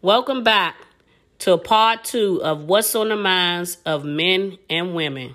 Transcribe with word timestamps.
Welcome 0.00 0.44
back 0.44 0.76
to 1.40 1.58
part 1.58 2.04
two 2.04 2.40
of 2.44 2.62
What's 2.62 2.94
on 2.94 3.08
the 3.08 3.16
Minds 3.16 3.78
of 3.84 4.04
Men 4.04 4.56
and 4.70 4.94
Women. 4.94 5.34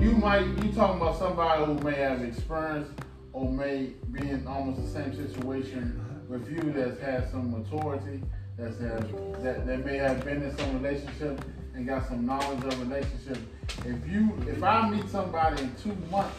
You 0.00 0.16
might 0.18 0.46
you 0.64 0.72
talking 0.72 1.00
about 1.00 1.16
somebody 1.16 1.64
who 1.64 1.74
may 1.74 1.94
have 1.94 2.20
experience 2.22 2.88
or 3.32 3.48
may 3.52 3.92
be 4.10 4.30
in 4.30 4.44
almost 4.48 4.82
the 4.82 4.88
same 4.88 5.14
situation 5.14 6.24
with 6.28 6.50
you 6.50 6.72
that's 6.72 7.00
had 7.00 7.30
some 7.30 7.52
maturity, 7.52 8.20
that's 8.58 8.80
have 8.80 9.12
that, 9.44 9.64
that 9.64 9.86
may 9.86 9.98
have 9.98 10.24
been 10.24 10.42
in 10.42 10.58
some 10.58 10.82
relationship 10.82 11.40
and 11.74 11.86
got 11.86 12.08
some 12.08 12.26
knowledge 12.26 12.64
of 12.64 12.80
relationship. 12.80 13.38
If 13.84 14.10
you 14.10 14.36
if 14.48 14.60
I 14.60 14.90
meet 14.90 15.08
somebody 15.08 15.62
in 15.62 15.72
two 15.80 15.94
months, 16.10 16.34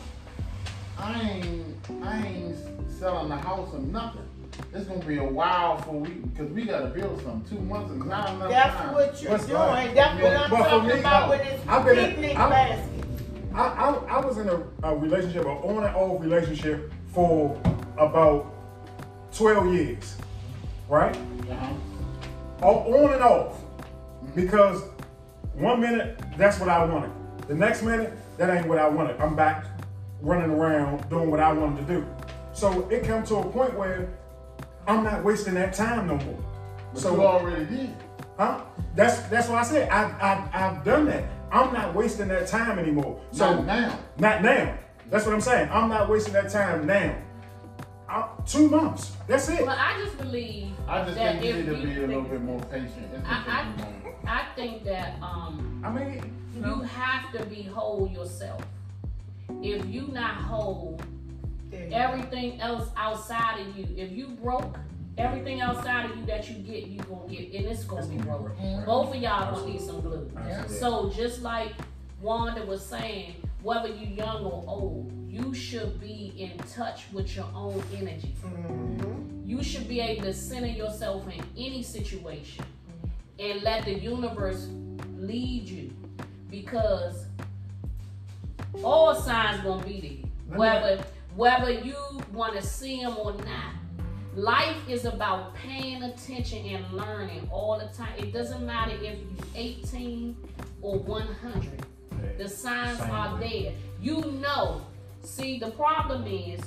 I 0.97 1.21
ain't 1.21 1.75
I 2.03 2.25
ain't 2.25 2.55
selling 2.99 3.29
the 3.29 3.37
house 3.37 3.69
or 3.73 3.79
nothing. 3.79 4.21
It's 4.73 4.85
gonna 4.85 5.05
be 5.05 5.17
a 5.17 5.23
while 5.23 5.77
for 5.77 5.91
we 5.99 6.09
because 6.09 6.51
we 6.51 6.65
gotta 6.65 6.87
build 6.87 7.21
some. 7.23 7.43
Two 7.47 7.59
months 7.59 7.91
is 7.91 8.03
not 8.03 8.29
enough 8.33 8.49
That's 8.49 8.75
time. 8.75 8.93
what 8.93 9.21
you're 9.21 9.31
What's 9.31 9.45
doing. 9.45 9.59
right? 9.59 9.93
That's 9.93 10.21
what 10.21 10.35
I'm 10.35 10.49
But 10.49 10.69
talking 10.69 10.89
me, 10.89 10.99
about 10.99 11.29
with 11.29 11.43
this 11.43 11.61
I've 11.67 11.85
been 11.85 11.95
picnic 11.95 12.35
basket. 12.35 12.89
I, 13.53 13.59
I, 13.59 13.93
I 14.17 14.25
was 14.25 14.37
in 14.37 14.49
a, 14.49 14.63
a 14.83 14.95
relationship, 14.95 15.43
an 15.45 15.51
on 15.51 15.83
and 15.83 15.95
off 15.95 16.21
relationship 16.21 16.91
for 17.07 17.59
about 17.97 18.53
12 19.33 19.73
years, 19.73 20.17
right? 20.89 21.15
Uh-huh. 21.49 22.67
On 22.67 23.13
and 23.13 23.23
off. 23.23 23.59
Because 24.35 24.83
one 25.53 25.79
minute, 25.81 26.19
that's 26.37 26.59
what 26.59 26.69
I 26.69 26.83
wanted. 26.85 27.11
The 27.47 27.55
next 27.55 27.81
minute, 27.81 28.13
that 28.37 28.55
ain't 28.55 28.67
what 28.67 28.77
I 28.77 28.87
wanted. 28.87 29.19
I'm 29.19 29.35
back 29.35 29.65
running 30.27 30.51
around 30.51 31.09
doing 31.09 31.31
what 31.31 31.39
I 31.39 31.53
wanted 31.53 31.87
to 31.87 31.93
do. 31.93 32.05
So 32.51 32.87
it 32.89 33.05
come 33.05 33.23
to 33.27 33.37
a 33.37 33.49
point 33.49 33.77
where 33.77 34.09
I'm 34.85 35.03
not 35.03 35.23
wasting 35.23 35.53
that 35.53 35.73
time 35.73 36.07
no 36.07 36.17
more. 36.17 36.39
But 36.93 37.01
so 37.01 37.15
you 37.15 37.21
already 37.21 37.65
did. 37.65 37.95
Huh? 38.37 38.61
That's 38.93 39.19
that's 39.29 39.47
what 39.47 39.57
I 39.57 39.63
said. 39.63 39.89
I, 39.89 40.03
I 40.19 40.49
I've 40.67 40.83
done 40.83 41.05
that. 41.05 41.23
I'm 41.51 41.73
not 41.73 41.95
wasting 41.95 42.27
that 42.27 42.47
time 42.47 42.77
anymore. 42.77 43.21
So 43.31 43.55
Not 43.55 43.65
now. 43.65 43.99
Not 44.19 44.43
now. 44.43 44.77
That's 45.09 45.25
what 45.25 45.33
I'm 45.33 45.41
saying. 45.41 45.69
I'm 45.71 45.89
not 45.89 46.09
wasting 46.09 46.33
that 46.33 46.49
time 46.49 46.85
now. 46.85 47.15
I, 48.09 48.27
two 48.45 48.67
months. 48.69 49.13
That's 49.27 49.47
it. 49.47 49.65
Well, 49.65 49.77
I 49.77 50.01
just 50.03 50.17
believe 50.17 50.71
I 50.87 51.03
just 51.05 51.15
that 51.15 51.39
think 51.41 51.45
you 51.45 51.63
need 51.63 51.65
to 51.65 51.87
be 51.87 52.03
a 52.03 52.07
little 52.07 52.21
bit 52.23 52.41
more 52.41 52.59
patient. 52.63 53.07
I, 53.25 53.63
take 53.63 53.79
you 53.79 53.83
longer. 53.85 54.15
I, 54.25 54.41
I 54.41 54.55
think 54.55 54.83
that 54.83 55.21
um, 55.21 55.81
I 55.85 55.91
mean, 55.91 56.13
you 56.53 56.59
you 56.59 56.61
know, 56.61 56.79
have 56.81 57.31
to 57.33 57.45
be 57.45 57.63
whole 57.63 58.09
yourself. 58.09 58.61
If 59.61 59.85
you 59.85 60.07
not 60.11 60.35
whole, 60.35 60.99
everything 61.91 62.59
else 62.61 62.89
outside 62.95 63.59
of 63.61 63.77
you, 63.77 63.87
if 63.95 64.11
you 64.11 64.27
broke, 64.27 64.77
everything 65.17 65.61
outside 65.61 66.09
of 66.09 66.17
you 66.17 66.25
that 66.25 66.49
you 66.49 66.55
get, 66.55 66.87
you 66.87 66.99
gonna 67.01 67.27
get, 67.27 67.53
and 67.53 67.65
it's 67.65 67.83
gonna 67.83 68.05
be 68.05 68.17
broke. 68.17 68.55
Both 68.85 69.15
of 69.15 69.21
y'all 69.21 69.55
gonna 69.55 69.67
need 69.67 69.81
some 69.81 70.01
glue. 70.01 70.29
Absolutely. 70.37 70.77
So 70.77 71.09
just 71.09 71.41
like 71.41 71.73
Wanda 72.21 72.65
was 72.65 72.85
saying, 72.85 73.35
whether 73.63 73.89
you 73.89 74.07
young 74.07 74.45
or 74.45 74.63
old, 74.67 75.11
you 75.27 75.53
should 75.53 75.99
be 75.99 76.33
in 76.37 76.57
touch 76.69 77.05
with 77.11 77.35
your 77.35 77.47
own 77.53 77.81
energy. 77.95 78.35
You 79.45 79.63
should 79.63 79.87
be 79.87 79.99
able 79.99 80.23
to 80.23 80.33
center 80.33 80.67
yourself 80.67 81.25
in 81.27 81.43
any 81.57 81.83
situation 81.83 82.65
and 83.39 83.61
let 83.61 83.85
the 83.85 83.93
universe 83.93 84.67
lead 85.17 85.67
you 85.67 85.93
because 86.49 87.25
all 88.83 89.15
signs 89.15 89.61
gonna 89.63 89.83
be 89.83 89.99
there. 90.49 90.57
Whether 90.57 91.03
whether 91.35 91.71
you 91.71 91.95
want 92.33 92.55
to 92.55 92.61
see 92.61 93.01
them 93.01 93.17
or 93.17 93.33
not. 93.33 93.73
Life 94.35 94.77
is 94.87 95.05
about 95.05 95.55
paying 95.55 96.03
attention 96.03 96.63
and 96.65 96.91
learning 96.93 97.47
all 97.51 97.79
the 97.79 97.87
time. 97.97 98.13
It 98.19 98.31
doesn't 98.33 98.63
matter 98.63 98.91
if 98.91 99.01
you're 99.01 99.45
18 99.55 100.35
or 100.81 100.99
100. 100.99 101.85
The 102.37 102.47
signs 102.47 102.99
Same 102.99 103.09
are 103.11 103.35
way. 103.39 103.63
there. 103.63 103.73
You 103.99 104.31
know. 104.33 104.81
See, 105.23 105.57
the 105.59 105.71
problem 105.71 106.25
is 106.27 106.61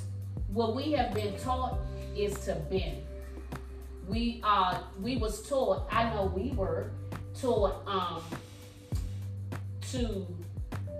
what 0.52 0.74
we 0.74 0.92
have 0.92 1.14
been 1.14 1.38
taught 1.38 1.78
is 2.16 2.38
to 2.40 2.54
bend. 2.70 3.02
We 4.08 4.40
are 4.42 4.82
we 5.00 5.16
was 5.16 5.48
taught, 5.48 5.86
I 5.90 6.12
know 6.12 6.24
we 6.34 6.50
were 6.50 6.90
taught 7.40 7.86
um 7.86 8.22
to 9.92 10.26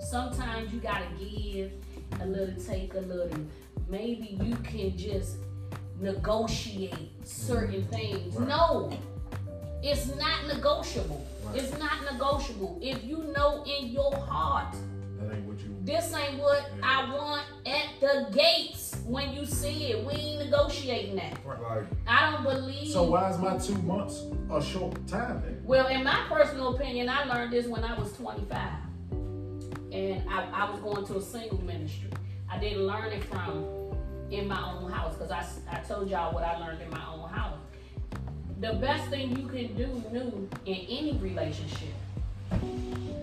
sometimes 0.01 0.73
you 0.73 0.81
gotta 0.81 1.07
give 1.19 1.73
a 2.21 2.27
little, 2.27 2.55
take 2.63 2.95
a 2.95 3.01
little. 3.01 3.39
Maybe 3.89 4.39
you 4.43 4.57
can 4.57 4.97
just 4.97 5.37
negotiate 6.01 7.11
certain 7.27 7.85
things. 7.89 8.35
Right. 8.37 8.49
No, 8.49 8.93
it's 9.83 10.15
not 10.17 10.47
negotiable. 10.47 11.27
Right. 11.45 11.57
It's 11.57 11.77
not 11.79 12.03
negotiable. 12.11 12.79
If 12.83 13.05
you 13.05 13.19
know 13.37 13.65
in 13.65 13.89
your 13.89 14.15
heart 14.15 14.75
that 15.19 15.35
ain't 15.35 15.45
what 15.45 15.59
you. 15.61 15.77
this 15.83 16.15
ain't 16.15 16.39
what 16.41 16.65
Yeah. 16.79 16.85
I 16.85 17.15
want 17.15 17.43
at 17.67 18.01
the 18.01 18.29
gates 18.33 18.97
when 19.07 19.33
you 19.33 19.45
see 19.45 19.91
it. 19.93 20.05
We 20.05 20.13
ain't 20.13 20.45
negotiating 20.45 21.17
that. 21.17 21.39
Right. 21.45 21.85
I 22.07 22.31
don't 22.31 22.45
believe. 22.45 22.93
So 22.93 23.03
why 23.03 23.31
is 23.31 23.39
my 23.39 23.59
two 23.59 23.81
months 23.83 24.23
a 24.51 24.63
short 24.63 24.95
time 25.07 25.43
then? 25.45 25.61
Well, 25.65 25.89
in 25.89 26.05
my 26.05 26.25
personal 26.29 26.75
opinion, 26.77 27.09
I 27.09 27.25
learned 27.25 27.53
this 27.53 27.67
when 27.67 27.85
I 27.85 27.99
was 27.99 28.13
25. 28.15 28.59
And 29.93 30.29
I, 30.29 30.49
I 30.53 30.71
was 30.71 30.81
going 30.81 31.07
to 31.07 31.17
a 31.17 31.23
single 31.23 31.61
ministry. 31.63 32.11
I 32.49 32.59
didn't 32.59 32.87
learn 32.87 33.13
it 33.13 33.25
from 33.25 33.65
in 34.31 34.47
my 34.47 34.63
own 34.73 34.91
house 34.91 35.15
because 35.17 35.31
I, 35.31 35.45
I 35.71 35.81
told 35.81 36.09
y'all 36.09 36.33
what 36.33 36.45
I 36.45 36.59
learned 36.59 36.81
in 36.81 36.91
my 36.91 37.05
own 37.13 37.29
house. 37.29 37.59
The 38.61 38.75
best 38.75 39.09
thing 39.09 39.37
you 39.37 39.49
can 39.49 39.75
do 39.75 39.87
new 40.13 40.49
in 40.67 40.75
any 40.75 41.19
relationship 41.21 41.95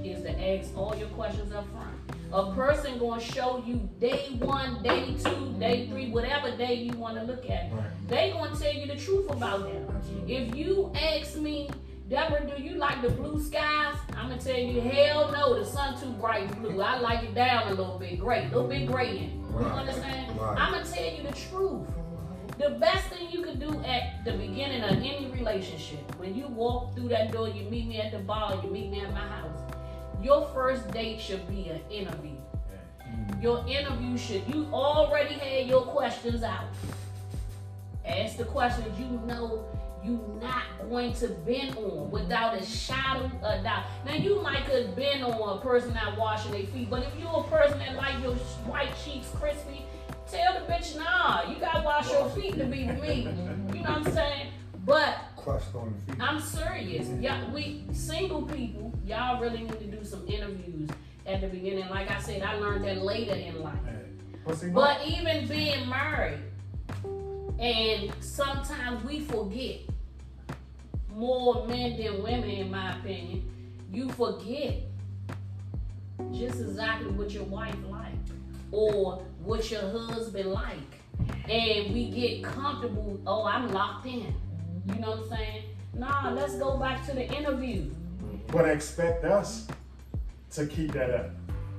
is 0.03 0.23
to 0.23 0.31
ask 0.31 0.75
all 0.75 0.95
your 0.95 1.09
questions 1.09 1.53
up 1.53 1.65
front. 1.71 1.95
A 2.33 2.53
person 2.53 2.97
going 2.97 3.21
to 3.21 3.25
show 3.25 3.63
you 3.65 3.87
day 3.99 4.37
one, 4.39 4.83
day 4.83 5.15
two, 5.23 5.55
day 5.59 5.87
three, 5.87 6.09
whatever 6.09 6.55
day 6.57 6.73
you 6.73 6.93
want 6.93 7.15
to 7.15 7.23
look 7.23 7.49
at. 7.49 7.71
Right. 7.71 8.07
They 8.07 8.31
going 8.31 8.53
to 8.53 8.59
tell 8.59 8.73
you 8.73 8.87
the 8.87 8.97
truth 8.97 9.29
about 9.29 9.63
them. 9.63 10.01
If 10.27 10.55
you 10.55 10.91
ask 10.95 11.37
me, 11.37 11.69
Deborah, 12.09 12.45
do 12.47 12.63
you 12.63 12.75
like 12.75 13.01
the 13.01 13.09
blue 13.09 13.41
skies? 13.41 13.95
I'm 14.13 14.29
gonna 14.29 14.39
tell 14.39 14.57
you, 14.57 14.79
hell 14.79 15.29
no, 15.29 15.59
the 15.59 15.65
sun 15.65 15.99
too 15.99 16.11
bright 16.11 16.49
and 16.49 16.61
blue. 16.61 16.81
I 16.81 16.99
like 16.99 17.23
it 17.23 17.35
down 17.35 17.67
a 17.67 17.71
little 17.71 17.99
bit 17.99 18.17
gray, 18.17 18.45
a 18.45 18.47
little 18.47 18.67
bit 18.67 18.87
gray 18.87 19.17
in. 19.17 19.23
it. 19.23 19.31
You 19.33 19.65
understand? 19.65 20.39
Right. 20.39 20.57
I'm 20.57 20.71
gonna 20.71 20.85
tell 20.85 21.03
you 21.03 21.23
the 21.23 21.33
truth. 21.33 21.85
The 22.57 22.71
best 22.71 23.07
thing 23.07 23.29
you 23.29 23.43
can 23.43 23.59
do 23.59 23.83
at 23.83 24.23
the 24.23 24.31
beginning 24.31 24.83
of 24.83 24.91
any 24.91 25.29
relationship, 25.33 25.99
when 26.17 26.33
you 26.33 26.47
walk 26.47 26.95
through 26.95 27.09
that 27.09 27.33
door, 27.33 27.49
you 27.49 27.69
meet 27.69 27.87
me 27.87 27.99
at 27.99 28.13
the 28.13 28.19
bar, 28.19 28.57
you 28.63 28.71
meet 28.71 28.89
me 28.89 29.01
at 29.01 29.11
my 29.11 29.19
house. 29.19 29.59
Your 30.23 30.47
first 30.53 30.89
date 30.91 31.19
should 31.19 31.45
be 31.49 31.67
an 31.67 31.81
interview. 31.91 32.37
Mm-hmm. 33.01 33.41
Your 33.41 33.67
interview 33.67 34.17
should 34.17 34.47
you 34.47 34.67
already 34.71 35.33
had 35.35 35.67
your 35.67 35.81
questions 35.81 36.41
out. 36.41 36.69
Ask 38.05 38.37
the 38.37 38.45
questions 38.45 38.97
you 38.97 39.21
know 39.25 39.65
you 40.07 40.39
not 40.41 40.63
going 40.89 41.13
to 41.13 41.27
bend 41.27 41.77
on 41.77 42.09
without 42.09 42.55
a 42.55 42.65
shadow 42.65 43.25
of 43.43 43.63
doubt. 43.63 43.85
Now 44.05 44.13
you 44.13 44.41
might 44.41 44.65
could 44.65 44.95
bend 44.95 45.23
on 45.23 45.57
a 45.57 45.61
person 45.61 45.93
not 45.93 46.17
washing 46.17 46.51
their 46.51 46.63
feet, 46.63 46.89
but 46.89 47.03
if 47.03 47.19
you're 47.19 47.29
a 47.29 47.43
person 47.43 47.79
that 47.79 47.95
like 47.95 48.21
your 48.21 48.33
white 48.65 48.93
sheets 49.03 49.29
crispy, 49.35 49.85
tell 50.29 50.53
the 50.53 50.71
bitch 50.71 50.95
nah, 50.97 51.49
you 51.49 51.59
gotta 51.59 51.83
wash 51.83 52.09
your 52.11 52.29
feet 52.29 52.57
to 52.57 52.65
be 52.65 52.85
with 52.85 53.01
me. 53.01 53.27
You 53.73 53.83
know 53.83 53.91
what 53.91 54.07
I'm 54.07 54.13
saying? 54.13 54.47
But 54.85 55.17
Clutched 55.35 55.75
on 55.75 55.93
the 56.07 56.13
feet. 56.13 56.21
I'm 56.21 56.39
serious. 56.39 57.09
Y'all, 57.21 57.51
we 57.51 57.83
single 57.91 58.43
people, 58.43 58.93
y'all 59.05 59.41
really 59.41 59.63
need 59.63 59.79
to 59.79 59.85
do 59.85 60.03
some 60.03 60.25
interviews 60.27 60.89
at 61.25 61.41
the 61.41 61.47
beginning. 61.47 61.89
Like 61.89 62.09
I 62.09 62.19
said, 62.19 62.41
I 62.41 62.55
learned 62.55 62.85
that 62.85 63.03
later 63.03 63.35
in 63.35 63.61
life. 63.61 63.77
But 64.45 64.57
see, 64.57 64.67
my, 64.67 64.73
But 64.73 65.07
even 65.07 65.47
being 65.47 65.89
married, 65.89 66.39
and 67.59 68.11
sometimes 68.19 69.03
we 69.03 69.19
forget 69.21 69.81
more 71.17 71.65
men 71.65 71.97
than 71.97 72.21
women, 72.21 72.49
in 72.49 72.69
my 72.69 72.95
opinion. 72.99 73.49
You 73.91 74.09
forget 74.11 74.83
just 76.31 76.59
exactly 76.61 77.09
what 77.11 77.31
your 77.31 77.45
wife 77.45 77.75
like 77.89 78.13
or 78.71 79.23
what 79.39 79.69
your 79.71 79.81
husband 79.81 80.51
like. 80.51 80.77
And 81.49 81.91
we 81.93 82.11
get 82.11 82.43
comfortable, 82.43 83.19
oh, 83.25 83.45
I'm 83.45 83.71
locked 83.71 84.05
in. 84.05 84.31
You 84.85 84.95
know 84.99 85.11
what 85.11 85.19
I'm 85.23 85.29
saying? 85.29 85.63
Nah, 85.95 86.29
let's 86.33 86.55
go 86.55 86.77
back 86.77 87.03
to 87.07 87.13
the 87.13 87.27
interview. 87.33 87.89
but 88.49 88.65
expect 88.69 89.25
us 89.25 89.67
to 90.51 90.65
keep 90.67 90.93
that 90.93 91.09
up. 91.09 91.31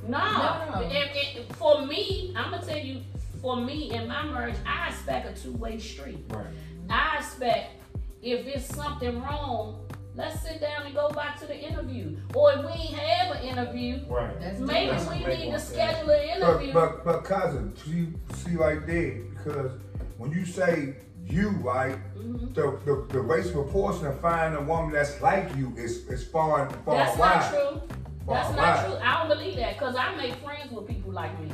Nah, 0.06 0.66
No. 0.66 0.82
and- 0.82 0.92
and 0.92 1.56
for 1.56 1.86
me, 1.86 2.34
I'm 2.36 2.50
gonna 2.50 2.62
tell 2.66 2.76
you, 2.76 3.00
for 3.40 3.56
me 3.56 3.90
in 3.92 4.06
my 4.06 4.22
marriage, 4.24 4.56
I 4.66 4.88
expect 4.88 5.38
a 5.38 5.42
two-way 5.42 5.78
street. 5.78 6.24
Right. 6.28 6.46
I 6.90 7.18
expect 7.18 7.77
if 8.22 8.46
it's 8.46 8.74
something 8.74 9.20
wrong, 9.22 9.84
Let's 10.14 10.40
sit 10.42 10.60
down 10.60 10.84
and 10.84 10.96
go 10.96 11.10
back 11.10 11.38
to 11.38 11.46
the 11.46 11.56
interview. 11.56 12.16
Or 12.34 12.50
if 12.52 12.64
we 12.64 12.72
ain't 12.72 12.94
have 12.96 13.36
an 13.36 13.42
interview, 13.44 14.00
Right. 14.08 14.40
That's 14.40 14.58
maybe 14.58 14.90
That's 14.90 15.08
we 15.08 15.22
a 15.22 15.26
big 15.26 15.38
need 15.38 15.50
to 15.52 15.60
schedule 15.60 16.10
an 16.10 16.28
interview. 16.30 16.72
But, 16.72 17.04
but, 17.04 17.04
but 17.04 17.24
cousin, 17.24 17.72
see, 17.76 18.08
see 18.34 18.56
right 18.56 18.84
there, 18.84 19.20
because 19.30 19.78
when 20.16 20.32
you 20.32 20.44
say 20.44 20.96
you, 21.24 21.50
right, 21.62 21.98
Mhm. 22.16 22.52
the, 22.52 22.80
the, 22.84 23.06
the 23.12 23.20
race 23.20 23.52
proportion 23.52 24.06
of 24.08 24.18
finding 24.20 24.60
a 24.60 24.64
woman 24.64 24.92
that's 24.92 25.20
like 25.22 25.54
you 25.54 25.72
is, 25.76 25.98
is 26.08 26.24
far 26.26 26.66
and 26.66 26.84
far 26.84 26.96
That's 26.96 27.16
wide. 27.16 27.36
not 27.36 27.50
true. 27.52 27.82
That's 28.26 28.48
Far 28.48 28.56
not 28.56 28.76
wide. 28.76 28.86
true. 28.86 28.96
I 29.00 29.18
don't 29.20 29.28
believe 29.38 29.54
that 29.56 29.74
because 29.78 29.94
I 29.94 30.16
make 30.16 30.34
friends 30.44 30.72
with 30.72 30.88
people 30.88 31.12
like 31.12 31.40
me. 31.40 31.52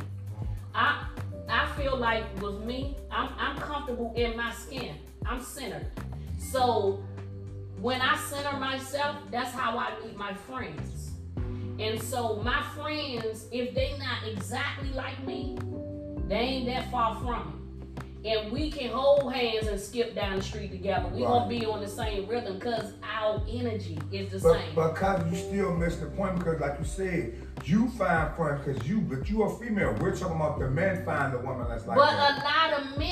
I 0.73 1.05
I 1.47 1.67
feel 1.77 1.95
like 1.97 2.23
with 2.41 2.61
me, 2.61 2.97
I'm 3.11 3.29
I'm 3.37 3.57
comfortable 3.57 4.11
in 4.15 4.35
my 4.35 4.51
skin. 4.53 4.95
I'm 5.23 5.39
centered. 5.39 5.85
So 6.55 7.03
when 7.81 7.99
I 7.99 8.15
center 8.15 8.57
myself, 8.57 9.17
that's 9.29 9.51
how 9.51 9.77
I 9.77 9.91
meet 10.01 10.15
my 10.15 10.33
friends. 10.33 11.11
And 11.79 12.01
so 12.01 12.41
my 12.45 12.63
friends, 12.73 13.47
if 13.51 13.75
they 13.75 13.93
not 13.99 14.25
exactly 14.25 14.87
like 14.93 15.21
me, 15.27 15.57
they 16.29 16.35
ain't 16.37 16.65
that 16.67 16.89
far 16.89 17.19
from 17.21 17.51
it. 18.23 18.31
And 18.37 18.51
we 18.53 18.71
can 18.71 18.89
hold 18.91 19.33
hands 19.33 19.67
and 19.67 19.77
skip 19.79 20.15
down 20.15 20.37
the 20.37 20.41
street 20.43 20.71
together. 20.71 21.09
We 21.09 21.23
gonna 21.23 21.41
Right. 21.41 21.59
be 21.59 21.65
on 21.65 21.81
the 21.81 21.87
same 21.89 22.25
rhythm 22.25 22.55
because 22.57 22.93
our 23.03 23.41
energy 23.51 23.99
is 24.13 24.31
the 24.31 24.39
But, 24.39 24.53
same. 24.53 24.75
but 24.75 24.95
cousin, 24.95 25.29
you 25.31 25.35
still 25.37 25.75
missed 25.75 25.99
the 25.99 26.07
point 26.07 26.39
because, 26.39 26.59
like 26.61 26.79
you 26.79 26.85
said, 26.85 27.33
you 27.65 27.89
find 27.89 28.33
friends 28.35 28.61
because 28.65 28.87
you, 28.87 29.01
but 29.01 29.29
you 29.29 29.43
a 29.43 29.49
female. 29.59 29.93
We're 29.99 30.15
talking 30.15 30.37
about 30.37 30.57
the 30.57 30.69
men 30.69 31.03
find 31.05 31.33
the 31.33 31.39
woman 31.39 31.67
that's 31.67 31.85
like 31.85 31.97
But 31.97 32.11
that. 32.11 32.41
a 32.41 32.43
lot 32.71 32.79
of 32.81 32.97
men 32.97 32.99
do 32.99 33.03
not 33.03 33.03
take 33.03 33.04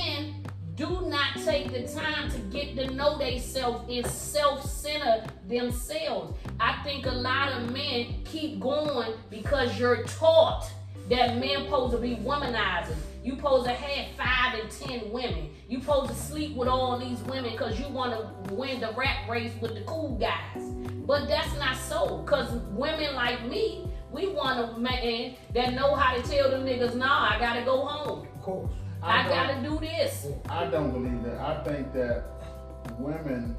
the 1.73 1.87
time 1.87 2.29
to 2.29 2.37
get 2.55 2.75
to 2.75 2.93
know 2.93 3.17
themselves 3.17 3.83
and 3.89 4.05
self-center 4.05 5.25
themselves. 5.47 6.37
I 6.59 6.81
think 6.83 7.07
a 7.07 7.11
lot 7.11 7.51
of 7.51 7.73
men 7.73 8.13
keep 8.25 8.59
going 8.59 9.13
because 9.31 9.79
you're 9.79 10.03
taught 10.03 10.65
that 11.09 11.37
men 11.37 11.63
supposed 11.65 11.93
to 11.93 11.97
be 11.99 12.15
womanizers. 12.17 12.95
You 13.23 13.35
supposed 13.35 13.65
to 13.65 13.71
have 13.71 14.15
five 14.15 14.59
and 14.59 14.69
ten 14.69 15.11
women. 15.11 15.49
You 15.67 15.79
supposed 15.79 16.09
to 16.11 16.15
sleep 16.15 16.55
with 16.55 16.67
all 16.67 16.99
these 16.99 17.19
women 17.21 17.51
because 17.51 17.79
you 17.79 17.87
want 17.87 18.13
to 18.13 18.53
win 18.53 18.79
the 18.79 18.91
rat 18.93 19.27
race 19.29 19.53
with 19.61 19.73
the 19.73 19.81
cool 19.81 20.17
guys. 20.17 20.63
But 21.05 21.27
that's 21.27 21.53
not 21.57 21.75
so. 21.75 22.23
Cause 22.23 22.51
women 22.71 23.15
like 23.15 23.45
me, 23.47 23.89
we 24.11 24.27
want 24.27 24.59
a 24.59 24.79
man 24.79 25.35
that 25.53 25.73
know 25.73 25.95
how 25.95 26.15
to 26.15 26.21
tell 26.21 26.51
them 26.51 26.65
niggas, 26.65 26.95
nah, 26.95 27.31
I 27.31 27.39
gotta 27.39 27.63
go 27.63 27.85
home. 27.85 28.27
of 28.27 28.41
course. 28.41 28.71
I 29.03 29.23
don't- 29.23 29.31
gotta 29.31 29.69
do 29.69 29.79
this. 29.79 30.27
I 30.49 30.65
don't 30.67 30.91
believe 30.91 31.23
that. 31.23 31.39
I 31.39 31.63
think 31.63 31.93
that 31.93 32.23
women 32.99 33.55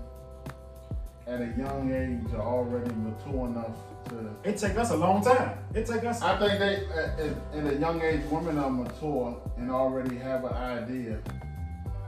at 1.27 1.41
a 1.41 1.47
young 1.57 1.91
age 1.93 2.35
are 2.35 2.43
already 2.43 2.95
mature 2.95 3.47
enough 3.47 3.77
to. 4.09 4.31
It 4.49 4.59
take 4.59 4.77
us 4.79 4.91
a 4.91 4.97
long 4.97 5.23
time. 5.23 5.59
It 5.75 5.87
take 5.87 6.05
us. 6.05 6.23
I 6.23 6.39
think 6.39 6.59
they, 6.59 6.87
at, 6.95 7.19
at- 7.21 7.67
at 7.67 7.73
a 7.75 7.77
young 7.77 8.01
age, 8.03 8.21
women 8.31 8.59
are 8.59 8.71
mature 8.71 9.37
and 9.57 9.71
already 9.71 10.17
have 10.17 10.45
an 10.45 10.53
idea 10.53 11.19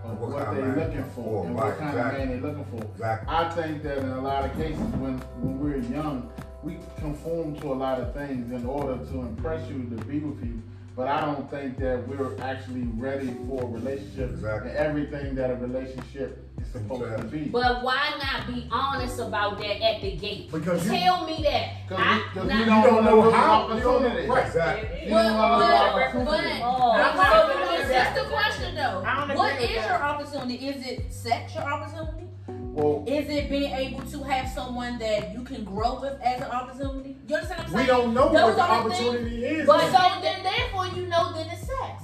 of 0.05 0.21
What 0.21 0.31
what, 0.31 0.55
they're 0.55 0.77
looking 0.77 0.97
they 1.03 1.09
for 1.15 1.47
and 1.47 1.55
right, 1.57 1.65
what 1.67 1.79
kind 1.79 1.91
exactly. 1.97 2.23
of 2.23 2.29
man 2.29 2.41
they're 2.43 2.51
looking 2.53 2.65
for. 2.79 2.85
Exactly. 2.93 3.35
I 3.35 3.49
think 3.51 3.83
that 3.83 3.99
in 3.99 4.11
a 4.11 4.21
lot 4.21 4.45
of 4.45 4.53
cases, 4.57 4.79
when 5.03 5.19
when 5.41 5.59
we're 5.59 5.79
young, 5.79 6.31
we 6.63 6.79
conform 6.99 7.57
to 7.61 7.73
a 7.73 7.75
lot 7.75 8.01
of 8.01 8.13
things 8.15 8.53
in 8.53 8.67
order 8.67 8.97
to 9.05 9.21
impress 9.21 9.69
you, 9.69 9.79
to 9.97 10.05
be 10.05 10.19
with 10.21 10.45
you. 10.45 10.63
But 10.97 11.09
I 11.09 11.21
don't 11.21 11.51
think 11.51 11.77
that 11.79 12.09
we're 12.09 12.41
actually 12.41 12.85
ready 12.97 13.37
for 13.47 13.65
a 13.65 13.67
relationship 13.67 14.31
Exactly. 14.31 14.71
and 14.71 14.79
everything 14.79 15.35
that 15.35 15.51
a 15.51 15.57
relationship 15.57 16.43
is 16.59 16.69
supposed 16.73 17.19
to 17.21 17.25
be. 17.25 17.51
But 17.51 17.83
why 17.85 18.15
not 18.19 18.47
be 18.47 18.67
honest 18.73 19.19
about 19.21 19.59
that 19.59 19.83
at 19.85 20.01
the 20.01 20.17
gate? 20.17 20.51
Because 20.51 20.87
you- 20.87 20.97
Tell 20.97 21.27
me 21.27 21.43
that. 21.43 21.87
Because 21.87 22.03
I- 22.03 22.17
we, 22.17 22.23
'cause 22.41 22.49
not- 22.49 22.59
we 22.59 22.65
don't, 22.65 22.83
don't 22.83 23.05
know 23.05 23.23
know 23.25 23.31
how- 23.31 23.67
the 23.69 23.75
you 23.77 23.81
don't 23.83 23.93
know- 24.03 24.09
opportunity. 24.09 24.29
right. 24.31 24.47
Exactly. 24.47 25.05
You 25.05 25.11
But, 25.15 25.23
don't 25.25 25.37
know 25.37 25.59
the 25.59 25.67
but, 25.67 25.93
opportunity. 25.93 26.61
but, 26.61 26.65
Oh. 26.65 26.93
I'm 26.93 27.13
So 27.17 27.23
not- 27.23 27.31
what 27.31 27.45
is 27.45 27.46
that's 27.97 28.21
the 28.23 28.29
question 28.29 28.75
though. 28.75 29.03
I 29.07 29.27
don't 29.27 29.37
What 29.37 29.53
agree 29.55 29.67
with 29.67 29.71
is 29.71 29.77
that. 29.85 29.89
your 29.89 30.03
opportunity? 30.03 30.55
Is 30.69 30.87
it 30.87 31.13
sex 31.13 31.55
your 31.55 31.65
opportunity? 31.65 32.23
Well, 32.49 33.05
Is 33.07 33.29
it 33.31 33.49
being 33.49 33.73
able 33.73 34.03
to 34.03 34.23
have 34.25 34.49
someone 34.53 34.99
that 34.99 35.33
you 35.33 35.43
can 35.43 35.65
grow 35.65 35.99
with 36.01 36.21
as 36.21 36.43
an 36.43 36.51
opportunity? 36.51 37.17
You 37.27 37.35
understand 37.37 37.59
what 37.61 37.67
I'm 37.69 37.73
saying? 37.73 37.87
we 37.87 37.87
don't 37.87 38.15
know 38.15 38.33
Those 38.33 38.43
what 38.43 38.57
the 38.57 38.63
are 38.63 38.83
things- 38.83 39.01
opportunity 39.01 39.45
is. 39.47 39.67
But 39.67 39.79
then. 39.79 39.93
so 39.93 40.21
then, 40.21 40.43
therefore, 40.43 40.87
you 40.89 41.07
know 41.07 41.33
then 41.33 41.47
it's 41.51 41.61
sex. 41.63 42.03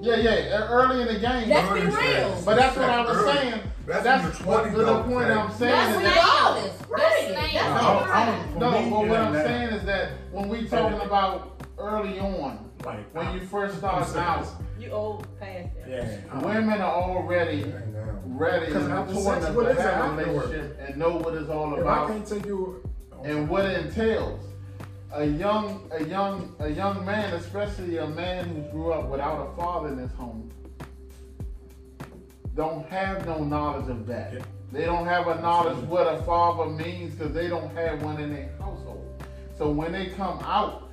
yeah, 0.00 0.16
yeah, 0.16 0.66
early 0.68 1.02
in 1.02 1.08
the 1.08 1.18
game. 1.18 1.48
Let's 1.48 1.72
be 1.72 1.80
real. 1.80 1.92
stage. 2.36 2.44
But 2.44 2.56
that's 2.56 2.76
what 2.76 2.88
I 2.90 3.00
was 3.02 3.16
Early. 3.16 3.32
saying. 3.38 3.60
That's 3.86 4.04
That's, 4.04 4.38
the 4.38 4.44
what 4.44 4.64
the, 4.64 4.70
the 4.78 4.84
though, 4.84 5.02
point 5.02 5.24
Fred. 5.26 5.30
I'm 5.38 5.50
saying 5.52 5.72
That's 5.72 5.96
is 5.96 6.02
That's 6.02 6.14
that. 6.14 6.22
regardless. 6.22 6.76
That's 6.78 6.90
Right. 6.90 7.24
lame. 7.24 7.54
That's 7.54 7.64
I 7.68 7.82
don't- 7.82 8.08
I 8.10 8.26
don't- 8.26 8.58
No, 8.58 8.70
but 8.70 9.08
what 9.08 9.20
I'm 9.20 9.32
doesn't 9.32 9.46
saying 9.46 9.68
is 9.70 9.84
that 9.86 10.10
when 10.30 10.48
we 10.48 10.68
talking 10.68 11.00
about 11.00 11.57
early 11.78 12.18
on, 12.18 12.70
Like, 12.84 13.12
when 13.14 13.32
you 13.34 13.40
first 13.46 13.78
start 13.78 14.14
out. 14.16 14.46
You 14.78 14.90
old 14.90 15.26
past 15.40 15.68
that. 15.76 15.88
Yeah. 15.88 16.40
women 16.40 16.80
are 16.80 16.92
already 17.02 17.62
Dang, 17.62 17.94
ready 18.24 18.66
Because 18.66 18.84
and 18.84 18.92
after 18.94 19.14
mature 19.14 19.32
sex, 19.34 19.44
enough 19.46 19.56
what 19.56 19.64
to 19.64 19.70
is 19.70 19.78
it 19.78 19.82
have 19.82 20.18
a 20.18 20.24
relationship 20.24 20.78
and 20.86 20.96
know 20.96 21.16
what 21.16 21.34
it's 21.34 21.50
all 21.50 21.72
If 21.74 21.78
I 21.78 21.82
about 21.82 22.08
can't 22.08 22.26
take 22.26 22.46
you. 22.46 22.82
and 23.24 23.48
what 23.48 23.64
it 23.66 23.86
entails. 23.86 24.40
A 25.12 25.24
young, 25.24 25.88
a 25.90 26.04
young, 26.04 26.54
a 26.60 26.68
young 26.68 27.04
man, 27.04 27.32
especially 27.34 27.96
a 27.96 28.06
man 28.06 28.48
who 28.48 28.60
grew 28.70 28.92
up 28.92 29.08
without 29.08 29.48
a 29.52 29.56
father 29.60 29.88
in 29.88 29.98
his 29.98 30.12
home, 30.12 30.50
don't 32.54 32.86
have 32.88 33.24
no 33.26 33.42
knowledge 33.42 33.88
of 33.88 34.06
that. 34.06 34.32
Yeah. 34.34 34.40
They 34.70 34.84
don't 34.84 35.06
have 35.06 35.26
a 35.28 35.40
knowledge 35.40 35.78
what 35.84 36.06
a 36.12 36.22
father 36.24 36.66
means 36.70 37.14
because 37.14 37.32
they 37.32 37.48
don't 37.48 37.74
have 37.74 38.02
one 38.02 38.20
in 38.20 38.32
their 38.34 38.50
household. 38.60 39.04
So 39.56 39.70
when 39.70 39.92
they 39.92 40.06
come 40.06 40.38
out, 40.40 40.87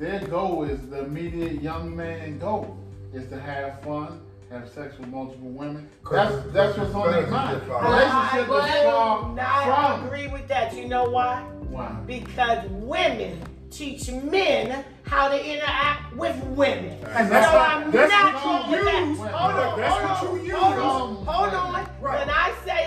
their 0.00 0.18
goal 0.28 0.64
is 0.64 0.80
the 0.88 1.04
immediate 1.04 1.60
young 1.62 1.94
man 1.94 2.38
goal 2.38 2.76
is 3.12 3.28
to 3.28 3.38
have 3.38 3.80
fun, 3.82 4.20
have 4.50 4.66
sex 4.70 4.98
with 4.98 5.08
multiple 5.08 5.50
women. 5.50 5.88
That's 6.10 6.34
Cause- 6.34 6.52
that's 6.52 6.78
what's 6.78 6.94
on 6.94 7.12
their 7.12 7.22
cause 7.24 7.30
mind. 7.30 7.62
Relationship 7.68 8.50
I 8.50 8.78
is 8.78 8.84
far 8.86 9.28
do 9.28 9.34
not 9.36 9.98
from. 9.98 10.06
agree 10.06 10.26
with 10.28 10.48
that. 10.48 10.74
You 10.74 10.88
know 10.88 11.10
why? 11.10 11.42
Why? 11.68 11.90
Because 12.06 12.66
women 12.70 13.40
teach 13.70 14.10
men 14.10 14.84
how 15.02 15.28
to 15.28 15.36
interact 15.38 16.16
with 16.16 16.36
women. 16.44 16.98
And 17.14 17.30
that's 17.30 17.46
so 17.50 17.58
what- 17.58 17.68
I'm 17.68 17.90
that's 17.90 18.10
not 18.10 18.34
what 18.34 18.42
going 18.42 18.70
you 18.70 18.76
with 18.76 18.84
that. 18.86 19.06
use. 19.06 19.18
Hold 19.18 19.30
That's 19.30 19.94
on, 19.94 20.02
what 20.02 20.10
hold 20.16 20.38
on, 20.40 20.44
you 20.46 20.56
hold 20.56 20.74
use. 20.74 20.82
on, 20.82 21.26
hold 21.26 21.54
on. 21.54 21.84
When 22.00 22.30
I 22.30 22.52
say 22.64 22.64
that, 22.64 22.78
that 22.78 22.78
means 22.78 22.79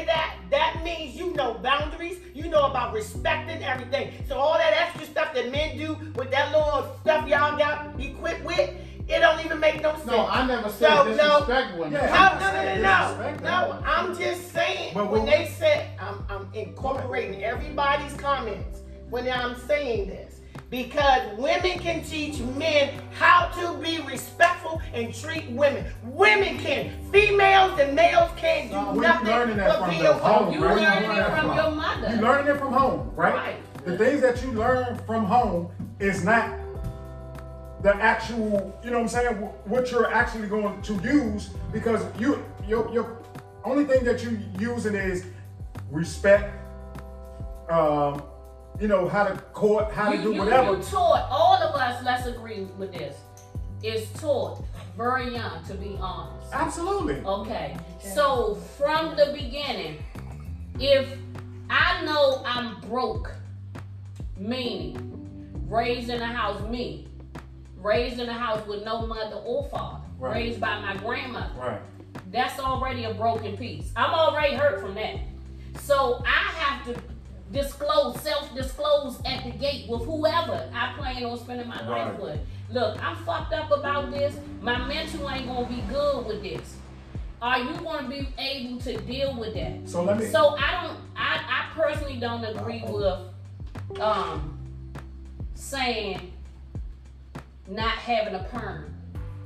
you 1.34 1.38
know 1.38 1.56
boundaries. 1.56 2.20
You 2.36 2.48
know 2.50 2.66
about 2.68 2.94
respecting 2.94 3.64
everything. 3.64 4.14
So 4.28 4.38
all 4.38 4.54
that 4.58 4.74
extra 4.74 5.06
stuff 5.08 5.34
that 5.34 5.52
men 5.52 5.78
do 5.78 5.96
with 6.16 6.30
that 6.32 6.52
little 6.52 6.96
stuff 7.02 7.28
y'all 7.28 7.58
got 7.58 8.00
equipped 8.00 8.44
with, 8.46 8.70
it 9.08 9.20
don't 9.20 9.44
even 9.44 9.60
make 9.60 9.82
no 9.82 9.94
sense. 9.96 10.06
No, 10.06 10.28
I 10.28 10.46
never 10.46 10.70
said 10.70 10.90
So, 10.90 11.04
no. 11.06 11.16
disrespect 11.40 11.78
women. 11.78 11.94
Yeah. 11.94 12.38
No, 12.40 12.48
no, 12.52 12.64
no, 12.64 13.32
no, 13.32 13.40
no. 13.40 13.80
No. 13.80 13.84
I'm 13.86 14.16
just 14.18 14.52
saying, 14.54 14.92
But 14.94 15.10
when 15.12 15.24
we- 15.24 15.30
they 15.32 15.48
said, 15.58 15.90
I'm, 16.00 16.24
I'm 16.30 16.48
incorporating 16.54 17.44
everybody's 17.44 18.14
comments 18.14 18.82
when 19.10 19.28
I'm 19.30 19.56
saying 19.68 20.10
this. 20.10 20.33
Because 20.74 21.22
women 21.38 21.78
can 21.78 22.02
teach 22.04 22.40
men 22.40 23.00
how 23.12 23.46
to 23.60 23.78
be 23.78 24.00
respectful 24.02 24.82
and 24.92 25.14
treat 25.14 25.48
women. 25.52 25.86
Women 26.04 26.58
can. 26.58 26.90
Females 27.12 27.80
and 27.80 27.96
males 27.96 28.32
can't 28.38 28.70
do 28.70 28.76
No, 28.76 28.94
nothing 28.94 29.28
learning 29.28 29.58
that 29.58 29.68
but 29.68 29.80
from, 29.82 29.90
be 29.92 30.04
a 30.04 30.14
Home, 30.14 30.52
You 30.52 30.66
right? 30.66 30.76
learned 30.76 31.08
Where 31.08 31.12
it 31.12 31.30
you 31.30 31.36
from 31.36 31.48
learn 31.48 31.56
your 31.58 31.70
You 31.70 31.76
mother. 31.76 32.22
learning 32.24 32.56
it 32.56 32.58
from 32.58 32.74
home, 32.74 33.12
right? 33.16 33.36
Right. 33.36 33.86
The 33.86 34.00
things 34.00 34.22
that 34.22 34.42
you 34.42 34.52
learn 34.54 34.98
from 35.06 35.26
home 35.26 35.70
is 36.00 36.24
not 36.24 36.58
the 37.84 37.96
actual, 37.98 38.76
you 38.84 38.90
know 38.90 38.98
what 38.98 39.04
I'm 39.04 39.10
saying, 39.10 39.36
what 39.66 39.92
you're 39.92 40.12
actually 40.12 40.48
going 40.48 40.82
to 40.82 40.94
use 41.04 41.52
because 41.72 42.02
you 42.20 42.44
your 42.68 42.92
your 42.92 43.20
only 43.64 43.86
thing 43.86 44.04
that 44.06 44.24
you 44.24 44.40
using 44.58 44.96
is 44.96 45.24
respect, 45.92 46.52
um, 47.70 48.24
you 48.80 48.88
know, 48.88 49.08
how 49.08 49.24
to 49.26 49.36
court, 49.54 49.92
how 49.92 50.12
to 50.12 50.18
You, 50.18 50.24
do 50.24 50.34
you, 50.34 50.40
whatever. 50.40 50.78
you 50.78 50.84
taught 50.84 51.28
all 51.30 51.56
of 51.62 51.76
us. 51.76 52.04
Let's 52.04 52.26
agree 52.28 52.66
with 52.78 52.92
this. 52.94 53.16
Is 53.82 54.10
taught 54.20 54.64
very 54.98 55.34
young 55.34 55.64
to 55.66 55.74
be 55.74 55.98
honest. 56.00 56.48
Absolutely. 56.54 57.16
Okay. 57.26 57.76
So 58.00 58.56
from 58.78 59.16
the 59.18 59.32
beginning, 59.34 59.98
if 60.80 61.18
I 61.70 62.04
know 62.06 62.42
I'm 62.46 62.80
broke, 62.82 63.36
meaning 64.38 65.10
raised 65.68 66.10
in 66.10 66.22
a 66.22 66.26
house, 66.28 66.62
me, 66.70 67.08
raised 67.78 68.20
in 68.20 68.30
a 68.30 68.34
house 68.34 68.66
with 68.68 68.84
no 68.86 69.06
mother 69.06 69.36
or 69.38 69.66
father, 69.66 70.00
Right. 70.18 70.36
raised 70.36 70.62
by 70.62 70.80
my 70.80 70.96
grandmother. 70.98 71.54
Right. 71.60 71.82
That's 72.32 72.60
already 72.60 73.04
a 73.06 73.14
broken 73.14 73.58
piece. 73.58 73.92
I'm 73.96 74.12
already 74.14 74.56
hurt 74.56 74.80
from 74.80 74.96
that. 74.96 75.16
So 75.80 76.24
I 76.26 76.52
have 76.54 76.86
to 76.86 77.02
disclose, 77.54 78.20
self-disclose 78.22 79.22
at 79.26 79.44
the 79.46 79.52
gate 79.52 79.88
with 79.88 80.04
whoever 80.04 80.70
I 80.74 80.94
plan 80.98 81.24
on 81.24 81.38
spending 81.40 81.68
my 81.68 81.88
life 81.88 82.20
with. 82.20 82.40
Look, 82.72 83.02
I'm 83.02 83.16
fucked 83.18 83.54
up 83.54 83.72
about 83.72 84.12
this. 84.12 84.36
My 84.62 84.86
mental 84.88 85.30
ain't 85.30 85.48
gonna 85.48 85.68
be 85.68 85.84
good 85.90 86.26
with 86.26 86.42
this. 86.42 86.78
Are 87.42 87.60
you 87.60 87.74
gonna 87.76 88.10
be 88.10 88.28
able 88.38 88.80
to 88.82 88.98
deal 89.02 89.38
with 89.38 89.54
that? 89.54 89.88
So 89.88 90.04
let 90.04 90.18
me. 90.18 90.26
So 90.26 90.56
I 90.58 90.82
don't. 90.82 90.98
I, 91.16 91.44
I 91.48 91.76
personally 91.76 92.18
don't 92.18 92.44
agree 92.44 92.84
with 92.88 93.20
um 94.00 94.58
saying 95.54 96.32
not 97.68 97.92
having 97.92 98.36
a 98.36 98.44
perm 98.46 98.94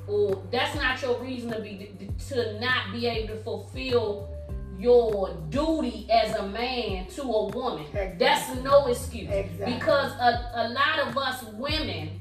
or 0.07 0.41
that's 0.51 0.75
not 0.75 1.01
your 1.01 1.19
reason 1.21 1.51
to 1.51 1.59
be 1.59 1.91
to 2.29 2.59
not 2.59 2.93
be 2.93 3.07
able 3.07 3.35
to 3.35 3.43
fulfill 3.43 4.29
your 4.77 5.35
duty 5.49 6.07
as 6.11 6.35
a 6.35 6.47
man 6.47 7.07
to 7.07 7.21
a 7.23 7.47
woman. 7.47 7.83
Exactly. 7.85 8.17
That's 8.19 8.55
no 8.63 8.87
excuse 8.87 9.29
Exactly. 9.31 9.73
because 9.73 10.11
a, 10.13 10.51
a 10.55 10.65
lot 10.69 11.07
of 11.07 11.17
us 11.17 11.43
women 11.53 12.19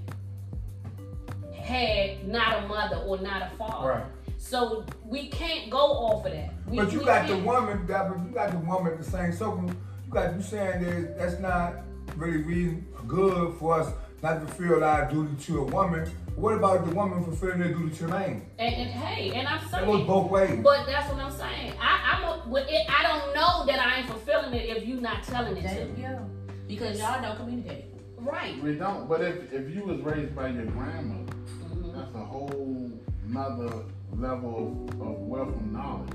had 1.55 2.27
not 2.29 2.65
a 2.65 2.67
mother 2.69 2.97
or 2.99 3.19
not 3.19 3.53
a 3.53 3.57
father. 3.57 3.89
Right. 3.89 4.05
So 4.39 4.85
we 5.05 5.29
can't 5.29 5.71
go 5.71 5.79
off 5.79 6.25
of 6.27 6.33
that. 6.33 6.53
We, 6.69 6.77
But 6.79 6.93
you 6.93 7.01
got 7.05 7.27
the 7.27 7.35
can't- 7.35 7.47
woman, 7.47 7.87
that, 7.87 8.09
but 8.09 8.19
you 8.25 8.33
got 8.33 8.51
the 8.53 8.59
woman 8.59 8.93
at 8.93 8.99
the 8.99 9.11
same 9.11 9.33
circle. 9.33 9.65
You 9.67 10.13
got 10.13 10.35
you 10.37 10.43
saying 10.43 10.83
that 10.85 11.19
that's 11.19 11.41
not 11.41 11.75
really 12.17 12.39
reason 12.43 12.87
good 13.09 13.55
for 13.59 13.81
us 13.81 13.93
not 14.23 14.41
to 14.41 14.47
fulfill 14.47 14.85
our 14.85 15.11
duty 15.11 15.35
to 15.45 15.59
a 15.61 15.65
woman. 15.65 16.11
What 16.37 16.55
about 16.55 16.87
the 16.87 16.95
woman 16.95 17.25
fulfilling 17.25 17.61
their 17.61 17.73
duty 17.73 17.97
to 17.97 18.03
the 18.05 18.09
man? 18.09 18.47
And, 18.59 18.75
and 18.75 18.91
hey, 18.91 19.33
and 19.35 19.49
I'm 19.49 19.61
That 19.71 19.87
goes 19.87 20.07
both 20.07 20.31
ways. 20.31 20.61
but 20.63 20.85
that's 20.87 21.11
what 21.11 21.19
I'm 21.23 21.31
saying. 21.33 21.73
I, 21.81 22.13
I'm 22.13 22.25
a, 22.25 22.43
but 22.51 22.67
it, 22.69 22.87
I 22.91 23.03
don't 23.03 23.35
know 23.35 23.65
that 23.67 23.79
I 23.81 23.99
ain't 24.01 24.07
fulfilling 24.09 24.53
it 24.53 24.77
if 24.77 24.87
you 24.87 25.01
not 25.01 25.23
telling 25.25 25.57
it 25.57 25.63
to 25.63 25.75
There 25.75 25.87
me. 25.87 26.03
you 26.03 26.09
go. 26.09 26.31
Because 26.69 26.99
y'all 26.99 27.23
don't 27.23 27.37
communicate. 27.37 27.87
Right. 28.19 28.63
We 28.63 28.75
don't. 28.75 29.09
But 29.09 29.23
if 29.23 29.51
if 29.53 29.75
you 29.75 29.85
was 29.85 30.01
raised 30.01 30.35
by 30.37 30.49
your 30.49 30.67
grandmother, 30.67 31.33
Mhm. 31.73 31.95
that's 31.95 32.15
a 32.15 32.25
whole 32.25 32.91
another 33.29 33.85
level 34.17 34.87
of, 34.91 35.01
of 35.01 35.19
wealth 35.21 35.57
and 35.57 35.73
knowledge. 35.73 36.13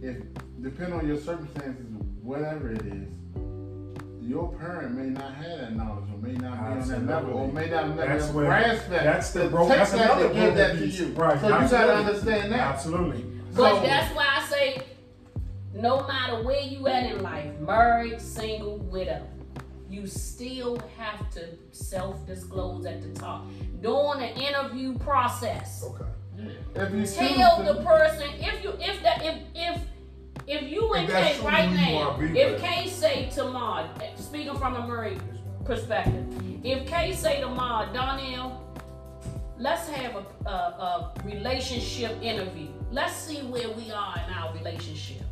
If 0.00 0.16
depending 0.62 0.98
on 0.98 1.06
your 1.06 1.18
circumstances, 1.18 1.84
whatever 2.22 2.70
it 2.72 2.82
is, 2.86 3.08
your 4.26 4.52
parent 4.54 4.94
may 4.96 5.10
not 5.10 5.34
have 5.34 5.58
that 5.60 5.76
knowledge, 5.76 6.04
or 6.12 6.18
may 6.18 6.32
not 6.32 6.58
be 6.74 6.80
on 6.80 6.88
that 6.88 7.06
level, 7.06 7.34
or 7.34 7.52
may 7.52 7.68
not 7.68 7.96
That's 7.96 8.26
never 8.26 8.32
where- 8.38 8.46
grasp 8.46 8.88
that. 8.88 9.04
that's 9.04 9.32
the 9.32 9.42
to 9.44 9.48
bro- 9.50 9.68
take 9.68 9.76
that's 9.78 9.92
that 9.92 10.04
another 10.04 10.28
to 10.28 10.34
give 10.34 10.54
that 10.56 10.72
to 10.78 10.86
you. 10.86 11.06
Right, 11.14 11.40
So 11.40 11.46
you 11.46 11.68
gotta 11.68 11.92
understand 11.94 12.52
that. 12.52 12.60
Absolutely. 12.60 13.22
But 13.54 13.74
So- 13.76 13.80
that's 13.82 14.14
why 14.14 14.26
I 14.36 14.42
say, 14.48 14.82
no 15.74 16.06
matter 16.06 16.42
where 16.42 16.60
you 16.60 16.86
at 16.88 17.04
in 17.12 17.22
life, 17.22 17.50
married, 17.60 18.20
single, 18.20 18.78
widow, 18.78 19.22
you 19.90 20.06
still 20.06 20.78
have 20.98 21.28
to 21.30 21.40
self-disclose 21.72 22.86
at 22.86 23.02
the 23.02 23.08
top 23.20 23.46
during 23.82 24.20
the 24.20 24.34
interview 24.40 24.96
process. 24.98 25.84
Okay. 25.84 26.10
If 26.74 26.90
you 26.92 27.00
choose 27.02 27.14
Tell 27.36 27.58
to- 27.58 27.72
the 27.74 27.82
person 27.84 28.28
if 28.40 28.64
you 28.64 28.70
if 28.80 29.02
that 29.02 29.22
if 29.22 29.36
if 29.54 29.80
if 30.46 30.70
you 30.70 30.92
and 30.94 31.08
Kay 31.08 31.38
right 31.40 31.70
now, 31.70 32.18
if. 32.20 32.60
Kay 32.60 32.88
say 32.88 33.30
to 33.30 33.44
Ma, 33.44 33.86
speaking 34.16 34.56
from 34.56 34.76
a 34.76 34.86
married 34.86 35.20
perspective, 35.64 36.26
if 36.62 36.86
Kay 36.86 37.12
say 37.14 37.40
to 37.40 37.48
Ma, 37.48 37.86
Donnell, 37.92 38.60
let's 39.58 39.88
have 39.88 40.16
a, 40.16 40.48
a, 40.48 40.50
a 40.50 41.14
relationship 41.24 42.20
interview. 42.22 42.68
Let's 42.90 43.14
see 43.14 43.42
where 43.42 43.70
we 43.70 43.90
are 43.90 44.14
in 44.26 44.32
our 44.32 44.54
relationship. 44.54 45.22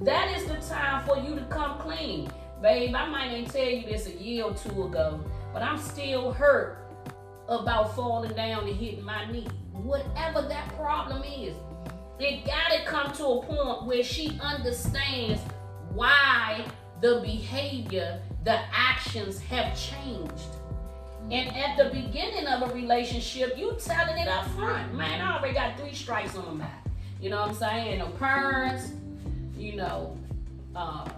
That 0.00 0.36
is 0.36 0.46
the 0.46 0.56
time 0.74 1.06
for 1.06 1.18
you 1.18 1.34
to 1.36 1.44
come 1.46 1.78
clean. 1.78 2.30
Babe, 2.62 2.94
I 2.94 3.06
might 3.08 3.30
ain't 3.30 3.50
tell 3.50 3.64
you 3.64 3.86
this 3.86 4.06
a 4.06 4.12
year 4.12 4.44
or 4.44 4.54
two 4.54 4.84
ago, 4.84 5.20
but 5.52 5.62
I'm 5.62 5.78
still 5.78 6.32
hurt 6.32 6.78
about 7.48 7.94
falling 7.94 8.32
down 8.34 8.66
and 8.66 8.76
hitting 8.76 9.04
my 9.04 9.30
knee. 9.30 9.46
Whatever 9.72 10.42
that 10.42 10.74
problem 10.76 11.22
is, 11.22 11.54
it 12.18 12.44
gotta 12.44 12.84
come 12.84 13.12
to 13.12 13.24
a 13.24 13.42
point 13.42 13.86
where 13.86 14.02
she 14.02 14.38
understands 14.40 15.40
why 15.92 16.64
the 17.00 17.20
behavior, 17.20 18.20
the 18.44 18.58
actions 18.72 19.40
have 19.40 19.76
changed. 19.78 20.56
And 21.30 21.56
at 21.56 21.76
the 21.76 21.90
beginning 21.90 22.46
of 22.46 22.70
a 22.70 22.74
relationship, 22.74 23.56
you 23.56 23.76
telling 23.82 24.18
it 24.18 24.28
up 24.28 24.46
front. 24.50 24.94
Man, 24.94 25.20
I 25.20 25.38
already 25.38 25.54
got 25.54 25.78
three 25.78 25.94
strikes 25.94 26.36
on 26.36 26.58
my 26.58 26.64
back. 26.64 26.86
You 27.20 27.30
know 27.30 27.40
what 27.40 27.50
I'm 27.50 27.54
saying? 27.54 27.98
No 27.98 28.08
parents, 28.08 28.92
you 29.56 29.76
know, 29.76 30.18
uh, 30.76 31.08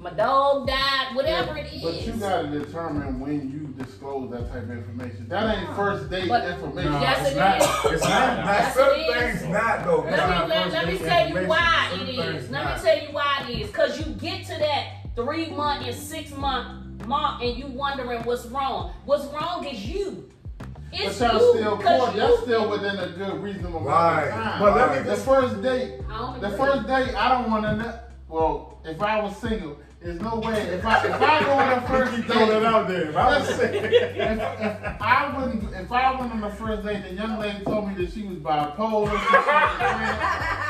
my 0.00 0.10
dog 0.10 0.66
died, 0.68 1.14
whatever 1.14 1.56
it 1.56 1.72
is. 1.72 1.82
But 1.82 2.02
you 2.06 2.12
gotta 2.14 2.48
determine 2.48 3.18
when 3.18 3.50
you 3.50 3.66
disclose 3.84 4.30
that 4.30 4.48
type 4.52 4.62
of 4.64 4.70
information. 4.70 5.28
That 5.28 5.58
ain't 5.58 5.74
first 5.74 6.08
date 6.10 6.28
But- 6.28 6.44
information. 6.48 6.92
No, 6.92 7.00
Yes, 7.00 7.20
it's 7.26 7.30
it 7.32 7.38
not. 7.38 7.56
is. 7.60 7.92
It's 7.92 8.02
not. 8.04 8.36
Now, 8.36 8.44
Yes, 8.52 8.74
certain 8.74 9.00
it 9.00 9.04
is. 9.04 9.40
things 9.40 9.52
not 9.52 9.84
though. 9.84 10.00
Let 10.02 10.16
God. 10.16 10.48
me, 10.48 10.54
let, 10.54 10.72
let 10.72 10.86
me 10.86 10.98
tell 10.98 11.28
you 11.28 11.48
why 11.48 11.86
Certain 11.90 12.06
it 12.06 12.18
is. 12.18 12.50
Let 12.50 12.64
not. 12.64 12.76
me 12.76 12.82
tell 12.82 12.98
you 13.06 13.12
why 13.12 13.46
it 13.48 13.58
is. 13.60 13.70
Cause 13.70 13.98
you 13.98 14.12
get 14.14 14.44
to 14.46 14.58
that 14.58 14.86
three 15.16 15.50
month 15.50 15.84
and 15.86 15.94
six 15.96 16.30
month 16.36 17.06
mark 17.06 17.42
and 17.42 17.56
you 17.58 17.66
wondering 17.66 18.22
what's 18.22 18.46
wrong. 18.46 18.92
What's 19.04 19.24
wrong 19.26 19.64
is 19.66 19.84
you. 19.84 20.28
But 20.58 21.00
It's 21.00 21.20
y'all 21.20 21.34
you. 21.34 21.58
still 21.58 21.76
'cause 21.76 21.98
court. 22.00 22.14
you- 22.14 22.20
That's 22.20 22.42
still 22.42 22.70
within 22.70 22.96
a 22.98 23.08
good 23.08 23.42
reasonable 23.42 23.80
amount 23.80 23.86
Right. 24.16 24.24
of 24.28 24.32
time. 24.34 24.60
But 24.60 24.76
let 24.76 25.04
me 25.04 25.10
the 25.10 25.16
first 25.16 25.60
date, 25.62 26.00
the 26.40 26.50
first 26.50 26.86
date, 26.86 27.14
I 27.14 27.28
don't 27.28 27.50
want 27.50 27.64
to 27.64 27.76
know. 27.76 27.94
Well, 28.28 28.78
if 28.84 29.00
I 29.02 29.20
was 29.22 29.36
single, 29.36 29.76
there's 30.00 30.20
no 30.20 30.36
way. 30.40 30.54
If 30.60 30.84
I 30.84 31.06
if 31.06 31.20
I 31.20 31.44
go 31.44 31.52
on 31.52 31.82
the 31.82 31.88
first 31.88 32.14
Keep 32.16 32.26
throwing 32.26 32.50
it 32.56 32.64
out 32.64 32.86
there. 32.88 33.08
If 33.10 33.16
I 33.16 33.38
was 33.38 33.48
if, 33.50 33.56
saying, 33.56 33.84
if 33.84 35.02
I 35.02 35.34
wouldn't, 35.36 35.74
if 35.74 35.90
I 35.92 36.20
went 36.20 36.32
on 36.32 36.40
the 36.40 36.50
first 36.50 36.84
date, 36.84 37.02
the 37.02 37.14
young 37.14 37.38
lady 37.38 37.64
told 37.64 37.88
me 37.88 37.94
that 38.04 38.12
she 38.12 38.22
was 38.22 38.38
bipolar, 38.38 39.10
she 39.10 39.14
was 39.16 39.48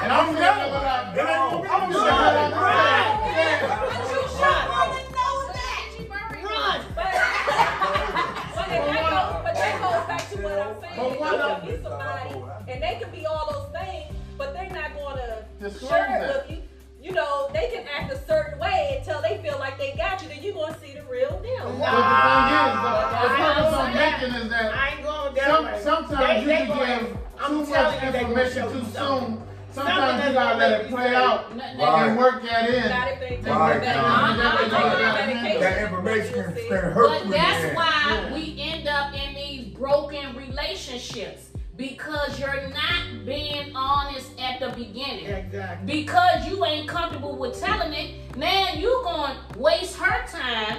and 0.02 0.12
I'm 0.12 0.32
No. 0.34 0.38
saying, 0.40 0.72
look, 0.72 0.82
I- 0.82 1.12
It 1.14 1.18
ain't 1.18 1.28
gonna 1.28 1.62
be 1.62 1.68
I'm 1.68 1.90
no 1.90 1.98
saying, 1.98 2.52
right. 2.52 3.18
Run. 6.42 6.80
But 6.94 7.04
that 8.68 9.02
goes, 9.10 9.42
but 9.44 9.54
that 9.54 9.80
goes 9.80 10.06
back 10.06 10.30
to 10.30 10.36
what 10.42 10.52
I'm 10.52 10.80
saying. 10.80 10.96
But 10.96 11.12
You 11.12 11.20
what 11.20 11.30
can 11.30 11.50
up? 11.50 11.66
be 11.66 11.72
somebody, 11.82 12.34
and 12.72 12.82
they 12.82 12.98
can 13.00 13.10
be 13.10 13.26
all 13.26 13.46
those 13.52 13.70
things, 13.82 14.16
but 14.36 14.52
they're 14.54 14.70
not 14.70 14.94
gonna 14.94 15.44
Disclose 15.60 15.90
share 15.90 16.22
it 16.22 16.48
with 16.48 16.50
you. 16.50 16.62
You 17.08 17.14
know, 17.14 17.48
they 17.54 17.70
can 17.70 17.86
act 17.88 18.12
a 18.12 18.18
certain 18.26 18.58
way 18.58 18.96
until 18.98 19.22
they 19.22 19.38
feel 19.42 19.58
like 19.58 19.78
they 19.78 19.94
got 19.96 20.22
you, 20.22 20.28
then 20.28 20.42
you're 20.42 20.52
gonna 20.52 20.76
see 20.78 20.92
the 20.92 21.02
real 21.04 21.40
deal. 21.40 21.64
But 21.80 21.90
the 21.90 22.04
thing 22.04 22.44
is, 22.52 22.74
the, 22.84 22.92
the 23.22 23.34
purpose 23.34 23.74
I'm 23.74 23.94
making 23.94 24.34
is 24.42 24.50
that 24.50 24.74
I 24.74 24.88
ain't 24.90 25.02
going 25.02 25.36
Some, 25.46 25.64
way. 25.64 25.80
sometimes 25.82 26.18
They- 26.20 26.40
you 26.42 26.46
they 26.46 26.56
can 26.66 26.66
give 27.00 27.18
I'm 27.40 27.50
too 27.50 27.58
much 27.60 27.68
telling 27.70 27.94
you, 27.94 28.12
they 28.12 28.20
gonna 28.20 28.28
information 28.42 28.62
too 28.64 28.80
soon. 28.80 28.92
something. 28.92 29.42
Sometimes 29.72 30.26
you 30.26 30.32
gotta 30.34 30.58
let 30.58 30.80
it 30.82 30.90
play 30.90 31.14
out 31.14 31.44
N- 31.52 31.60
n- 31.60 31.78
Right. 31.78 32.08
and 32.08 32.18
work 32.18 32.42
that 32.42 32.68
in. 32.68 32.88
Not 32.90 33.08
if 33.08 33.20
they 33.20 33.28
take 33.36 33.46
Right. 33.46 33.80
that. 33.80 33.96
I'm 33.96 34.38
not 34.38 34.60
Right. 34.60 34.70
that. 34.70 35.60
That 35.60 35.82
information 35.84 36.32
can, 36.34 36.54
can 36.68 36.92
hurt 36.92 37.08
But 37.08 37.18
you. 37.20 37.24
in 37.24 37.30
the 37.30 37.36
that's 37.36 37.76
why 37.76 38.30
we 38.34 38.56
end 38.60 38.86
up 38.88 39.14
in 39.14 39.34
these 39.34 39.64
broken 39.68 40.36
relationships 40.36 41.47
because 41.78 42.38
you're 42.40 42.68
not 42.70 43.24
being 43.24 43.74
honest 43.74 44.32
at 44.38 44.58
the 44.60 44.68
beginning. 44.76 45.26
Exactly. 45.26 46.00
Because 46.02 46.46
you 46.46 46.62
ain't 46.64 46.88
comfortable 46.88 47.38
with 47.38 47.58
telling 47.58 47.92
it, 47.92 48.36
now 48.36 48.72
you 48.74 49.00
going 49.04 49.32
to 49.52 49.58
waste 49.58 49.96
her 49.96 50.26
time 50.26 50.78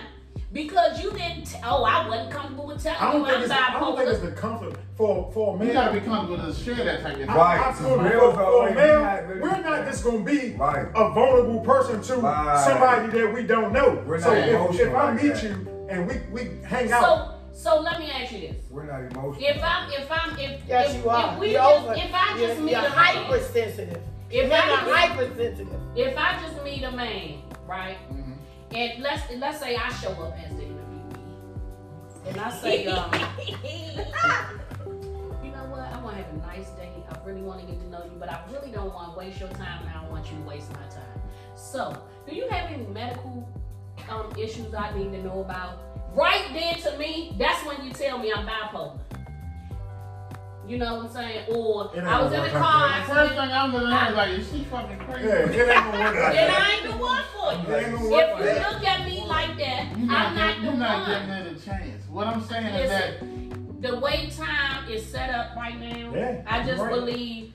because 0.51 1.01
you 1.01 1.09
didn't. 1.11 1.45
T- 1.45 1.57
oh, 1.63 1.83
I 1.85 2.07
wasn't 2.07 2.31
comfortable 2.31 2.67
with 2.67 2.83
telling 2.83 2.99
I 2.99 3.11
don't 3.13 3.21
you 3.21 3.25
think 3.27 3.37
I'm 3.37 3.43
it's. 3.43 3.51
I 3.51 3.79
don't 3.79 3.95
think 3.97 4.09
it's 4.09 4.19
the 4.19 4.31
comfort 4.31 4.75
for 4.97 5.31
for 5.31 5.55
a 5.55 5.59
man. 5.59 5.67
You 5.67 5.73
gotta 5.73 5.93
be 5.93 6.05
comfortable 6.05 6.45
to 6.45 6.53
share 6.53 6.75
that 6.83 7.01
type 7.01 7.17
of 7.17 7.27
Right. 7.29 7.59
Absolutely. 7.65 8.09
Males 8.09 8.21
For, 8.21 8.27
are 8.27 8.33
for 8.33 8.41
a 8.41 8.45
always 8.55 8.75
male, 8.75 8.99
not 9.01 9.27
really- 9.27 9.41
we're 9.41 9.61
not 9.61 9.85
just 9.85 10.03
gonna 10.03 10.19
be 10.19 10.55
Right. 10.57 10.87
a 10.95 11.09
vulnerable 11.11 11.61
person 11.61 12.01
to 12.01 12.15
Right. 12.15 12.59
somebody 12.67 13.07
that 13.19 13.33
we 13.33 13.43
don't 13.43 13.71
know. 13.71 14.03
We're 14.05 14.19
so 14.19 14.33
if, 14.33 14.79
if 14.81 14.93
I 14.93 15.03
like 15.13 15.23
meet 15.23 15.33
that. 15.35 15.43
you 15.43 15.87
and 15.89 16.07
we 16.07 16.15
we 16.31 16.49
hang 16.65 16.91
out, 16.91 17.38
So, 17.59 17.75
so 17.75 17.81
let 17.81 17.99
me 17.99 18.09
ask 18.09 18.31
you 18.31 18.39
this: 18.39 18.55
We're 18.69 18.85
not 18.85 19.01
emotional. 19.11 19.35
If 19.37 19.61
I'm, 19.63 19.91
if 19.91 20.09
I'm, 20.11 20.37
if 20.39 20.61
Yes, 20.67 20.95
if, 20.95 21.03
you 21.03 21.09
are. 21.09 21.33
if 21.33 21.39
we 21.39 21.51
You're 21.51 21.61
just, 21.61 21.83
over. 21.83 21.93
if 21.93 22.13
I 22.13 22.37
just 22.37 22.39
you're, 22.39 22.55
meet 22.63 22.71
you're 22.71 22.79
a 22.79 22.83
man, 22.83 22.91
hypersensitive. 22.91 24.01
if 24.29 24.47
You're 24.47 24.53
I 24.53 24.67
not 24.67 24.85
just, 24.85 24.97
hypersensitive. 24.97 25.79
if 25.95 26.17
I 26.17 26.39
just 26.41 26.63
meet 26.63 26.83
a 26.83 26.91
man, 26.91 27.41
right? 27.67 27.97
Mhm. 28.13 28.37
And 28.75 29.03
let's 29.03 29.23
let's 29.37 29.59
say 29.59 29.75
I 29.75 29.89
show 29.89 30.11
up 30.11 30.37
as 30.37 30.55
the 30.55 30.63
interviewee, 30.63 32.27
and 32.27 32.37
I 32.39 32.49
say, 32.51 32.87
um, 32.87 33.11
you 35.43 35.51
know 35.51 35.65
what? 35.69 35.81
I 35.81 35.99
want 36.01 36.15
to 36.17 36.23
have 36.23 36.33
a 36.33 36.37
nice 36.47 36.69
day. 36.71 36.89
I 37.11 37.17
really 37.25 37.41
want 37.41 37.59
to 37.61 37.67
get 37.67 37.79
to 37.81 37.87
know 37.89 38.03
you, 38.05 38.15
but 38.19 38.29
I 38.29 38.39
really 38.53 38.71
don't 38.71 38.93
want 38.93 39.13
to 39.13 39.19
waste 39.19 39.39
your 39.39 39.49
time, 39.49 39.81
and 39.81 39.89
I 39.89 40.01
don't 40.01 40.11
want 40.11 40.31
you 40.31 40.37
to 40.37 40.43
waste 40.43 40.71
my 40.71 40.87
time. 40.87 41.21
So, 41.55 42.01
do 42.25 42.33
you 42.35 42.47
have 42.49 42.71
any 42.71 42.85
medical 42.85 43.47
um, 44.09 44.31
issues 44.37 44.73
I 44.73 44.97
need 44.97 45.11
to 45.11 45.21
know 45.23 45.41
about? 45.41 45.88
Right 46.13 46.45
then 46.53 46.75
to 46.81 46.97
me, 46.97 47.35
that's 47.37 47.63
when 47.65 47.85
you 47.85 47.91
tell 47.93 48.17
me 48.17 48.31
I'm 48.35 48.45
bipolar. 48.45 48.99
You 50.67 50.77
know 50.77 50.97
what 50.97 51.05
I'm 51.07 51.11
saying? 51.13 51.45
Or 51.49 51.91
I 51.97 52.21
was 52.21 52.31
in 52.31 52.43
the 52.43 52.49
car. 52.49 52.61
out 52.89 53.05
The 53.07 53.11
I 53.11 53.15
first 53.15 53.29
said, 53.33 53.39
thing 53.41 53.51
I'm 53.51 53.71
gonna 53.71 53.89
know 53.89 54.09
is 54.09 54.15
like, 54.15 54.29
is 54.39 54.51
she 54.51 54.63
fucking 54.65 54.97
yeah, 54.99 55.05
crazy? 55.05 55.27
it 55.27 55.69
ain't 55.69 55.83
gonna 55.85 56.03
work 56.03 56.15
like 56.15 56.33
then 56.33 56.47
that. 56.47 56.61
I 56.61 56.71
ain't 56.73 56.83
the 56.83 56.97
one 56.97 57.23
for 57.33 57.53
you. 57.53 57.75
It 57.75 57.83
ain't 57.87 57.95
gonna 57.95 58.09
work 58.09 58.23
If 58.23 58.29
like 58.33 58.39
you 58.39 58.45
that. 58.45 58.71
look 58.73 58.87
at 58.87 59.05
me 59.05 59.25
like 59.25 59.57
that, 59.57 59.97
You're 59.97 59.97
I'm 59.97 60.07
not, 60.07 60.35
not 60.35 60.55
giving, 60.55 60.65
the 60.65 60.69
you're 60.69 60.77
not 60.77 61.21
giving 61.27 61.29
it 61.53 61.57
a 61.57 61.65
chance. 61.65 62.03
What 62.09 62.27
I'm 62.27 62.43
saying 62.43 62.65
is 62.75 62.89
that 62.89 63.81
the 63.81 63.99
way 63.99 64.29
time 64.35 64.89
is 64.91 65.05
set 65.05 65.31
up 65.31 65.55
right 65.55 65.79
now, 65.79 66.13
Yeah, 66.13 66.43
I 66.45 66.63
just 66.63 66.81
right. 66.83 66.91
believe 66.93 67.53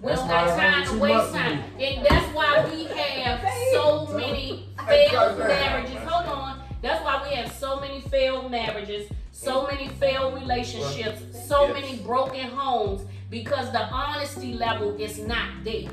we 0.00 0.08
That's 0.08 0.20
don't 0.20 0.28
why 0.30 0.46
got 0.46 0.56
time 0.58 0.74
only 0.74 0.84
to 0.86 0.90
two 0.92 1.00
waste 1.00 1.32
time. 1.34 1.64
And 1.78 2.06
that's 2.06 2.34
why 2.34 2.70
we 2.70 2.84
have 2.84 3.40
so 3.72 4.06
many 4.16 4.68
failed 4.86 5.38
right. 5.38 5.48
marriages. 5.48 5.98
Hold 6.08 6.26
on. 6.28 6.62
That's 6.84 7.02
why 7.02 7.26
we 7.26 7.34
have 7.34 7.50
so 7.50 7.80
many 7.80 8.02
failed 8.02 8.50
marriages, 8.50 9.10
so 9.32 9.66
many 9.66 9.88
failed 9.88 10.34
relationships, 10.34 11.18
so 11.48 11.62
Yes. 11.62 11.72
many 11.72 11.96
broken 12.00 12.50
homes 12.50 13.06
because 13.30 13.72
the 13.72 13.84
honesty 13.84 14.52
level 14.52 14.94
is 15.00 15.18
not 15.18 15.64
there. 15.64 15.88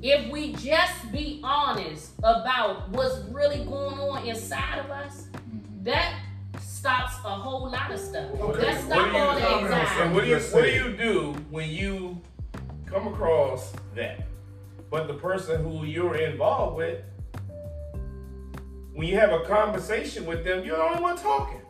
If 0.00 0.32
we 0.32 0.54
just 0.54 1.12
be 1.12 1.42
honest 1.44 2.12
about 2.22 2.88
what's 2.88 3.18
really 3.30 3.62
going 3.66 3.98
on 4.00 4.26
inside 4.26 4.78
of 4.78 4.90
us, 4.90 5.26
mm-hmm. 5.32 5.84
that 5.84 6.14
stops 6.58 7.16
a 7.26 7.28
whole 7.28 7.70
lot 7.70 7.92
of 7.92 8.00
stuff. 8.00 8.30
Okay, 8.40 8.60
That 8.62 8.74
what 8.74 8.84
stops 8.84 9.12
do 9.12 9.18
all 9.18 9.34
the 9.34 9.46
I'm 9.46 9.64
anxiety. 9.66 10.00
And 10.00 10.14
what 10.14 10.24
do 10.24 10.30
you 10.30 10.38
what 10.38 10.64
do 10.64 10.70
you 10.70 10.96
do 10.96 11.32
when 11.50 11.68
you 11.68 12.18
come 12.86 13.06
across 13.06 13.74
that? 13.94 14.26
But 14.90 15.08
the 15.08 15.14
person 15.14 15.62
who 15.62 15.84
you're 15.84 16.16
involved 16.16 16.78
with, 16.78 17.02
when 18.94 19.06
you 19.06 19.16
have 19.16 19.32
a 19.32 19.40
conversation 19.44 20.26
with 20.26 20.44
them, 20.44 20.64
you're 20.64 20.76
the 20.76 20.82
only 20.82 21.02
one 21.02 21.16
talking. 21.16 21.60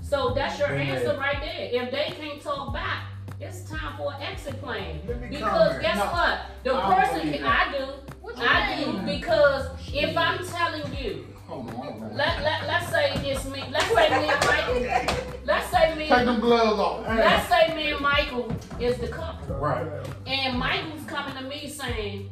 So 0.00 0.32
that's 0.34 0.58
your 0.58 0.68
Then 0.68 0.80
answer 0.82 1.16
right 1.18 1.40
there. 1.40 1.82
If 1.82 1.90
they 1.90 2.14
can't 2.16 2.40
talk 2.40 2.72
back, 2.72 3.06
it's 3.40 3.68
time 3.68 3.96
for 3.96 4.14
an 4.14 4.22
exit 4.22 4.60
plan. 4.62 5.00
Because 5.28 5.40
comment. 5.40 5.82
guess 5.82 5.96
No, 5.96 6.04
what? 6.12 6.40
The 6.62 6.74
I 6.74 7.04
person 7.04 7.32
can. 7.32 7.44
I 7.44 7.72
do. 7.76 7.84
What 8.22 8.38
you 8.38 8.44
I 8.44 8.84
do 8.84 8.92
mean? 8.92 9.06
because 9.18 9.66
if 9.92 10.16
I'm 10.16 10.46
telling 10.46 10.94
you, 10.96 11.26
Hold 11.46 11.68
on, 11.68 11.74
hold 11.74 12.02
on. 12.02 12.16
let, 12.16 12.42
let, 12.42 12.66
let's 12.66 12.88
say 12.90 13.12
it's 13.28 13.44
me, 13.44 13.62
let's 13.70 13.86
say 13.86 14.08
me 14.10 14.28
and 14.28 14.46
Michael, 14.46 15.26
let's 15.44 15.70
say 15.70 15.94
me, 15.94 16.08
Take 16.08 16.24
them 16.24 16.40
gloves 16.40 16.80
off. 16.80 17.06
let's 17.06 17.48
say 17.48 17.74
me 17.76 17.90
and 17.92 18.00
Michael 18.00 18.52
is 18.80 18.96
the 18.98 19.06
couple. 19.08 19.54
Right. 19.56 19.86
And 20.26 20.58
Michael's 20.58 21.04
coming 21.06 21.34
to 21.36 21.42
me 21.42 21.68
saying, 21.68 22.30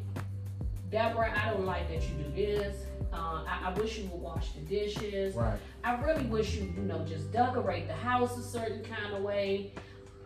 Deborah, 0.90 1.32
I 1.36 1.50
don't 1.50 1.64
like 1.64 1.88
that 1.88 2.02
you 2.02 2.24
do 2.24 2.30
this. 2.34 2.76
Uh, 3.14 3.44
I, 3.46 3.70
I 3.70 3.72
wish 3.78 3.98
you 3.98 4.08
would 4.08 4.20
wash 4.20 4.50
the 4.52 4.60
dishes. 4.60 5.34
Right. 5.36 5.58
I 5.84 6.00
really 6.02 6.24
wish 6.26 6.56
you, 6.56 6.72
you 6.76 6.82
know, 6.82 7.04
just 7.04 7.30
decorate 7.32 7.86
the 7.86 7.94
house 7.94 8.36
a 8.36 8.42
certain 8.42 8.82
kind 8.84 9.14
of 9.14 9.22
way. 9.22 9.72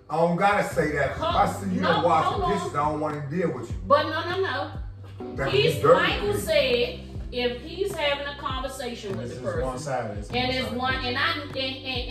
I 0.09 0.17
don't 0.17 0.37
gotta 0.37 0.67
say 0.73 0.93
that. 0.93 1.21
I 1.21 1.53
see 1.53 1.75
you 1.75 1.81
No, 1.83 1.93
don't 1.95 2.05
wash 2.05 2.39
the 2.39 2.55
dishes, 2.55 2.75
I 2.75 2.89
don't 2.89 3.01
want 3.01 3.31
to 3.31 3.37
deal 3.37 3.53
with 3.53 3.69
you. 3.69 3.77
But 3.87 4.05
no, 4.05 4.31
no, 4.31 4.41
no. 4.41 5.35
That 5.37 5.51
He's. 5.53 5.83
Michael 5.83 6.35
said 6.35 7.01
if 7.31 7.61
he's 7.61 7.95
having 7.95 8.27
a 8.27 8.39
conversation 8.39 9.17
with 9.17 9.29
this 9.29 9.39
the 9.39 9.45
one 9.45 9.73
person, 9.73 9.79
sided. 9.79 10.19
It's 10.19 10.31
and 10.31 10.51
it's 10.51 10.71
one-sided. 10.71 11.09
and 11.09 11.19
I 11.19 11.33
and, 11.33 11.55
and 11.55 12.08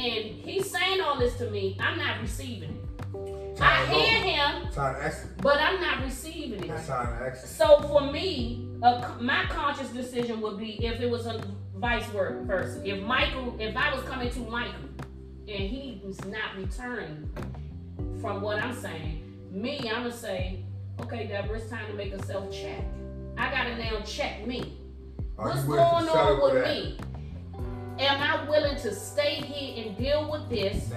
he's 0.68 0.80
saying 0.80 1.02
all 1.02 1.18
this 1.18 1.36
to 1.38 1.50
me, 1.50 1.78
I'm 1.80 1.98
not 1.98 2.22
receiving 2.22 2.72
it. 2.72 2.84
I 3.60 3.86
Time 3.86 3.90
go. 3.90 4.00
hear 4.00 4.22
him, 4.22 4.72
Time 4.72 5.12
but 5.42 5.60
I'm 5.60 5.82
not 5.82 6.04
receiving 6.04 6.64
it. 6.64 6.70
It's 6.70 6.88
time 6.88 7.18
to 7.18 7.26
exit. 7.26 7.50
So 7.50 7.82
for 7.82 8.12
me, 8.12 8.68
a, 8.84 9.16
my 9.20 9.46
conscious 9.50 9.90
decision 9.90 10.42
would 10.42 10.60
be 10.60 10.86
if 10.86 11.02
it 11.02 11.10
was 11.10 11.26
a 11.26 11.42
vice 11.76 12.06
versa. 12.06 12.82
If 12.86 13.02
Michael, 13.04 13.56
if 13.60 13.76
I 13.76 13.94
was 13.94 14.04
coming 14.04 14.30
to 14.32 14.40
Michael 14.42 14.90
and 15.48 15.70
he 15.70 16.02
was 16.06 16.24
not 16.26 16.56
returning 16.56 17.30
from 18.22 18.42
what 18.42 18.62
I'm 18.62 18.76
saying, 18.76 19.24
me, 19.50 19.80
I'm 19.90 20.04
gonna 20.04 20.12
say, 20.12 20.64
okay, 21.02 21.26
Deborah, 21.26 21.58
it's 21.58 21.70
time 21.70 21.88
to 21.88 21.94
make 21.94 22.14
a 22.14 22.24
self 22.26 22.52
check. 22.54 22.84
I 23.38 23.50
gotta 23.50 23.76
now 23.78 24.02
check 24.02 24.46
me. 24.46 24.78
Are 25.40 25.50
What's 25.50 25.64
you 25.64 25.70
willing 25.70 26.06
to 26.06 26.12
going 26.12 26.28
on 26.28 26.42
with 26.44 26.64
that? 26.64 26.68
me? 26.76 26.98
Am 28.00 28.22
I 28.22 28.48
willing 28.48 28.78
to 28.78 28.94
stay 28.94 29.36
here 29.36 29.86
and 29.86 29.98
deal 29.98 30.30
with 30.32 30.50
this? 30.50 30.92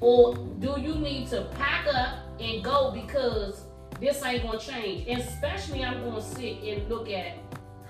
Or 0.00 0.34
do 0.34 0.74
you 0.80 0.96
need 0.96 1.28
to 1.28 1.42
pack 1.56 1.86
up 1.94 2.18
and 2.40 2.64
go 2.64 2.90
because 2.90 3.64
this 4.00 4.24
ain't 4.24 4.42
gonna 4.42 4.58
change? 4.58 5.06
Especially, 5.06 5.84
I'm 5.84 6.02
gonna 6.02 6.20
sit 6.20 6.60
and 6.62 6.88
look 6.88 7.08
at 7.08 7.36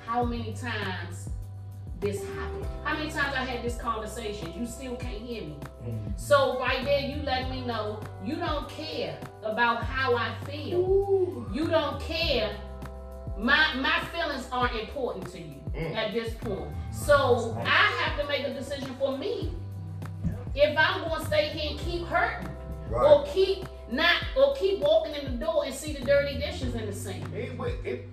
how 0.05 0.25
many 0.25 0.52
times 0.52 1.31
this 2.00 2.23
happened. 2.35 2.67
How 2.85 2.97
many 2.97 3.11
times 3.11 3.35
I 3.35 3.45
had 3.45 3.64
this 3.64 3.76
conversation? 3.76 4.52
You 4.59 4.67
still 4.67 4.97
can't 4.97 5.23
hear 5.23 5.43
me. 5.43 5.57
So 6.17 6.59
right 6.59 6.85
there, 6.85 7.00
you 7.00 7.23
let 7.23 7.50
me 7.50 7.64
know 7.64 8.00
you 8.23 8.37
don't 8.37 8.69
care 8.69 9.19
about 9.43 9.85
how 9.85 10.17
I 10.17 10.35
feel. 10.45 11.49
You 11.50 11.67
don't 11.67 11.99
care. 12.00 12.55
My 13.38 13.73
my 13.76 14.00
feelings 14.12 14.47
aren't 14.52 14.79
important 14.79 15.31
to 15.33 15.40
you 15.40 15.60
Mm. 15.75 15.95
at 15.95 16.13
this 16.13 16.35
point. 16.35 16.71
So 16.93 17.56
I 17.65 17.69
have 17.69 18.21
to 18.21 18.26
make 18.26 18.47
a 18.47 18.52
decision 18.52 18.95
for 18.99 19.17
me. 19.17 19.52
If 20.54 20.76
I'm 20.76 21.02
gonna 21.02 21.25
stay 21.26 21.49
here 21.49 21.71
and 21.71 21.80
keep 21.80 22.06
hurting, 22.06 22.49
or 22.93 23.25
keep 23.26 23.65
not, 23.91 24.17
or 24.37 24.54
keep 24.56 24.80
walking 24.80 25.15
in 25.15 25.25
the 25.25 25.45
door 25.45 25.65
and 25.65 25.75
see 25.75 25.93
the 25.93 26.04
dirty 26.04 26.39
dishes 26.39 26.75
in 26.75 26.87
the 26.87 26.93
sink. 26.93 27.25
It, 27.33 27.59
it, 27.59 27.87
it, 27.87 28.09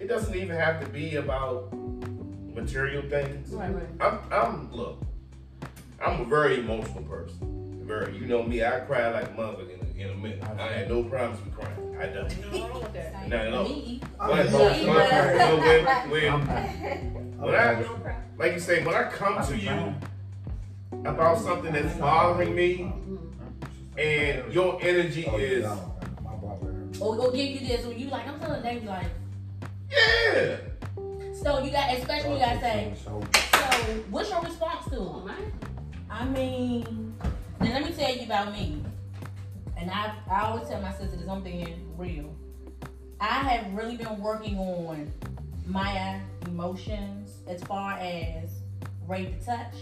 it 0.00 0.08
doesn't 0.08 0.34
even 0.34 0.56
have 0.56 0.80
to 0.80 0.88
be 0.88 1.16
about 1.16 1.72
material 2.54 3.02
things. 3.08 3.50
Right, 3.50 3.74
right. 3.74 3.84
I'm, 4.00 4.18
I'm, 4.32 4.72
look, 4.72 5.00
I'm 6.04 6.22
a 6.22 6.24
very 6.24 6.58
emotional 6.58 7.04
person. 7.04 7.59
Very, 7.90 8.16
you 8.18 8.26
know 8.26 8.44
me, 8.44 8.64
I 8.64 8.78
cry 8.86 9.08
like 9.08 9.30
a 9.30 9.32
mother 9.32 9.64
in 9.64 9.80
a, 9.80 10.04
in 10.04 10.10
a 10.12 10.16
minute. 10.16 10.44
I 10.44 10.68
had 10.68 10.88
no 10.88 11.02
problems 11.02 11.44
with 11.44 11.56
crying. 11.56 11.96
I 11.98 12.06
don't. 12.06 12.22
Nothing 12.22 12.70
wrong 12.70 12.82
with 12.84 12.92
that. 12.92 13.28
Not 13.28 13.46
at 13.46 13.52
all. 13.52 13.64
Me. 13.64 14.00
I'm 14.20 14.28
But, 14.30 14.46
emotional. 14.46 14.94
but, 14.94 15.10
but 15.10 15.60
when, 15.60 16.10
when, 16.10 16.32
I'm 16.32 16.46
not. 16.46 16.68
when 17.48 17.54
I, 17.56 17.82
Don't 17.82 18.00
cry. 18.00 18.16
like 18.38 18.52
you 18.52 18.60
say, 18.60 18.84
when 18.84 18.94
I 18.94 19.10
come 19.10 19.44
to 19.44 19.56
you 19.58 19.94
about 21.04 21.38
something 21.38 21.72
that's 21.72 21.96
bothering 21.98 22.54
me, 22.54 22.92
and 23.98 24.52
your 24.54 24.78
energy 24.80 25.26
Oh, 25.28 25.36
is, 25.38 25.64
yeah, 25.64 25.76
my 26.22 26.36
brother. 26.36 26.88
Oh, 27.00 27.06
or 27.06 27.16
go 27.16 27.32
give 27.32 27.60
you 27.60 27.66
this, 27.66 27.84
or 27.84 27.92
you 27.92 28.06
like, 28.08 28.28
I'm 28.28 28.38
telling 28.38 28.62
them, 28.62 28.86
like, 28.86 29.06
yeah, 29.90 30.58
so 31.42 31.58
you 31.58 31.72
got, 31.72 31.92
especially 31.98 32.30
oh, 32.30 32.34
you 32.34 32.38
gotta 32.38 32.60
say, 32.60 32.92
So, 33.04 33.20
so 33.32 33.58
what's 34.10 34.30
your 34.30 34.42
response 34.42 34.84
to 34.84 34.90
Come 34.90 35.28
it? 35.36 35.52
I 36.08 36.24
mean, 36.24 37.14
let 37.60 37.84
me 37.84 37.92
tell 37.92 38.14
you 38.14 38.24
about 38.24 38.52
me. 38.52 38.82
And 39.76 39.90
I, 39.90 40.14
I 40.30 40.42
always 40.42 40.68
tell 40.68 40.80
my 40.80 40.92
sister 40.92 41.16
this, 41.16 41.28
I'm 41.28 41.42
being 41.42 41.92
real. 41.96 42.34
I 43.20 43.40
have 43.40 43.72
really 43.74 43.96
been 43.96 44.20
working 44.20 44.58
on 44.58 45.12
my 45.66 46.20
emotions 46.46 47.38
as 47.46 47.62
far 47.64 47.92
as 47.92 48.62
ready 49.06 49.26
to 49.26 49.44
touch. 49.44 49.74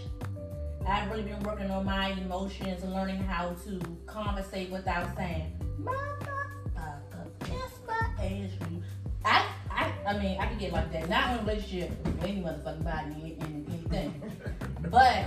I've 0.87 1.09
really 1.09 1.23
been 1.23 1.41
working 1.43 1.69
on 1.69 1.85
my 1.85 2.11
emotions 2.11 2.83
and 2.83 2.93
learning 2.93 3.23
how 3.23 3.55
to 3.65 3.79
conversate 4.05 4.69
without 4.69 5.15
saying, 5.15 5.51
motherfucker, 5.81 6.99
kiss 7.41 7.79
my 7.87 7.93
ass. 8.19 8.51
you." 8.71 8.83
I, 9.25 9.45
I, 9.69 9.91
I 10.07 10.17
mean, 10.17 10.39
I 10.39 10.47
can 10.47 10.57
get 10.57 10.73
like 10.73 10.91
that. 10.93 11.09
Not 11.09 11.31
in 11.31 11.37
a 11.37 11.41
relationship 11.41 12.05
with 12.05 12.23
any 12.23 12.41
motherfucking 12.41 12.83
body 12.83 13.37
and 13.41 13.69
anything. 13.69 14.21
but 14.89 15.25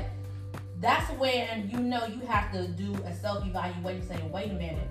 that's 0.82 1.08
where 1.12 1.64
you 1.68 1.78
know 1.78 2.04
you 2.06 2.20
have 2.26 2.52
to 2.52 2.66
do 2.66 2.92
a 3.06 3.14
self 3.14 3.46
evaluation 3.46 4.06
saying, 4.06 4.30
wait 4.32 4.50
a 4.50 4.54
minute. 4.54 4.88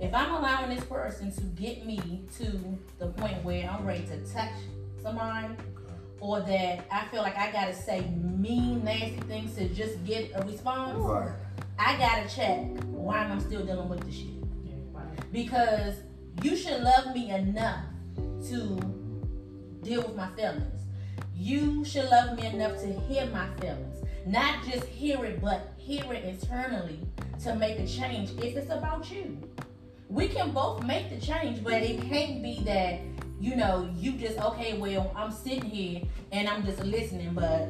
If 0.00 0.12
I'm 0.12 0.34
allowing 0.34 0.74
this 0.74 0.84
person 0.84 1.32
to 1.32 1.40
get 1.40 1.86
me 1.86 2.24
to 2.38 2.78
the 2.98 3.06
point 3.06 3.42
where 3.44 3.70
I'm 3.70 3.86
ready 3.86 4.04
to 4.06 4.18
touch 4.26 4.52
somebody, 5.00 5.54
or 6.20 6.40
that 6.40 6.86
I 6.90 7.06
feel 7.06 7.22
like 7.22 7.36
I 7.36 7.52
gotta 7.52 7.74
say 7.74 8.00
mean, 8.10 8.84
nasty 8.84 9.20
things 9.28 9.54
to 9.54 9.68
just 9.68 10.04
get 10.04 10.32
a 10.34 10.44
response, 10.44 10.98
right. 10.98 11.30
I 11.78 11.96
gotta 11.96 12.28
check 12.28 12.66
why 12.86 13.24
am 13.24 13.32
I 13.32 13.38
still 13.40 13.64
dealing 13.64 13.88
with 13.88 14.04
this 14.04 14.14
shit. 14.16 14.36
Because 15.32 15.94
you 16.42 16.56
should 16.56 16.82
love 16.82 17.14
me 17.14 17.30
enough 17.30 17.84
to 18.48 18.80
deal 19.82 20.02
with 20.02 20.16
my 20.16 20.28
feelings. 20.30 20.82
You 21.34 21.84
should 21.84 22.06
love 22.06 22.36
me 22.36 22.46
enough 22.46 22.80
to 22.80 22.92
hear 23.00 23.26
my 23.26 23.46
feelings. 23.60 23.85
Not 24.26 24.64
just 24.64 24.84
hear 24.86 25.24
it, 25.24 25.40
but 25.40 25.72
hear 25.76 26.12
it 26.12 26.24
internally 26.24 26.98
to 27.44 27.54
make 27.54 27.78
a 27.78 27.86
change 27.86 28.30
if 28.42 28.56
it's 28.56 28.70
about 28.70 29.08
you. 29.10 29.38
We 30.08 30.26
can 30.28 30.50
both 30.50 30.82
make 30.84 31.10
the 31.10 31.24
change, 31.24 31.62
but 31.62 31.74
it 31.74 32.02
can't 32.02 32.42
be 32.42 32.60
that, 32.64 33.00
you 33.40 33.54
know, 33.54 33.88
you 33.96 34.12
just, 34.12 34.38
okay, 34.38 34.78
well, 34.78 35.12
I'm 35.16 35.30
sitting 35.30 35.62
here 35.70 36.02
and 36.32 36.48
I'm 36.48 36.64
just 36.64 36.80
listening, 36.82 37.34
but 37.34 37.68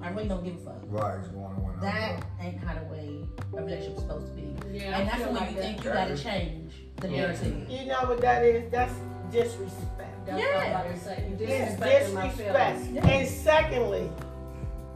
I 0.00 0.10
really 0.10 0.28
don't 0.28 0.44
give 0.44 0.54
a 0.56 0.58
fuck. 0.58 0.76
Right, 0.86 1.18
it's 1.18 1.28
going 1.28 1.44
on. 1.44 1.78
That 1.82 2.24
ain't 2.40 2.58
how 2.62 2.74
the 2.78 2.84
way 2.84 3.24
a 3.52 3.62
relationship's 3.62 4.00
supposed 4.02 4.26
to 4.28 4.32
be. 4.40 4.78
Yeah, 4.78 4.84
And 4.84 4.94
I 4.94 5.04
that's 5.04 5.16
feel 5.18 5.26
when 5.32 5.34
like 5.36 5.50
you 5.50 5.56
that. 5.56 5.62
think 5.64 5.84
you 5.84 5.90
gotta 5.90 6.16
change 6.16 6.72
the 6.98 7.08
Yeah. 7.08 7.16
narrative. 7.22 7.68
You 7.68 7.86
know 7.86 8.00
what 8.02 8.20
that 8.20 8.44
is? 8.44 8.70
That's 8.70 8.94
disrespect. 9.32 10.26
That's 10.26 10.40
what 10.40 10.56
I'm 10.56 10.70
about 10.70 10.86
to 10.94 11.00
say. 11.00 11.24
You 11.28 11.46
It's 11.46 11.80
my 12.14 12.28
disrespect. 12.28 13.06
And 13.06 13.28
secondly, 13.28 14.08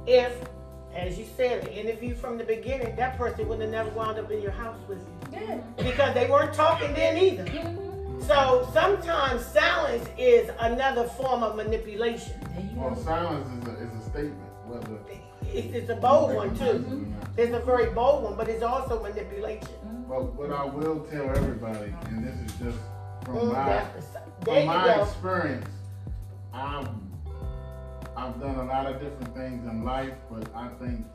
if, 0.06 0.32
as 0.94 1.18
you 1.18 1.26
said, 1.36 1.62
the 1.62 1.72
interview 1.72 2.14
from 2.14 2.36
the 2.38 2.44
beginning, 2.44 2.96
that 2.96 3.16
person 3.16 3.48
would 3.48 3.60
have 3.60 3.70
never 3.70 3.90
wound 3.90 4.18
up 4.18 4.30
in 4.30 4.42
your 4.42 4.50
house 4.50 4.78
with 4.88 4.98
you. 4.98 5.38
Yeah. 5.40 5.58
Because 5.76 6.14
they 6.14 6.28
weren't 6.28 6.52
talking 6.54 6.92
then 6.94 7.16
either. 7.16 7.46
So 8.26 8.68
sometimes 8.72 9.44
silence 9.46 10.08
is 10.18 10.50
another 10.58 11.04
form 11.04 11.42
of 11.42 11.56
manipulation. 11.56 12.34
Well, 12.76 12.94
silence 12.96 13.48
is 13.62 13.68
a, 13.68 13.76
is 13.78 14.06
a 14.06 14.10
statement, 14.10 14.50
whether. 14.66 14.98
It's, 15.52 15.74
it's 15.74 15.90
a 15.90 15.96
bold 15.96 16.30
mm-hmm. 16.30 16.36
one 16.36 16.56
too. 16.56 16.64
Mm-hmm. 16.64 17.40
It's 17.40 17.54
a 17.54 17.60
very 17.60 17.90
bold 17.90 18.24
one, 18.24 18.36
but 18.36 18.48
it's 18.48 18.62
also 18.62 19.02
manipulation. 19.02 19.68
But 20.08 20.34
what 20.34 20.50
I 20.52 20.64
will 20.64 21.00
tell 21.10 21.28
everybody, 21.30 21.94
and 22.06 22.24
this 22.24 22.34
is 22.52 22.58
just 22.58 22.78
from 23.24 23.36
Mm, 23.36 23.52
my 23.52 23.64
that's 23.64 23.96
the 23.96 24.02
si- 24.02 24.24
There 24.42 24.54
from 24.60 24.66
my 24.66 24.84
go. 24.84 25.02
experience, 25.02 25.66
I'm 26.52 27.09
I've 28.20 28.38
done 28.38 28.56
a 28.56 28.64
lot 28.66 28.84
of 28.84 29.00
different 29.00 29.34
things 29.34 29.66
in 29.66 29.82
life, 29.82 30.12
but 30.30 30.46
I 30.54 30.68
think 30.78 31.06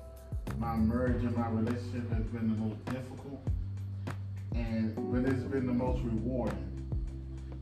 my 0.58 0.76
marriage 0.76 1.24
and 1.24 1.38
my 1.38 1.48
relationship 1.50 2.12
has 2.12 2.24
been 2.24 2.50
the 2.50 2.60
most 2.60 2.84
difficult, 2.86 3.48
and 4.56 4.96
but 5.14 5.32
it's 5.32 5.44
been 5.44 5.68
the 5.68 5.74
most 5.74 6.02
rewarding 6.02 6.90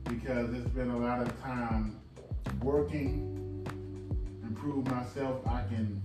because 0.04 0.54
it's 0.54 0.70
been 0.70 0.88
a 0.88 0.96
lot 0.96 1.20
of 1.20 1.42
time 1.42 2.00
working, 2.62 3.66
improve 4.44 4.86
myself. 4.90 5.46
I 5.46 5.60
can, 5.68 6.02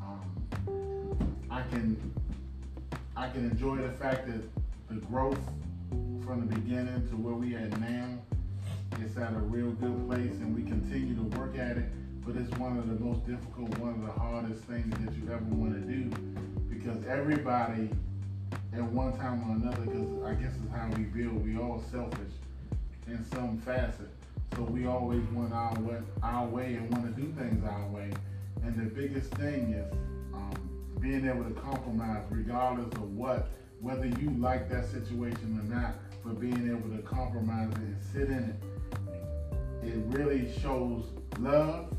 um, 0.00 1.40
I 1.50 1.62
can, 1.62 2.14
I 3.16 3.30
can 3.30 3.50
enjoy 3.50 3.78
the 3.78 3.90
fact 3.94 4.28
that 4.28 4.42
the 4.88 5.04
growth 5.06 5.40
from 6.24 6.46
the 6.46 6.54
beginning 6.54 7.08
to 7.08 7.16
where 7.16 7.34
we 7.34 7.56
at 7.56 7.80
now 7.80 8.16
it's 9.00 9.16
at 9.16 9.32
a 9.32 9.38
real 9.38 9.70
good 9.72 10.06
place 10.06 10.34
and 10.40 10.54
we 10.54 10.62
continue 10.62 11.16
to 11.16 11.22
work 11.38 11.56
at 11.56 11.76
it 11.76 11.88
but 12.32 12.42
it's 12.42 12.58
one 12.58 12.78
of 12.78 12.86
the 12.86 13.04
most 13.04 13.26
difficult 13.26 13.76
one 13.78 13.94
of 13.94 14.02
the 14.06 14.12
hardest 14.12 14.62
things 14.64 14.90
that 14.98 15.14
you 15.16 15.32
ever 15.32 15.44
want 15.46 15.74
to 15.74 15.80
do 15.80 16.04
because 16.68 17.04
everybody 17.06 17.90
at 18.72 18.82
one 18.82 19.16
time 19.16 19.42
or 19.48 19.56
another 19.56 19.80
because 19.82 20.08
i 20.24 20.34
guess 20.34 20.52
it's 20.62 20.72
how 20.72 20.88
we 20.96 21.02
build 21.02 21.44
we 21.44 21.56
all 21.58 21.82
selfish 21.90 22.32
in 23.10 23.24
some 23.32 23.58
facet. 23.58 24.08
So 24.56 24.62
we 24.62 24.86
always 24.86 25.22
want 25.32 25.52
our 25.52 25.74
way, 25.80 25.98
our 26.22 26.46
way 26.46 26.74
and 26.74 26.90
want 26.92 27.14
to 27.14 27.20
do 27.20 27.32
things 27.32 27.64
our 27.64 27.88
way. 27.88 28.10
And 28.62 28.76
the 28.76 28.94
biggest 28.94 29.32
thing 29.34 29.72
is 29.72 29.92
um, 30.34 30.54
being 31.00 31.26
able 31.26 31.44
to 31.44 31.50
compromise 31.50 32.24
regardless 32.30 32.92
of 32.94 33.16
what 33.16 33.48
whether 33.80 34.06
you 34.06 34.30
like 34.38 34.68
that 34.70 34.84
situation 34.86 35.58
or 35.58 35.74
not 35.74 35.94
but 36.22 36.38
being 36.38 36.68
able 36.68 36.94
to 36.94 37.02
compromise 37.02 37.72
and 37.76 37.96
sit 38.12 38.28
in 38.28 38.44
it 38.50 38.56
it 39.82 39.96
really 40.08 40.52
shows 40.60 41.04
love, 41.38 41.96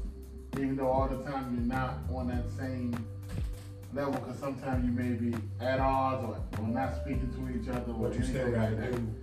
even 0.57 0.75
though 0.75 0.87
all 0.89 1.07
the 1.07 1.23
time 1.23 1.55
you're 1.55 1.65
not 1.77 1.99
on 2.13 2.27
that 2.27 2.43
same 2.57 2.93
level, 3.93 4.13
because 4.13 4.37
sometimes 4.39 4.85
you 4.85 4.91
may 4.91 5.11
be 5.13 5.35
at 5.59 5.79
odds 5.79 6.23
or, 6.23 6.61
or 6.63 6.67
not 6.67 6.95
speaking 7.01 7.31
to 7.33 7.59
each 7.61 7.69
other 7.69 7.91
or 7.93 8.13
you 8.13 8.23
still 8.23 8.41
anything 8.41 8.53
gotta 8.53 8.75
like 8.75 8.79
that. 8.79 8.91
do. 8.91 9.15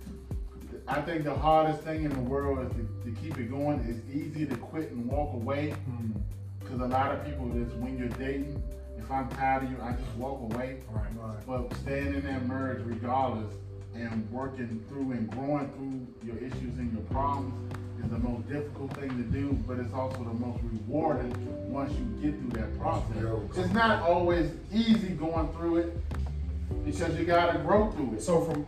I 0.87 1.01
think 1.01 1.23
the 1.23 1.35
hardest 1.35 1.83
thing 1.83 2.03
in 2.03 2.09
the 2.11 2.19
world 2.19 2.65
is 2.65 2.71
to, 2.73 3.11
to 3.11 3.21
keep 3.21 3.37
it 3.37 3.51
going. 3.51 3.79
It's 3.87 4.15
easy 4.15 4.45
to 4.47 4.55
quit 4.55 4.91
and 4.91 5.05
walk 5.05 5.33
away, 5.33 5.75
Mm, 5.89 6.13
because 6.59 6.81
a 6.81 6.87
lot 6.87 7.11
of 7.13 7.25
people 7.25 7.47
just 7.49 7.75
when 7.77 7.97
you're 7.97 8.07
dating, 8.09 8.61
if 8.97 9.09
I'm 9.11 9.29
tired 9.29 9.63
of 9.63 9.71
you, 9.71 9.77
I 9.81 9.91
just 9.93 10.15
walk 10.17 10.39
away. 10.51 10.79
right. 10.91 11.05
Right. 11.15 11.37
But 11.47 11.75
staying 11.77 12.13
in 12.15 12.21
that 12.25 12.47
marriage 12.47 12.81
regardless 12.85 13.53
and 13.95 14.29
working 14.31 14.83
through 14.87 15.11
and 15.11 15.29
growing 15.31 15.67
through 15.73 16.27
your 16.27 16.37
issues 16.37 16.77
and 16.77 16.91
your 16.93 17.01
problems 17.03 17.53
is 18.03 18.09
the 18.09 18.17
most 18.17 18.47
difficult 18.47 18.93
thing 18.97 19.09
to 19.09 19.23
do, 19.23 19.53
but 19.67 19.79
it's 19.79 19.93
also 19.93 20.17
the 20.23 20.33
most 20.33 20.61
rewarding 20.63 21.33
once 21.71 21.91
you 21.93 22.05
get 22.21 22.39
through 22.39 22.61
that 22.61 22.79
process. 22.79 23.15
It's 23.57 23.73
not 23.73 24.01
always 24.03 24.51
easy 24.73 25.09
going 25.09 25.49
through 25.53 25.77
it 25.77 25.97
because 26.85 27.17
you 27.17 27.25
gotta 27.25 27.59
grow 27.59 27.91
through 27.91 28.13
it. 28.15 28.21
So 28.21 28.41
from 28.41 28.65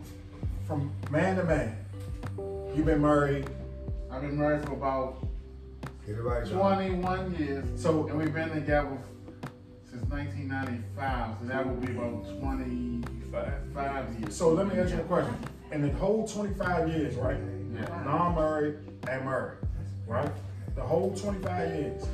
from 0.68 0.92
man 1.10 1.36
to 1.38 1.44
man, 1.44 1.76
you've 2.76 2.86
been 2.86 3.02
married. 3.02 3.50
I've 4.12 4.22
been 4.22 4.38
married 4.38 4.66
for 4.66 4.74
about 4.74 5.26
Get 6.06 6.16
it 6.18 6.22
right, 6.24 6.46
John. 6.46 6.58
21 6.60 7.36
years, 7.36 7.82
So 7.82 8.08
and 8.08 8.18
we've 8.18 8.34
been 8.34 8.50
together 8.50 8.98
since 9.90 10.04
1995, 10.10 11.36
so 11.42 11.46
that 11.48 11.68
would 11.68 11.86
be 11.86 11.92
about 11.94 12.40
25 12.40 14.20
years. 14.20 14.36
so 14.36 14.50
let 14.50 14.68
me 14.68 14.80
ask 14.80 14.92
you 14.94 15.00
a 15.00 15.04
question. 15.04 15.36
In 15.72 15.82
the 15.82 15.92
whole 15.94 16.28
25 16.28 16.90
years, 16.90 17.16
right? 17.16 17.38
Yeah. 17.74 18.04
Non-married 18.06 18.76
and 19.10 19.26
Murray, 19.26 19.56
right? 20.08 20.32
The 20.76 20.82
whole 20.82 21.16
25 21.16 21.76
years. 21.76 22.06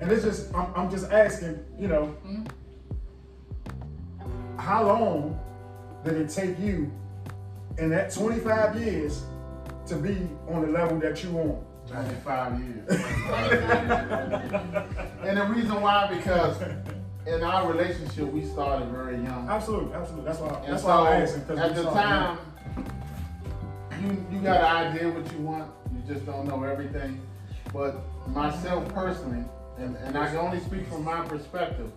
And 0.00 0.10
it's 0.10 0.24
just, 0.24 0.52
I'm, 0.54 0.72
I'm 0.74 0.90
just 0.90 1.10
asking, 1.10 1.64
you 1.78 1.88
know, 1.88 2.14
how 4.58 4.84
long 4.86 5.38
did 6.04 6.14
it 6.14 6.28
take 6.30 6.58
you 6.58 6.90
in 7.78 7.90
that 7.90 8.12
25 8.12 8.80
years 8.80 9.22
to 9.86 9.96
be 9.96 10.28
on 10.48 10.62
the 10.62 10.68
level 10.68 10.98
that 11.00 11.22
you 11.22 11.30
on? 11.38 11.64
25 11.86 12.60
years. 12.60 12.88
and 15.22 15.36
the 15.38 15.44
reason 15.54 15.80
why, 15.82 16.06
because 16.14 16.56
in 17.26 17.42
our 17.42 17.70
relationship, 17.70 18.26
we 18.32 18.44
started 18.44 18.88
very 18.88 19.16
young. 19.22 19.46
Absolutely, 19.48 19.92
absolutely. 19.94 20.24
That's 20.26 20.38
why. 20.40 20.48
And 20.64 20.72
That's 20.72 20.82
so, 20.82 20.88
why 20.88 21.14
I'm 21.16 21.22
asking. 21.22 21.44
'cause 21.44 21.58
at 21.58 21.68
we 21.70 21.74
the 21.76 21.82
started 21.90 22.00
time, 22.02 22.38
you 24.04 24.26
you 24.30 24.40
got 24.40 24.60
an 24.60 24.94
idea 24.94 25.08
what 25.08 25.30
you 25.32 25.38
want. 25.38 25.72
You 25.94 26.14
just 26.14 26.26
don't 26.26 26.46
know 26.46 26.62
everything. 26.62 27.20
But 27.72 28.02
myself 28.28 28.88
personally, 28.94 29.44
and, 29.78 29.96
and 29.96 30.16
I 30.16 30.28
can 30.28 30.36
only 30.36 30.60
speak 30.60 30.86
from 30.88 31.04
my 31.04 31.26
perspective, 31.26 31.90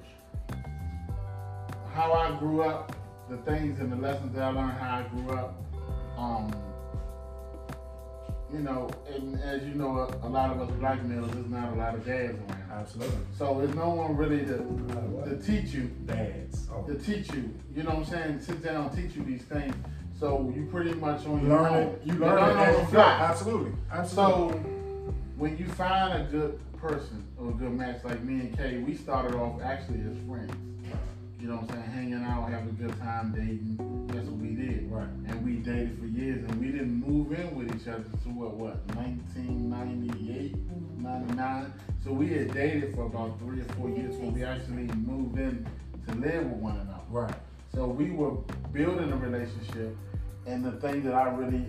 how 1.94 2.14
I 2.14 2.38
grew 2.40 2.64
up, 2.64 2.96
the 3.30 3.38
things 3.38 3.80
and 3.80 3.92
the 3.92 3.96
lessons 3.96 4.34
that 4.36 4.44
I 4.44 4.50
learned 4.50 4.72
how 4.72 5.00
I 5.00 5.04
grew 5.10 5.32
up. 5.36 5.64
Um, 6.18 6.54
you 8.52 8.60
know, 8.60 8.90
and 9.14 9.40
as 9.42 9.62
you 9.64 9.76
know, 9.76 10.00
a, 10.00 10.28
a 10.28 10.30
lot 10.30 10.52
of 10.52 10.62
us 10.62 10.72
black 10.80 11.04
males, 11.04 11.30
there's 11.32 11.48
not 11.48 11.74
a 11.74 11.76
lot 11.76 11.96
of 11.96 12.06
dads 12.06 12.40
around. 12.40 12.72
Absolutely. 12.72 13.18
So 13.38 13.60
there's 13.60 13.76
no 13.76 13.90
one 13.90 14.16
really 14.16 14.46
to, 14.46 15.30
to 15.30 15.38
teach 15.44 15.74
you 15.74 15.92
Dads. 16.06 16.68
Oh. 16.72 16.84
to 16.84 16.96
teach 16.96 17.34
you. 17.34 17.54
You 17.76 17.84
know 17.84 17.90
what 17.90 18.00
I'm 18.00 18.06
saying? 18.06 18.42
Sit 18.42 18.64
down 18.64 18.86
and 18.86 18.96
teach 18.96 19.18
you 19.18 19.24
these 19.24 19.44
things. 19.44 19.76
So 20.20 20.52
you 20.56 20.66
pretty 20.72 20.94
much 20.94 21.26
on 21.28 21.46
your 21.46 21.60
learn 21.60 21.74
own. 21.74 21.84
it. 21.84 22.02
You 22.06 22.14
learn 22.14 22.38
it 22.38 22.58
on 22.58 22.82
the 22.82 22.88
fly. 22.88 23.04
Absolutely. 23.30 23.72
Absolutely. 23.92 24.54
So 24.54 25.14
when 25.38 25.58
you 25.58 25.68
find 25.68 26.22
a 26.22 26.26
good 26.32 26.60
person 26.78 27.24
or 27.38 27.50
a 27.50 27.54
good 27.54 27.72
match 27.72 28.04
like 28.04 28.24
me 28.24 28.40
and 28.40 28.58
Kay, 28.58 28.80
we 28.80 28.96
started 28.96 29.36
off 29.36 29.62
actually 29.62 30.00
as 30.02 30.18
friends. 30.28 30.54
You 31.40 31.50
know 31.50 31.58
what 31.58 31.70
I'm 31.70 31.78
saying? 31.78 31.92
Hanging 31.92 32.24
out, 32.24 32.50
having 32.50 32.70
a 32.70 32.72
good 32.72 32.98
time, 33.00 33.32
dating. 33.32 34.08
That's 34.08 34.28
what 34.28 34.38
we 34.40 34.56
did. 34.56 34.92
Right. 34.92 35.08
And 35.28 35.46
we 35.46 35.58
dated 35.58 36.00
for 36.00 36.08
years 36.08 36.44
and 36.44 36.60
we 36.60 36.72
didn't 36.72 36.96
move 36.96 37.32
in 37.32 37.56
with 37.56 37.76
each 37.76 37.88
other 37.88 38.04
to 38.04 38.30
what, 38.30 38.56
what, 38.56 38.78
1998, 38.96 40.56
99? 40.98 41.74
So 42.04 42.12
we 42.12 42.30
had 42.30 42.54
dated 42.56 42.96
for 42.96 43.06
about 43.06 43.38
three 43.38 43.62
or 43.62 43.66
four 43.76 43.90
years 43.90 44.16
when 44.16 44.34
we 44.34 44.44
actually 44.44 44.88
moved 44.96 45.38
in 45.38 45.68
to 46.08 46.16
live 46.16 46.46
with 46.46 46.60
one 46.60 46.78
another. 46.78 47.04
right. 47.12 47.36
So 47.78 47.86
we 47.86 48.10
were 48.10 48.32
building 48.74 49.12
a 49.12 49.18
relationship, 49.18 49.96
and 50.48 50.66
the 50.66 50.72
thing 50.72 51.04
that 51.04 51.14
I 51.14 51.30
really 51.30 51.64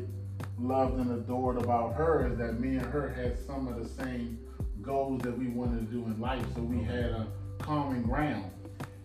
loved 0.58 0.98
and 0.98 1.10
adored 1.12 1.58
about 1.58 1.96
her 1.96 2.32
is 2.32 2.38
that 2.38 2.58
me 2.58 2.78
and 2.78 2.86
her 2.86 3.10
had 3.10 3.38
some 3.46 3.68
of 3.68 3.78
the 3.78 3.86
same 3.86 4.38
goals 4.80 5.20
that 5.20 5.36
we 5.36 5.48
wanted 5.48 5.86
to 5.86 5.92
do 5.92 6.06
in 6.06 6.18
life. 6.18 6.42
So 6.54 6.62
we 6.62 6.82
had 6.82 7.10
a 7.10 7.26
common 7.58 8.04
ground, 8.04 8.50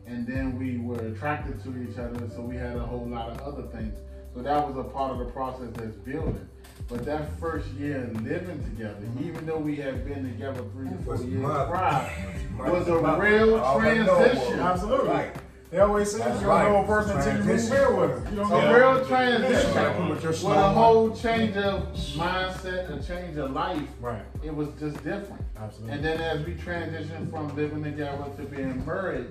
and 0.07 0.25
then 0.25 0.57
we 0.57 0.77
were 0.77 1.07
attracted 1.07 1.61
to 1.65 1.77
each 1.83 1.97
other. 1.97 2.29
So 2.29 2.39
we 2.39 2.55
had 2.55 2.77
a 2.77 2.85
whole 2.85 3.05
lot 3.05 3.31
of 3.31 3.41
other 3.41 3.63
things. 3.63 3.97
So 4.33 4.41
that 4.41 4.65
was 4.65 4.77
a 4.77 4.89
part 4.89 5.11
of 5.11 5.19
the 5.19 5.25
process 5.25 5.71
that's 5.73 5.97
building. 5.97 6.47
But 6.87 7.03
that 7.03 7.37
first 7.37 7.67
year 7.71 8.09
living 8.21 8.63
together, 8.63 8.95
mm-hmm. 9.01 9.27
even 9.27 9.45
though 9.45 9.59
we 9.59 9.75
had 9.75 10.05
been 10.05 10.23
together 10.23 10.63
three 10.71 10.87
to 10.87 10.97
four 11.03 11.17
years 11.17 11.43
prior, 11.43 12.09
was 12.57 12.87
a 12.87 12.95
real 12.95 13.59
All 13.59 13.81
I 13.81 13.97
know 13.97 14.17
was- 14.17 14.31
transition. 14.31 14.59
Absolutely. 14.61 15.09
Right. 15.09 15.35
They 15.73 15.79
always 15.79 16.11
say 16.11 16.19
That's 16.19 16.39
you 16.39 16.45
don't 16.45 16.71
know 16.71 16.83
a 16.83 16.85
person 16.85 17.17
until 17.17 17.33
you 17.33 17.43
move 17.45 17.49
in 17.49 17.97
with 17.97 18.23
them. 18.23 18.33
You 18.35 18.39
don't 18.43 18.63
A 18.63 18.77
real 18.77 19.05
transition 19.07 19.73
your 19.73 20.09
with 20.11 20.35
slow 20.35 20.51
a 20.51 20.69
whole 20.69 21.15
change 21.15 21.57
of 21.57 21.91
mindset, 22.13 22.91
a 22.95 23.03
change 23.03 23.37
of 23.37 23.53
life. 23.53 23.81
Right. 23.99 24.21
It 24.43 24.55
was 24.55 24.67
just 24.79 25.03
different. 25.03 25.43
Absolutely. 25.57 25.95
And 25.95 26.05
then 26.05 26.21
as 26.21 26.45
we 26.45 26.53
transitioned 26.53 27.31
from 27.31 27.55
living 27.55 27.83
together 27.83 28.23
to 28.37 28.43
being 28.43 28.85
married 28.85 29.29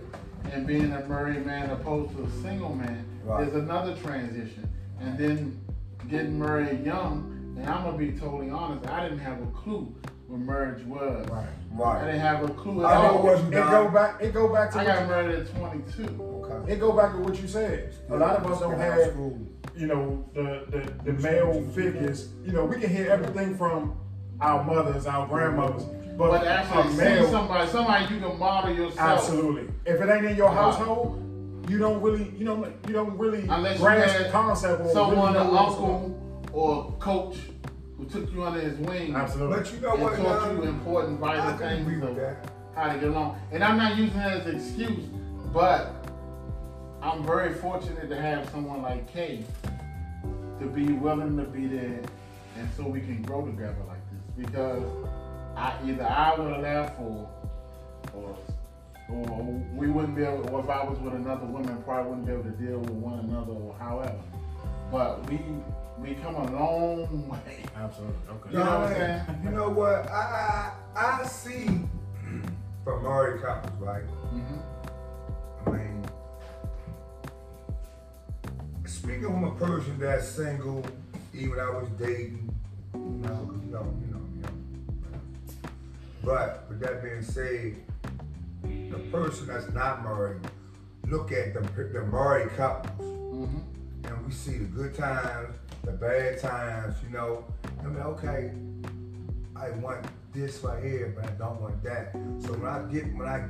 and 0.51 0.67
being 0.67 0.93
a 0.93 1.07
married 1.07 1.47
man 1.47 1.71
opposed 1.71 2.17
to 2.17 2.25
a 2.25 2.31
single 2.43 2.75
man, 2.75 3.05
Right. 3.25 3.45
there's 3.45 3.63
another 3.63 3.95
transition. 3.99 4.69
And 5.01 5.17
then 5.17 5.61
getting 6.11 6.41
married 6.41 6.85
young, 6.85 7.55
and 7.57 7.71
I'm 7.71 7.85
gonna 7.85 7.97
be 7.97 8.19
totally 8.19 8.51
honest, 8.51 8.91
I 8.91 9.05
didn't 9.05 9.21
have 9.21 9.41
a 9.41 9.47
clue 9.47 9.95
what 10.33 10.41
marriage 10.41 10.83
was. 10.87 11.29
Right. 11.29 11.47
Right. 11.73 12.03
I 12.03 12.07
didn't 12.07 12.21
have 12.21 12.43
a 12.43 12.49
clue. 12.55 12.83
How 12.83 12.89
at 13.05 13.11
old 13.13 13.21
all. 13.21 13.27
was 13.27 13.43
you, 13.43 13.49
It 13.49 13.51
Don? 13.53 13.71
go 13.71 13.91
back. 13.91 14.23
It 14.23 14.33
go 14.33 14.53
back 14.53 14.71
to. 14.73 14.79
I 14.79 14.85
what 14.85 14.95
got 14.95 15.03
you- 15.03 15.09
married 15.09 15.39
at 15.41 15.57
22. 15.57 16.23
Okay. 16.45 16.73
It 16.73 16.81
go 16.81 16.93
back 16.93 17.13
to 17.13 17.19
what 17.19 17.41
you 17.41 17.47
said. 17.47 17.95
A 18.11 18.17
lot 18.17 18.37
of 18.37 18.51
us 18.51 18.61
don't 18.61 18.79
have, 18.79 19.15
you 19.77 19.87
know, 19.87 20.25
the, 20.35 20.65
the, 21.05 21.13
the 21.13 21.23
male 21.23 21.63
figures. 21.75 22.29
You 22.45 22.53
know, 22.53 22.65
we 22.65 22.81
can 22.81 22.89
hear 22.91 23.11
everything 23.11 23.57
from 23.57 23.95
our 24.41 24.65
mothers, 24.65 25.07
our 25.07 25.27
grandmothers, 25.29 25.85
but, 26.19 26.31
But 26.31 26.47
actually, 26.47 26.83
a 26.83 26.91
see 26.91 26.97
male, 26.97 27.31
somebody, 27.31 27.71
somebody 27.71 28.15
you 28.15 28.21
can 28.21 28.39
model 28.39 28.75
yourself. 28.75 28.99
absolutely. 29.21 29.73
If 29.87 30.01
it 30.01 30.09
ain't 30.11 30.25
in 30.25 30.37
your 30.37 30.51
household, 30.51 31.19
you 31.71 31.79
don't 31.79 32.03
really, 32.03 32.33
you 32.37 32.45
don't, 32.45 32.67
you 32.89 32.93
don't 32.93 33.17
really 33.17 33.47
Unless 33.49 33.79
you 33.79 33.85
grasp 33.85 34.17
had 34.17 34.27
the 34.27 34.31
concept 34.31 34.81
of 34.83 34.91
someone, 34.91 35.35
really 35.35 35.47
an 35.47 35.53
know 35.55 35.59
uncle 35.59 36.49
or 36.53 36.93
coach, 36.99 37.37
who 38.03 38.09
took 38.21 38.33
you 38.33 38.45
under 38.45 38.61
his 38.61 38.79
wing. 38.79 39.15
Absolutely. 39.15 39.59
But 39.59 39.73
you 39.73 39.81
know 39.81 39.93
and 39.95 40.03
what, 40.03 40.17
taught 40.17 40.41
Don? 40.41 40.57
you 40.57 40.63
important 40.65 41.21
vital 41.21 41.43
I 41.43 41.57
can 41.57 41.81
agree 41.81 41.95
things 41.95 42.01
with 42.01 42.11
of 42.11 42.17
that. 42.17 42.51
how 42.75 42.93
to 42.93 42.99
get 42.99 43.09
along. 43.09 43.41
And 43.53 43.63
I'm 43.63 43.77
not 43.77 43.97
using 43.97 44.17
that 44.17 44.33
as 44.33 44.47
an 44.47 44.57
excuse, 44.57 45.05
but 45.53 45.95
I'm 47.03 47.25
very 47.25 47.55
fortunate 47.55 48.09
to 48.09 48.21
have 48.21 48.49
someone 48.51 48.83
like 48.83 49.13
Kay 49.13 49.45
to 50.61 50.67
be 50.67 50.93
willing 50.93 51.37
to 51.37 51.45
be 51.45 51.67
there, 51.67 52.01
and 52.57 52.69
so 52.77 52.87
we 52.87 53.01
can 53.01 53.23
grow 53.23 53.45
together 53.45 53.77
like 53.89 53.99
this. 54.11 54.47
Because 54.47 54.83
I 55.57 55.75
either 55.85 56.05
I 56.05 56.35
would 56.37 56.53
have 56.53 56.63
left 56.63 57.01
or 57.01 57.29
or 58.15 58.37
or 59.11 59.43
we 59.75 59.89
wouldn't 59.89 60.17
be 60.17 60.23
able, 60.23 60.49
or 60.51 60.61
if 60.61 60.71
I 60.71 60.85
was 60.85 60.99
with 61.01 61.15
another 61.15 61.45
woman, 61.45 61.83
probably 61.83 62.11
wouldn't 62.11 62.27
be 62.27 62.33
able 62.33 62.45
to 62.45 62.51
deal 62.51 62.79
with 62.79 62.91
one 62.91 63.19
another 63.19 63.53
or 63.53 63.75
however. 63.79 64.19
But 64.91 65.29
we 65.29 65.39
we 66.03 66.15
come 66.17 66.35
a 66.35 66.51
long 66.53 67.29
way. 67.29 67.65
Absolutely. 67.77 68.17
Okay. 68.31 68.51
You 68.51 68.59
know 68.59 68.65
what 68.65 68.89
I'm 68.89 68.95
saying? 68.95 69.41
You 69.45 69.51
know 69.51 69.69
what? 69.71 70.11
I 70.11 70.73
I, 70.97 71.21
I 71.23 71.27
see 71.27 71.67
from 72.85 73.03
married 73.05 73.43
couples, 73.43 73.73
right? 73.81 74.03
hmm 74.03 74.59
I 75.67 75.71
mean, 75.71 76.05
speaking 78.87 79.23
from 79.23 79.45
a 79.45 79.55
person 79.55 79.99
that's 79.99 80.27
single, 80.29 80.85
even 81.33 81.59
I 81.61 81.71
was 81.71 81.89
dating, 81.99 82.53
you 82.95 83.01
know, 83.01 83.29
'cause 83.29 83.61
you 83.65 83.71
know, 83.73 83.95
you 84.01 84.13
know, 84.13 84.21
you 84.37 84.43
know. 84.43 85.71
But 86.25 86.67
with 86.69 86.81
that 86.81 87.03
being 87.03 87.23
said, 87.23 87.77
the 88.65 88.99
person 89.13 89.47
that's 89.47 89.71
not 89.73 90.03
married, 90.03 90.41
look 91.07 91.31
at 91.31 91.55
the 91.55 91.61
the 91.61 92.03
married 92.07 92.51
couples, 92.57 92.99
hmm 92.99 93.59
and 94.05 94.27
we 94.27 94.33
see 94.33 94.59
the 94.59 94.65
good 94.65 94.97
times, 94.97 95.55
the 95.85 95.93
bad 95.93 96.39
times, 96.41 96.97
you 97.03 97.11
know. 97.11 97.45
I 97.81 97.87
mean, 97.87 98.03
okay, 98.03 98.53
I 99.57 99.71
want 99.79 100.07
this 100.33 100.63
right 100.63 100.83
here, 100.83 101.13
but 101.15 101.25
I 101.25 101.33
don't 101.33 101.61
want 101.61 101.83
that. 101.85 102.13
So 102.41 102.53
when 102.55 102.67
I 102.67 102.83
get, 102.91 103.15
when 103.15 103.29
I 103.29 103.47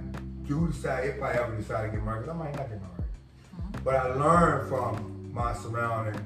do 0.47 0.69
decide, 0.69 1.05
if 1.05 1.23
I 1.23 1.33
ever 1.35 1.57
decide 1.57 1.87
to 1.87 1.93
get 1.97 2.05
married, 2.05 2.29
I 2.29 2.33
might 2.33 2.57
not 2.57 2.69
get 2.69 2.81
married. 2.81 3.11
Mm-hmm. 3.55 3.85
But 3.85 3.97
I 3.97 4.15
learn 4.15 4.69
from 4.69 5.33
my 5.33 5.55
surrounding, 5.55 6.21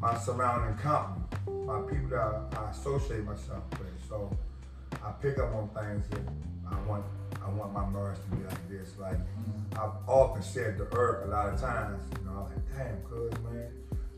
my 0.00 0.16
surrounding 0.16 0.76
company, 0.78 1.24
my 1.66 1.80
people 1.82 2.08
that 2.10 2.58
I 2.58 2.70
associate 2.70 3.24
myself 3.24 3.62
with. 3.78 3.88
So 4.08 4.36
I 5.04 5.12
pick 5.20 5.38
up 5.38 5.54
on 5.54 5.68
things 5.68 6.06
that 6.08 6.20
I 6.70 6.80
want. 6.88 7.04
I 7.44 7.48
want 7.50 7.72
my 7.72 7.88
marriage 7.88 8.18
to 8.28 8.36
be 8.36 8.44
like 8.44 8.68
this. 8.68 8.90
Like 8.98 9.18
mm-hmm. 9.18 9.80
I've 9.80 10.08
often 10.08 10.42
said 10.42 10.76
to 10.78 10.84
Earth 10.92 11.26
a 11.26 11.30
lot 11.30 11.48
of 11.48 11.60
times, 11.60 12.02
you 12.18 12.24
know, 12.26 12.32
I'm 12.32 12.44
like, 12.44 12.76
damn, 12.76 13.00
cuz 13.02 13.32
man, 13.44 13.70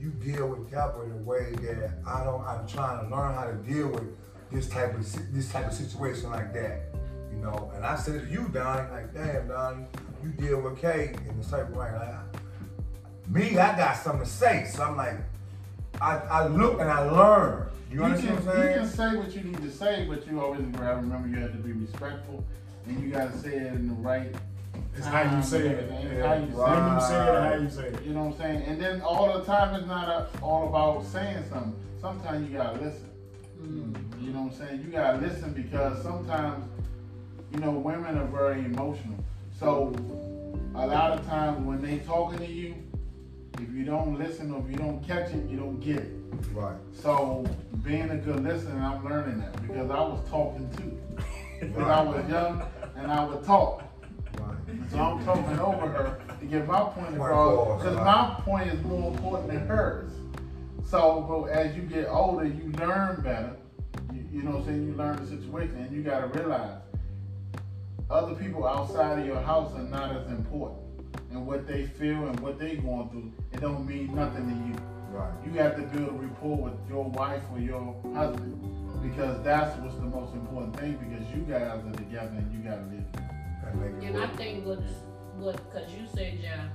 you 0.03 0.11
deal 0.11 0.49
with 0.49 0.69
Deborah 0.71 1.07
in 1.07 1.12
a 1.12 1.17
way 1.17 1.53
that 1.61 1.93
I 2.07 2.25
don't. 2.25 2.45
I'm 2.45 2.67
trying 2.67 3.05
to 3.09 3.15
learn 3.17 3.35
how 3.35 3.45
to 3.45 3.55
deal 3.55 3.88
with 3.88 4.05
this 4.51 4.69
type 4.69 4.95
of 4.95 5.33
this 5.33 5.51
type 5.53 5.67
of 5.69 5.73
situation 5.73 6.31
like 6.31 6.53
that, 6.55 6.93
you 7.31 7.38
know. 7.38 7.71
And 7.77 7.87
I 7.87 7.95
said 7.95 8.27
to 8.27 8.33
you, 8.33 8.49
Donnie, 8.49 8.91
like, 8.91 9.15
damn, 9.15 9.47
Donnie, 9.49 9.85
you 10.23 10.31
deal 10.31 10.61
with 10.61 10.81
Kay 10.81 11.15
in 11.29 11.38
the 11.38 11.45
same 11.45 11.71
way. 11.71 11.91
Like, 11.93 12.09
I- 12.09 12.23
me, 13.29 13.57
I 13.57 13.77
got 13.77 13.97
something 13.97 14.25
to 14.25 14.29
say, 14.29 14.67
so 14.69 14.83
I'm 14.83 14.97
like, 14.97 15.15
I, 16.01 16.17
I 16.19 16.47
look 16.49 16.81
and 16.81 16.91
I 16.91 17.09
learn. 17.09 17.69
You 17.91 17.99
You, 17.99 18.05
understand 18.05 18.38
can, 18.38 18.47
what 18.47 18.57
I'm 18.57 18.62
saying? 18.62 18.75
You 18.75 18.81
can 18.81 18.88
say 18.91 19.17
what 19.17 19.37
you 19.37 19.43
need 19.45 19.62
to 19.62 19.71
say, 19.71 20.07
but 20.09 20.27
you 20.27 20.41
always 20.41 20.61
gotta 20.62 20.97
remember 20.97 21.29
you 21.29 21.37
have 21.37 21.53
to 21.53 21.59
be 21.59 21.73
respectful, 21.73 22.45
and 22.87 23.01
you 23.01 23.11
gotta 23.11 23.38
say 23.38 23.51
it 23.55 23.67
in 23.75 23.87
the 23.88 23.95
right. 23.95 24.35
It's 24.96 25.07
how 25.07 25.22
you 25.37 25.42
say 25.42 25.68
it. 25.68 25.88
time, 25.88 25.98
and 25.98 26.18
Yeah. 26.18 26.26
How 26.28 26.35
you 26.35 26.50
say 26.50 26.57
When 26.57 26.92
it. 26.92 26.94
you 26.94 27.00
say 27.00 27.22
it, 27.22 27.35
and 27.35 27.44
how 27.46 27.55
you 27.55 27.70
say 27.70 27.87
it. 27.88 28.02
You 28.05 28.12
know 28.14 28.24
what 28.24 28.33
I'm 28.35 28.38
saying? 28.38 28.62
And 28.66 28.81
then 28.81 29.00
all 29.02 29.38
the 29.38 29.44
time 29.44 29.74
it's 29.74 29.87
not 29.87 30.09
a, 30.09 30.28
all 30.42 30.68
about 30.68 31.05
saying 31.07 31.44
something. 31.50 31.74
Sometimes 32.00 32.48
you 32.50 32.57
gotta 32.57 32.78
listen. 32.78 33.09
Mm. 33.61 34.22
You 34.22 34.33
know 34.33 34.42
what 34.42 34.52
I'm 34.52 34.59
saying? 34.66 34.83
You 34.85 34.90
gotta 34.90 35.18
listen 35.18 35.52
because 35.52 36.02
sometimes, 36.02 36.64
you 37.52 37.59
know, 37.61 37.70
women 37.70 38.18
are 38.18 38.26
very 38.26 38.64
emotional. 38.64 39.16
So 39.59 39.94
a 40.74 40.87
lot 40.87 41.12
of 41.18 41.26
times 41.26 41.64
when 41.66 41.81
they 41.81 41.98
talking 41.98 42.38
to 42.38 42.46
you, 42.46 42.74
if 43.61 43.72
you 43.72 43.85
don't 43.85 44.18
listen 44.18 44.52
or 44.52 44.61
if 44.64 44.70
you 44.70 44.76
don't 44.76 45.07
catch 45.07 45.31
it, 45.33 45.48
you 45.48 45.57
don't 45.59 45.78
get 45.81 45.98
it. 45.98 46.12
Right. 46.52 46.76
So 46.92 47.44
being 47.85 48.11
a 48.11 48.16
good 48.16 48.42
listener, 48.42 48.81
I'm 48.83 49.05
learning 49.05 49.38
that 49.40 49.61
because 49.62 49.90
I 49.90 50.00
was 50.00 50.20
talking 50.28 50.68
too. 50.76 50.98
Because 51.61 51.83
I 51.88 52.02
was 52.02 52.28
young 52.28 52.61
and 52.96 53.12
I 53.12 53.24
would 53.24 53.44
talk. 53.44 53.85
So 54.91 54.99
I'm 54.99 55.25
talking 55.25 55.59
over 55.59 55.89
her 55.89 56.21
to 56.41 56.47
get 56.47 56.67
my 56.67 56.81
point 56.81 57.15
across 57.15 57.83
because 57.83 57.97
my 57.97 58.41
point 58.45 58.69
is 58.69 58.83
more 58.85 59.13
important 59.13 59.53
than 59.53 59.67
hers. 59.67 60.13
So, 60.85 61.25
but 61.29 61.51
as 61.51 61.75
you 61.77 61.83
get 61.83 62.07
older, 62.09 62.45
you 62.45 62.71
learn 62.73 63.23
better. 63.23 63.57
You, 64.13 64.25
you 64.33 64.43
know 64.43 64.53
what 64.53 64.61
I'm 64.61 64.67
saying? 64.67 64.87
You 64.87 64.95
learn 64.95 65.17
the 65.17 65.27
situation 65.27 65.77
and 65.77 65.91
you 65.91 66.03
gotta 66.03 66.27
realize 66.27 66.79
other 68.11 68.35
people 68.35 68.67
outside 68.67 69.19
of 69.19 69.27
your 69.27 69.41
house 69.41 69.73
are 69.75 69.85
not 69.85 70.15
as 70.15 70.27
important. 70.29 70.81
And 71.31 71.47
what 71.47 71.67
they 71.67 71.87
feel 71.87 72.27
and 72.27 72.39
what 72.41 72.59
they 72.59 72.77
going 72.77 73.09
through, 73.09 73.33
it 73.53 73.61
don't 73.61 73.87
mean 73.87 74.15
nothing 74.15 74.47
to 74.49 74.69
you. 74.69 74.77
Right. 75.11 75.33
You 75.47 75.53
have 75.61 75.77
to 75.77 75.83
build 75.83 76.09
a 76.09 76.13
rapport 76.13 76.57
with 76.57 76.75
your 76.89 77.05
wife 77.05 77.43
or 77.53 77.59
your 77.59 77.97
husband 78.15 78.59
because 79.03 79.43
that's 79.43 79.77
what's 79.79 79.95
the 79.97 80.03
most 80.03 80.35
important 80.35 80.79
thing 80.79 80.97
because 80.97 81.27
you 81.35 81.43
guys 81.43 81.85
are 81.85 81.93
together 81.93 82.35
and 82.37 82.53
you 82.53 82.59
gotta 82.69 82.83
live. 82.83 83.32
That 83.73 83.93
make 83.93 84.03
it 84.03 84.07
And 84.07 84.23
I 84.23 84.27
think 84.37 84.67
what, 84.67 84.81
what, 85.37 85.73
cause 85.73 85.91
you 85.91 86.07
said, 86.15 86.41
John, 86.43 86.71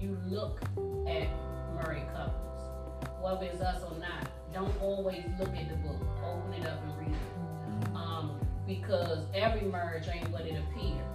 you 0.00 0.18
look 0.26 0.60
at 1.06 1.28
married 1.74 2.06
couples, 2.14 3.08
whether 3.20 3.44
it's 3.44 3.60
us 3.60 3.82
or 3.82 3.98
not. 3.98 4.28
Don't 4.52 4.74
always 4.80 5.24
look 5.38 5.54
at 5.56 5.68
the 5.68 5.76
book. 5.76 6.02
Open 6.24 6.54
it 6.54 6.66
up 6.66 6.82
and 6.82 6.98
read 6.98 7.14
it. 7.14 7.94
Um, 7.94 8.40
because 8.66 9.24
every 9.34 9.62
marriage 9.62 10.08
ain't 10.12 10.28
what 10.30 10.42
it 10.42 10.58
appears. 10.58 11.06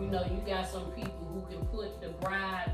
You 0.00 0.06
know, 0.06 0.24
you 0.24 0.40
got 0.46 0.66
some 0.68 0.90
people 0.92 1.26
who 1.32 1.54
can 1.54 1.64
put 1.66 2.00
the 2.00 2.08
bride 2.24 2.72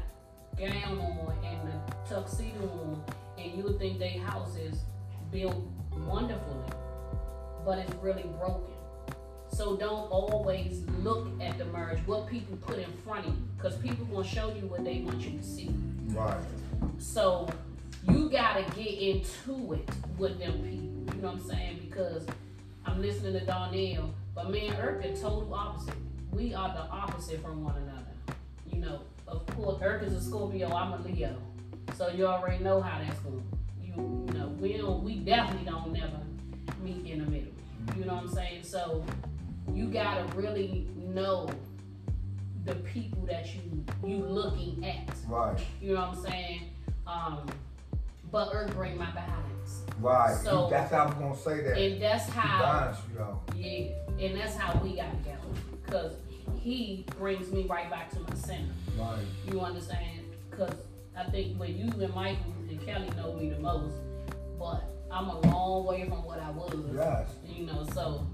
gown 0.58 0.98
on 0.98 1.44
and 1.44 1.68
the 1.68 2.14
tuxedo 2.14 2.62
on, 2.62 3.04
and 3.36 3.52
you 3.52 3.64
would 3.64 3.78
think 3.78 3.98
their 3.98 4.18
house 4.20 4.56
is 4.56 4.80
built 5.30 5.62
wonderfully, 5.92 6.70
but 7.64 7.78
it's 7.78 7.94
really 7.96 8.24
broken. 8.38 8.75
So 9.48 9.76
don't 9.76 10.10
always 10.10 10.82
look 11.02 11.28
at 11.40 11.58
the 11.58 11.64
merge, 11.66 11.98
what 12.06 12.28
people 12.28 12.56
put 12.56 12.78
in 12.78 12.92
front 13.04 13.26
of 13.26 13.34
you, 13.34 13.42
because 13.56 13.76
people 13.76 14.04
gonna 14.06 14.26
show 14.26 14.52
you 14.54 14.66
what 14.66 14.84
they 14.84 14.98
want 15.00 15.20
you 15.20 15.38
to 15.38 15.44
see. 15.44 15.70
Right. 16.08 16.36
So 16.98 17.48
you 18.08 18.28
gotta 18.28 18.62
get 18.74 18.98
into 18.98 19.72
it 19.72 19.88
with 20.18 20.38
them 20.38 20.62
people. 20.62 21.14
You 21.16 21.22
know 21.22 21.28
what 21.28 21.40
I'm 21.40 21.48
saying? 21.48 21.78
Because 21.80 22.26
I'm 22.84 23.00
listening 23.00 23.32
to 23.32 23.44
Donnell, 23.44 24.14
but 24.34 24.50
me 24.50 24.68
and 24.68 24.78
are 24.78 25.00
total 25.20 25.52
opposite. 25.54 25.94
We 26.32 26.54
are 26.54 26.68
the 26.68 26.82
opposite 26.90 27.42
from 27.42 27.64
one 27.64 27.76
another. 27.76 28.36
You 28.70 28.78
know, 28.80 29.00
of 29.26 29.46
course, 29.46 29.80
is 30.02 30.12
a 30.12 30.20
Scorpio, 30.20 30.70
I'm 30.70 30.92
a 30.92 30.98
Leo. 30.98 31.36
So 31.96 32.08
you 32.08 32.26
already 32.26 32.62
know 32.62 32.82
how 32.82 32.98
that's 32.98 33.18
going. 33.20 33.42
You, 33.82 33.94
you 34.28 34.38
know, 34.38 34.48
we 34.60 34.76
don't, 34.76 35.02
we 35.02 35.16
definitely 35.16 35.64
don't 35.64 35.92
never 35.92 36.20
meet 36.82 37.06
in 37.06 37.24
the 37.24 37.30
middle. 37.30 37.52
You 37.96 38.04
know 38.04 38.14
what 38.14 38.24
I'm 38.24 38.34
saying? 38.34 38.62
So 38.64 39.04
you 39.72 39.86
gotta 39.86 40.24
really 40.36 40.86
know 40.96 41.48
the 42.64 42.74
people 42.76 43.24
that 43.26 43.46
you 43.54 43.84
you 44.04 44.16
looking 44.18 44.84
at. 44.84 45.14
Right. 45.28 45.58
You 45.80 45.94
know 45.94 46.00
what 46.00 46.18
I'm 46.18 46.22
saying? 46.24 46.62
Um, 47.06 47.46
but 48.30 48.50
Earth 48.52 48.74
bring 48.74 48.96
my 48.96 49.10
balance. 49.12 49.82
Right. 50.00 50.36
So- 50.42 50.68
that's 50.70 50.92
how 50.92 51.06
I'm 51.06 51.18
gonna 51.18 51.36
say 51.36 51.62
that. 51.62 51.78
And 51.78 52.02
that's 52.02 52.28
how, 52.28 52.58
balance, 52.60 52.98
you 53.12 53.18
know. 53.18 53.40
yeah, 53.54 54.26
and 54.26 54.38
that's 54.38 54.56
how 54.56 54.78
we 54.82 54.96
got 54.96 55.10
together. 55.18 55.40
Cause 55.86 56.16
he 56.60 57.04
brings 57.18 57.52
me 57.52 57.64
right 57.68 57.88
back 57.88 58.10
to 58.10 58.20
my 58.20 58.34
center. 58.34 58.72
Right. 58.98 59.22
You 59.50 59.60
understand? 59.60 60.20
Cause 60.50 60.74
I 61.16 61.24
think 61.30 61.58
when 61.58 61.76
you 61.76 61.84
and 62.02 62.14
Michael 62.14 62.52
and 62.68 62.84
Kelly 62.84 63.08
know 63.16 63.34
me 63.34 63.50
the 63.50 63.58
most, 63.60 63.94
but 64.58 64.84
I'm 65.10 65.28
a 65.28 65.40
long 65.48 65.86
way 65.86 66.08
from 66.08 66.24
what 66.24 66.40
I 66.40 66.50
was. 66.50 66.74
Yes. 66.94 67.28
You 67.46 67.66
know, 67.66 67.86
so 67.94 68.26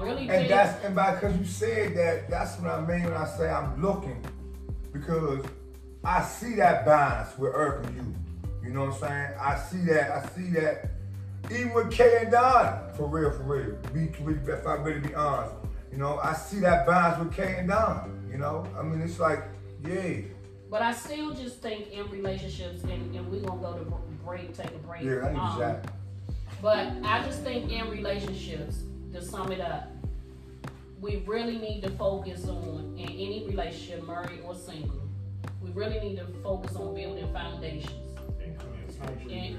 really 0.00 0.28
And 0.28 0.50
that's 0.50 0.84
and 0.84 0.94
by 0.94 1.14
because 1.14 1.36
you 1.38 1.44
said 1.44 1.96
that, 1.96 2.30
that's 2.30 2.58
what 2.58 2.70
I 2.70 2.80
mean 2.80 3.04
when 3.04 3.14
I 3.14 3.26
say 3.26 3.48
I'm 3.48 3.80
looking, 3.80 4.24
because 4.92 5.44
I 6.04 6.22
see 6.22 6.54
that 6.56 6.84
balance 6.84 7.36
with 7.38 7.52
Irk 7.54 7.86
and 7.86 7.96
you. 7.96 8.14
You 8.62 8.70
know 8.70 8.86
what 8.86 8.94
I'm 8.94 9.00
saying? 9.00 9.38
I 9.40 9.58
see 9.58 9.92
that. 9.92 10.10
I 10.10 10.28
see 10.28 10.50
that. 10.50 10.90
Even 11.50 11.74
with 11.74 11.90
Kay 11.90 12.18
and 12.22 12.30
Don, 12.30 12.94
for 12.94 13.08
real, 13.08 13.32
for 13.32 13.42
real. 13.42 13.76
Be, 13.92 14.06
be 14.06 14.50
if 14.50 14.66
I 14.66 14.74
really 14.74 15.00
be 15.00 15.14
honest, 15.14 15.54
you 15.90 15.98
know, 15.98 16.20
I 16.22 16.32
see 16.32 16.60
that 16.60 16.86
balance 16.86 17.18
with 17.18 17.34
Kay 17.34 17.56
and 17.58 17.68
Don. 17.68 18.28
You 18.30 18.38
know, 18.38 18.66
I 18.78 18.82
mean, 18.82 19.00
it's 19.02 19.18
like, 19.18 19.42
yeah, 19.86 20.20
But 20.70 20.82
I 20.82 20.92
still 20.92 21.34
just 21.34 21.60
think 21.60 21.90
in 21.90 22.08
relationships, 22.10 22.84
and, 22.84 23.14
and 23.14 23.30
we're 23.30 23.40
gonna 23.40 23.60
go 23.60 23.74
to 23.74 23.84
break, 24.24 24.56
take 24.56 24.70
a 24.70 24.78
break. 24.78 25.02
yeah, 25.02 25.26
I 25.26 25.32
need 25.32 25.38
um, 25.38 25.58
to 25.58 25.64
jack. 25.64 25.84
But 26.62 26.92
I 27.02 27.22
just 27.24 27.42
think 27.42 27.70
in 27.72 27.90
relationships, 27.90 28.84
to 29.12 29.22
sum 29.22 29.52
it 29.52 29.60
up, 29.60 29.90
we 31.00 31.16
really 31.26 31.58
need 31.58 31.82
to 31.82 31.90
focus 31.90 32.46
on 32.46 32.94
in 32.96 33.08
any 33.08 33.44
relationship, 33.46 34.06
married 34.06 34.40
or 34.44 34.54
single. 34.54 35.02
We 35.60 35.70
really 35.70 36.00
need 36.00 36.16
to 36.16 36.26
focus 36.42 36.76
on 36.76 36.94
building 36.94 37.32
foundations. 37.32 38.18
And, 39.28 39.58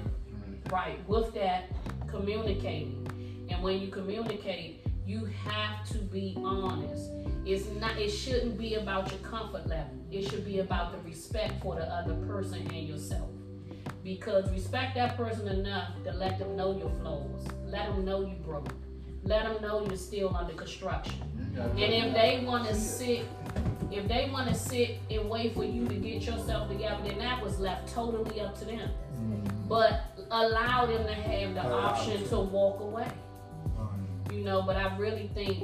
right, 0.70 1.06
with 1.08 1.34
that, 1.34 1.64
communicating. 2.08 3.46
And 3.50 3.62
when 3.62 3.80
you 3.80 3.88
communicate, 3.88 4.86
you 5.06 5.26
have 5.26 5.86
to 5.90 5.98
be 5.98 6.34
honest. 6.42 7.10
It's 7.44 7.66
not 7.78 7.98
it 7.98 8.08
shouldn't 8.08 8.56
be 8.56 8.76
about 8.76 9.10
your 9.10 9.20
comfort 9.20 9.66
level. 9.66 9.92
It 10.10 10.30
should 10.30 10.46
be 10.46 10.60
about 10.60 10.92
the 10.92 10.98
respect 11.08 11.62
for 11.62 11.74
the 11.74 11.84
other 11.84 12.14
person 12.26 12.66
and 12.70 12.88
yourself. 12.88 13.28
Because 14.02 14.50
respect 14.50 14.94
that 14.94 15.16
person 15.16 15.48
enough 15.48 16.02
to 16.04 16.12
let 16.12 16.38
them 16.38 16.56
know 16.56 16.76
your 16.78 16.90
flaws. 17.00 17.46
Let 17.66 17.88
them 17.88 18.04
know 18.04 18.22
you 18.22 18.36
broke. 18.36 18.72
Let 19.24 19.44
them 19.44 19.62
know 19.62 19.84
you're 19.86 19.96
still 19.96 20.36
under 20.36 20.52
construction. 20.52 21.14
And 21.56 21.78
if 21.78 22.14
they 22.14 22.44
want 22.44 22.68
to 22.68 22.74
sit, 22.74 23.24
if 23.90 24.06
they 24.08 24.28
want 24.30 24.48
to 24.48 24.54
sit 24.54 24.98
and 25.10 25.28
wait 25.30 25.54
for 25.54 25.64
you 25.64 25.86
to 25.86 25.94
get 25.94 26.22
yourself 26.22 26.68
together, 26.68 27.02
then 27.06 27.18
that 27.18 27.42
was 27.42 27.58
left 27.58 27.92
totally 27.92 28.40
up 28.40 28.58
to 28.58 28.64
them. 28.64 28.90
Mm-hmm. 29.16 29.68
But 29.68 30.04
allow 30.30 30.86
them 30.86 31.06
to 31.06 31.14
have 31.14 31.54
the 31.54 31.62
option 31.62 32.28
to 32.28 32.38
walk 32.40 32.80
away. 32.80 33.08
You 34.32 34.42
know, 34.42 34.62
but 34.62 34.76
I 34.76 34.96
really 34.96 35.30
think 35.32 35.58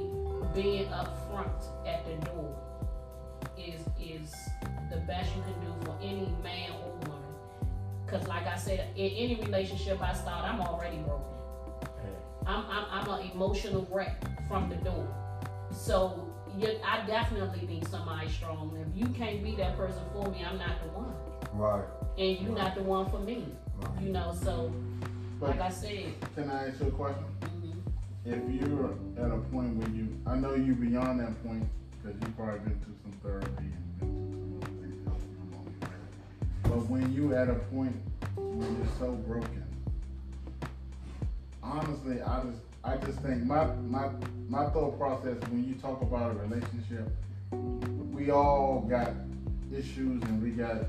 being 0.55 0.87
upfront 0.87 1.65
at 1.87 2.05
the 2.07 2.25
door 2.27 2.57
is 3.59 3.81
is 4.01 4.35
the 4.91 4.99
best 4.99 5.31
you 5.37 5.43
can 5.43 5.61
do 5.61 5.85
for 5.85 5.97
any 6.01 6.33
man 6.43 6.71
or 6.71 6.93
woman. 6.93 7.23
Cause 8.07 8.27
like 8.29 8.47
I 8.47 8.57
said, 8.57 8.89
in 8.97 9.11
any 9.11 9.41
relationship 9.43 10.01
I 10.01 10.15
start, 10.15 10.45
I'm 10.45 10.61
already 10.61 10.99
broken. 10.99 11.40
I'm 12.51 12.65
I'm, 12.71 12.85
I'm 12.91 13.09
an 13.21 13.31
emotional 13.33 13.87
wreck 13.91 14.23
from 14.49 14.69
the 14.69 14.77
door. 14.77 15.07
So 15.73 16.27
you, 16.59 16.69
I 16.85 17.07
definitely 17.07 17.67
need 17.67 17.87
somebody 17.89 18.29
strong. 18.29 18.77
If 18.77 18.99
you 18.99 19.07
can't 19.15 19.43
be 19.43 19.55
that 19.57 19.77
person 19.77 20.03
for 20.13 20.29
me, 20.31 20.45
I'm 20.45 20.59
not 20.59 20.83
the 20.83 20.89
one, 20.99 21.15
Right. 21.55 21.85
and 22.19 22.39
you're 22.41 22.57
not 22.57 22.75
the 22.75 22.83
one 22.83 23.09
for 23.09 23.21
me. 23.21 23.47
right. 23.81 24.03
You 24.03 24.11
know, 24.13 24.35
so 24.43 24.73
But 25.39 25.51
like 25.51 25.61
I 25.61 25.71
said, 25.71 26.13
can 26.35 26.51
I 26.51 26.69
ask 26.69 26.81
you 26.81 26.89
a 26.89 26.91
question? 26.91 27.25
mhm. 27.43 27.77
If 28.27 28.43
you're 28.61 28.91
at 29.25 29.31
a 29.33 29.39
point 29.53 29.77
where 29.77 29.89
you, 29.91 30.09
I 30.27 30.35
know 30.37 30.55
you're 30.55 30.75
beyond 30.75 31.21
that 31.21 31.41
point, 31.47 31.65
because 32.03 32.21
you've 32.21 32.37
probably 32.37 32.59
been 32.61 32.81
through 32.81 32.97
some 33.05 33.13
therapy 33.23 33.69
and 34.01 34.01
been 34.01 34.21
through 34.31 34.61
some 34.61 34.77
things 34.83 35.07
help 35.07 35.21
you 35.23 35.55
along 35.55 35.73
the 35.81 35.87
way. 35.87 35.93
But 36.65 36.91
when 36.91 37.13
you're 37.15 37.35
at 37.39 37.49
a 37.49 37.55
point 37.73 37.97
when 38.37 38.77
you're 38.77 38.95
so 38.99 39.13
broken, 39.13 39.65
honestly, 41.63 42.21
I 42.23 42.43
just, 42.43 42.63
I 42.85 42.97
just 42.97 43.21
think 43.21 43.45
my, 43.45 43.67
my, 43.89 44.11
my 44.49 44.67
thought 44.71 44.99
process 44.99 45.37
when 45.49 45.65
you 45.67 45.75
talk 45.75 46.01
about 46.03 46.33
a 46.33 46.35
relationship, 46.35 47.09
we 48.13 48.31
all 48.31 48.87
got 48.89 49.13
issues 49.73 50.23
and 50.23 50.43
we 50.43 50.51
got 50.51 50.85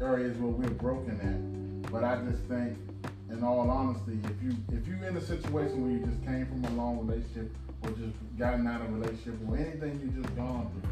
areas 0.00 0.36
where 0.38 0.50
we're 0.50 0.70
broken 0.70 1.20
at. 1.20 1.90
But 1.92 2.04
I 2.04 2.16
just 2.28 2.42
think, 2.44 2.76
in 3.30 3.42
all 3.42 3.70
honesty, 3.70 4.18
if 4.24 4.42
you 4.42 4.56
if 4.72 4.86
you 4.86 4.94
in 5.06 5.16
a 5.16 5.20
situation 5.20 5.82
where 5.82 5.92
you 5.92 6.04
just 6.04 6.24
came 6.24 6.46
from 6.46 6.64
a 6.64 6.70
long 6.70 7.06
relationship 7.06 7.54
or 7.82 7.90
just 7.90 8.14
gotten 8.38 8.66
out 8.66 8.82
of 8.82 8.88
a 8.88 8.92
relationship 8.92 9.34
or 9.48 9.56
anything 9.56 10.00
you 10.00 10.22
just 10.22 10.34
gone 10.36 10.70
through, 10.70 10.90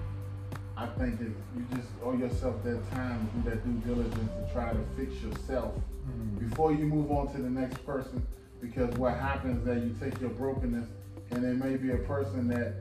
I 0.76 0.86
think 0.98 1.20
if 1.20 1.28
you 1.28 1.66
just 1.76 1.88
owe 2.02 2.14
yourself 2.14 2.62
that 2.64 2.90
time 2.92 3.28
do 3.34 3.50
that 3.50 3.64
due 3.64 3.94
diligence 3.94 4.14
to 4.16 4.52
try 4.52 4.72
to 4.72 4.78
fix 4.96 5.20
yourself 5.22 5.74
mm-hmm. 5.74 6.48
before 6.48 6.72
you 6.72 6.84
move 6.84 7.10
on 7.10 7.32
to 7.34 7.42
the 7.42 7.50
next 7.50 7.84
person. 7.84 8.26
Because 8.60 8.90
what 8.96 9.14
happens 9.16 9.58
is 9.60 9.64
that 9.64 9.76
you 9.82 9.94
take 10.00 10.20
your 10.20 10.30
brokenness 10.30 10.86
and 11.30 11.42
there 11.44 11.54
may 11.54 11.76
be 11.76 11.92
a 11.92 11.96
person 11.98 12.48
that 12.48 12.74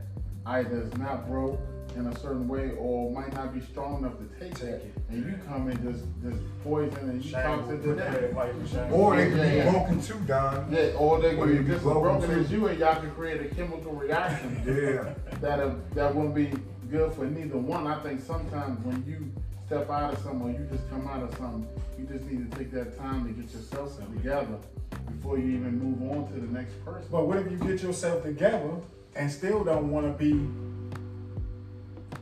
either 0.46 0.82
is 0.82 0.96
not 0.98 1.28
broke 1.28 1.60
in 1.96 2.06
a 2.06 2.18
certain 2.20 2.46
way 2.46 2.70
or 2.78 3.10
might 3.10 3.32
not 3.34 3.52
be 3.52 3.60
strong 3.60 3.98
enough 3.98 4.12
to 4.18 4.24
take 4.38 4.54
Take 4.54 4.60
that. 4.60 4.74
it. 4.76 4.94
And 5.08 5.26
you 5.26 5.38
come 5.48 5.68
in 5.68 5.76
just 5.82 6.04
just 6.22 6.40
poison 6.62 7.10
and 7.10 7.24
you 7.24 7.30
Shame 7.30 7.42
talk 7.42 7.68
to 7.68 7.74
will 7.76 7.96
them. 7.96 7.96
put 7.96 8.34
that 8.34 8.68
shame. 8.70 8.92
Or 8.92 9.16
they 9.16 9.28
could 9.28 9.38
Yeah, 9.38 9.50
be 9.50 9.56
yeah. 9.56 9.70
broken 9.72 10.00
too, 10.00 10.14
Don. 10.26 10.68
Yeah, 10.72 10.78
or 10.96 11.20
they 11.20 11.34
Or 11.36 11.46
could 11.46 11.58
be 11.58 11.62
be 11.62 11.64
just 11.64 11.76
as 11.78 11.82
broken 11.82 12.02
broken 12.20 12.30
as 12.44 12.52
you 12.52 12.66
and 12.68 12.78
y'all 12.78 13.00
can 13.00 13.10
create 13.12 13.40
a 13.40 13.54
chemical 13.54 13.92
reaction 13.92 14.62
Yeah. 14.64 15.14
that 15.40 15.58
uh, 15.60 15.74
that 15.94 16.14
wouldn't 16.14 16.34
be 16.34 16.52
good 16.90 17.12
for 17.14 17.24
neither 17.24 17.58
one. 17.58 17.86
I 17.88 18.00
think 18.02 18.20
sometimes 18.20 18.84
when 18.84 19.04
you 19.06 19.30
step 19.70 19.88
out 19.88 20.12
of 20.12 20.18
something 20.24 20.42
or 20.42 20.50
you 20.50 20.66
just 20.68 20.90
come 20.90 21.06
out 21.06 21.22
of 21.22 21.30
something, 21.38 21.64
you 21.96 22.04
just 22.06 22.24
need 22.24 22.50
to 22.50 22.58
take 22.58 22.72
that 22.72 22.98
time 22.98 23.24
to 23.24 23.30
get 23.32 23.52
yourself 23.52 23.96
together 24.16 24.58
before 25.12 25.38
you 25.38 25.44
even 25.44 25.78
move 25.78 26.10
on 26.10 26.26
to 26.26 26.40
the 26.40 26.52
next 26.52 26.84
person. 26.84 27.06
But 27.08 27.28
what 27.28 27.38
if 27.38 27.48
you 27.52 27.56
get 27.56 27.80
yourself 27.80 28.24
together 28.24 28.72
and 29.14 29.30
still 29.30 29.62
don't 29.62 29.92
want 29.92 30.06
to 30.06 30.12
be, 30.12 30.30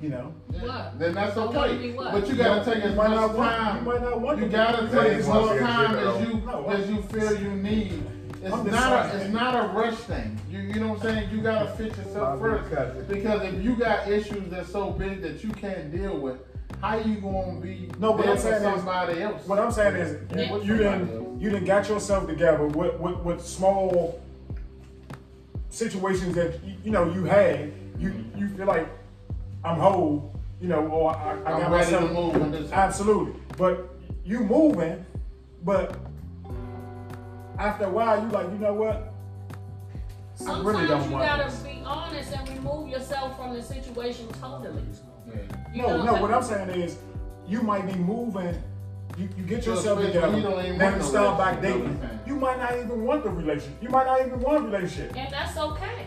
you 0.02 0.10
know? 0.10 0.34
Yeah. 0.52 0.60
What? 0.62 0.98
Then 0.98 1.14
that's 1.14 1.34
So 1.36 1.46
what 1.46 1.56
okay. 1.70 1.78
do 1.78 1.88
you 1.88 1.96
what? 1.96 2.12
But 2.12 2.28
you 2.28 2.34
gotta 2.34 2.70
take 2.70 2.84
as 2.84 2.94
much 2.94 3.10
not 3.12 3.34
want- 3.34 3.50
time. 3.50 3.76
You 3.86 3.92
might 3.92 4.02
not 4.02 4.20
want 4.20 4.38
You 4.40 4.48
gotta 4.48 4.86
take 4.88 5.12
as 5.14 5.26
much 5.28 5.58
time 5.58 5.94
as 5.96 6.28
you 6.28 6.34
No, 6.44 6.68
as 6.68 6.90
you 6.90 7.02
feel 7.04 7.40
you 7.40 7.50
need. 7.52 8.02
It's 8.42 8.52
I'm 8.52 8.70
not 8.70 9.06
a 9.06 9.16
it's 9.22 9.32
not 9.32 9.54
a 9.64 9.68
rush 9.72 9.96
thing. 10.00 10.38
You 10.50 10.58
you 10.60 10.80
know 10.80 10.88
what 10.88 10.98
I'm 11.06 11.14
saying? 11.14 11.30
You 11.30 11.40
gotta 11.40 11.68
fit 11.78 11.96
yourself 11.96 12.40
first. 12.40 13.08
Because 13.08 13.42
if 13.54 13.64
you 13.64 13.74
got 13.74 14.06
issues 14.06 14.50
that's 14.50 14.70
so 14.70 14.90
big 14.90 15.22
that 15.22 15.42
you 15.42 15.50
can't 15.52 15.90
deal 15.90 16.18
with, 16.18 16.40
how 16.80 16.96
you 16.96 17.16
gonna 17.16 17.60
be 17.60 17.90
No, 17.98 18.12
what 18.12 18.22
there 18.22 18.30
I'm 18.32 18.36
for 18.36 18.42
saying 18.42 18.62
is- 18.78 19.22
else? 19.22 19.46
What 19.46 19.58
I'm 19.58 19.70
saying 19.72 19.96
is, 19.96 20.10
you, 20.32 20.40
Yeah. 20.42 20.56
you 20.58 20.76
didn't, 20.76 21.40
you 21.40 21.50
didn't 21.50 21.64
got 21.66 21.88
yourself 21.88 22.26
together 22.26 22.66
with, 22.66 22.98
with, 23.00 23.16
with 23.18 23.44
small 23.44 24.20
situations 25.70 26.34
that 26.34 26.62
you, 26.64 26.74
you 26.84 26.90
know 26.90 27.04
you 27.12 27.24
had. 27.24 27.72
You 27.98 28.24
you 28.36 28.48
feel 28.50 28.66
like 28.66 28.88
I'm 29.64 29.78
whole, 29.78 30.32
you 30.60 30.68
know, 30.68 30.86
or 30.86 31.16
I, 31.16 31.30
I 31.30 31.52
I'm 31.52 31.60
got 31.62 31.70
ready 31.72 31.90
to 31.90 32.00
myself. 32.00 32.12
move 32.12 32.36
in 32.42 32.50
this. 32.52 32.70
Absolutely, 32.72 33.40
but 33.56 33.88
you 34.24 34.40
moving, 34.40 35.04
but 35.64 35.96
after 37.58 37.86
a 37.86 37.90
while 37.90 38.22
you 38.22 38.28
like, 38.28 38.48
you 38.50 38.58
know 38.58 38.74
what? 38.74 39.12
Sometimes 40.36 40.64
really 40.64 40.82
you 40.82 40.88
gotta 41.10 41.50
this. 41.50 41.58
be 41.60 41.82
honest 41.84 42.32
and 42.32 42.48
remove 42.50 42.88
yourself 42.88 43.36
from 43.36 43.54
the 43.54 43.62
situation 43.62 44.28
totally. 44.40 44.82
Yeah. 45.28 45.34
You 45.74 45.82
no, 45.82 45.96
know, 45.98 46.14
no. 46.14 46.22
What 46.22 46.32
I'm 46.32 46.42
saying 46.42 46.70
is, 46.70 46.96
you 47.46 47.62
might 47.62 47.86
be 47.86 47.94
moving. 47.98 48.60
You, 49.16 49.28
you 49.36 49.44
get 49.44 49.66
yourself 49.66 50.00
together, 50.00 50.36
you 50.36 50.42
don't 50.42 50.64
even 50.64 50.78
then 50.78 50.92
want 50.92 51.02
no 51.02 51.08
start 51.08 51.38
back 51.38 51.60
dating. 51.60 51.80
you 51.80 51.86
know 51.86 51.90
what 51.90 52.02
I'm 52.02 52.08
saying? 52.08 52.20
You 52.26 52.36
might 52.36 52.58
not 52.58 52.72
even 52.78 53.04
want 53.04 53.24
the 53.24 53.30
relationship. 53.30 53.82
You 53.82 53.88
might 53.88 54.06
not 54.06 54.20
even 54.20 54.40
want 54.40 54.58
a 54.58 54.60
relationship. 54.60 55.16
and 55.16 55.32
that's 55.32 55.56
okay. 55.56 56.06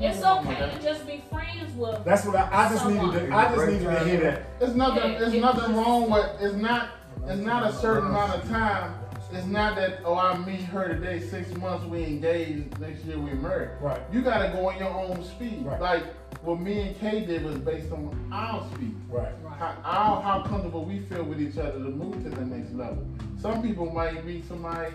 It's 0.00 0.20
Nothing 0.20 0.22
wrong 0.22 0.46
with 0.46 0.56
okay 0.58 0.78
to 0.78 0.82
just 0.82 1.06
be 1.06 1.24
friends 1.30 1.76
with. 1.76 2.04
That's 2.04 2.24
what 2.24 2.36
I, 2.36 2.66
I 2.66 2.68
just 2.70 2.86
needed. 2.86 3.12
To, 3.28 3.34
I 3.34 3.54
just 3.54 3.66
needed 3.66 3.84
to 3.84 4.04
hear 4.04 4.20
that. 4.20 4.42
It's 4.60 4.74
nothing. 4.74 5.10
It's 5.12 5.34
nothing 5.34 5.76
wrong 5.76 6.10
with. 6.10 6.26
It's 6.40 6.54
not. 6.54 6.88
It's 7.26 7.40
not 7.40 7.68
a 7.68 7.72
certain 7.74 8.08
amount 8.08 8.42
of 8.42 8.48
time. 8.48 8.94
It's 9.32 9.46
not 9.46 9.76
that. 9.76 10.00
Oh, 10.04 10.18
I 10.18 10.36
meet 10.38 10.62
her 10.62 10.88
today. 10.88 11.20
Six 11.20 11.54
months 11.56 11.86
we 11.86 12.04
engaged. 12.04 12.78
Next 12.80 13.04
year 13.04 13.18
we 13.18 13.32
married. 13.32 13.70
Right. 13.80 14.00
You 14.12 14.22
gotta 14.22 14.48
go 14.48 14.68
on 14.68 14.78
your 14.78 14.88
own 14.88 15.24
speed. 15.24 15.64
Right. 15.64 15.80
Like 15.80 16.04
what 16.42 16.60
me 16.60 16.80
and 16.80 16.98
Kay 16.98 17.26
did 17.26 17.44
was 17.44 17.58
based 17.58 17.92
on 17.92 18.28
our 18.32 18.68
speed. 18.72 18.96
Right. 19.08 19.32
How, 19.58 19.76
how, 19.82 20.20
how 20.20 20.42
comfortable 20.48 20.84
we 20.84 21.00
feel 21.00 21.22
with 21.22 21.40
each 21.40 21.58
other 21.58 21.72
to 21.72 21.90
move 21.90 22.22
to 22.24 22.30
the 22.30 22.44
next 22.44 22.72
level. 22.72 23.06
Some 23.38 23.62
people 23.62 23.90
might 23.90 24.24
meet 24.24 24.48
somebody, 24.48 24.94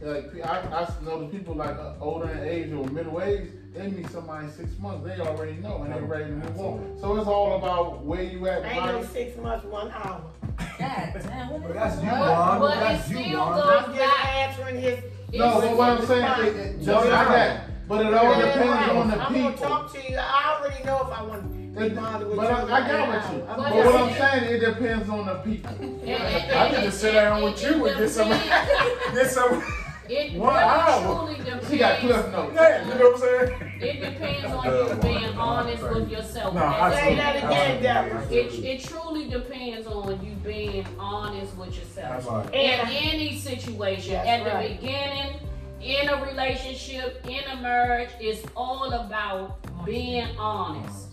like 0.00 0.32
I, 0.44 0.60
I 0.60 1.04
know 1.04 1.20
the 1.20 1.26
people 1.26 1.54
like 1.54 1.76
uh, 1.76 1.94
older 2.00 2.30
in 2.30 2.46
age 2.46 2.72
or 2.72 2.84
middle 2.88 3.22
age, 3.22 3.48
they 3.74 3.88
meet 3.88 4.10
somebody 4.10 4.50
six 4.50 4.78
months, 4.78 5.06
they 5.06 5.18
already 5.20 5.54
know 5.54 5.82
and 5.82 5.92
they're 5.92 6.02
ready 6.02 6.24
to 6.24 6.30
move 6.30 6.60
on. 6.60 6.98
So 7.00 7.16
it's 7.16 7.26
all 7.26 7.56
about 7.56 8.04
where 8.04 8.22
you 8.22 8.46
at. 8.48 8.64
Ain't 8.64 8.84
no 8.84 9.04
six 9.04 9.36
months, 9.38 9.64
one 9.64 9.90
hour. 9.92 10.22
God 10.58 10.68
damn, 10.78 11.50
what 11.50 11.62
But 11.62 11.74
that's 11.74 11.96
you, 11.96 12.02
that? 12.10 12.20
Ron. 12.20 12.60
but 12.60 12.74
That's 12.80 13.10
it 13.10 13.16
you, 13.16 13.24
still 13.24 13.38
Ron. 13.38 13.58
goes- 13.60 13.84
I'm 13.88 13.94
just 13.94 14.24
answering 14.26 14.80
his. 14.80 14.98
No, 15.34 15.58
It's- 15.58 15.60
but 15.60 15.76
what 15.76 15.88
I'm 15.90 16.06
saying, 16.06 16.24
it, 16.46 16.56
it, 16.56 16.76
just 16.82 16.86
like 17.08 17.28
that. 17.28 17.60
But 17.88 18.06
it 18.06 18.14
all 18.14 18.24
Yeah, 18.24 18.38
depends 18.46 18.68
right. 18.68 18.88
on 18.90 19.10
the 19.10 19.16
I'm 19.16 19.32
gonna 19.34 19.56
talk 19.56 19.92
to 19.92 20.10
you. 20.10 20.16
I 20.18 20.58
already 20.60 20.84
know 20.84 21.00
if 21.10 21.18
I 21.18 21.22
want 21.22 21.42
to 21.42 21.48
be 21.48 21.86
It- 21.86 21.96
bothered 21.96 22.28
with 22.28 22.36
but 22.36 22.50
you. 22.50 22.72
I, 22.72 22.76
I 22.84 22.88
got 22.88 23.08
with 23.08 23.32
you. 23.38 23.46
I'm 23.48 23.56
But 23.56 23.74
what 23.74 23.94
I'm 23.96 24.14
saying, 24.14 24.44
it 24.54 24.58
depends 24.60 25.08
on 25.08 25.26
the 25.26 25.34
people. 25.36 25.70
And- 25.80 26.02
and- 26.08 26.52
I 26.52 26.66
and 26.66 26.84
just 26.84 27.00
sit 27.00 27.10
it- 27.10 27.18
down 27.18 27.40
it- 27.40 27.44
with 27.44 27.62
you 27.62 27.86
and 27.86 27.98
get 27.98 28.10
some, 28.10 28.28
get 29.14 29.30
some. 29.30 29.62
It 30.08 30.32
One 30.38 30.48
really 30.54 30.64
hour. 30.64 31.14
truly 31.26 31.36
depends. 31.44 31.70
She 31.70 31.78
got 31.78 32.00
cliff 32.00 32.32
notes. 32.32 32.52
Yeah, 32.54 32.88
you 32.88 32.94
know 32.98 33.10
what 33.10 33.14
I'm 33.14 33.20
saying? 33.20 33.72
It 33.80 34.00
depends 34.00 34.44
on 34.52 34.64
you 34.88 34.94
being 35.02 35.38
honest 35.38 35.82
with 35.82 36.10
yourself. 36.10 36.54
No, 36.54 36.64
I 36.64 36.94
Say 36.94 37.14
that 37.16 37.36
end 37.36 37.44
of 37.44 37.50
the 37.50 37.56
again, 37.56 37.76
day, 37.76 37.82
Deborah. 37.82 38.26
It, 38.30 38.64
it 38.64 38.84
truly 38.84 39.28
depends 39.28 39.86
on 39.86 40.24
you 40.26 40.32
being 40.36 40.86
honest 40.98 41.56
with 41.56 41.76
yourself. 41.78 42.26
Right. 42.28 42.46
In 42.54 42.80
And- 42.80 42.90
any 42.90 43.38
situation, 43.38 44.14
That's 44.14 44.28
at 44.28 44.68
the 44.68 44.74
beginning, 44.74 45.40
in 45.80 46.08
a 46.08 46.24
relationship, 46.24 47.24
in 47.28 47.44
a 47.44 47.60
marriage, 47.60 48.10
it's 48.20 48.44
all 48.56 48.92
about 48.92 49.58
being 49.84 50.26
honest. 50.38 51.08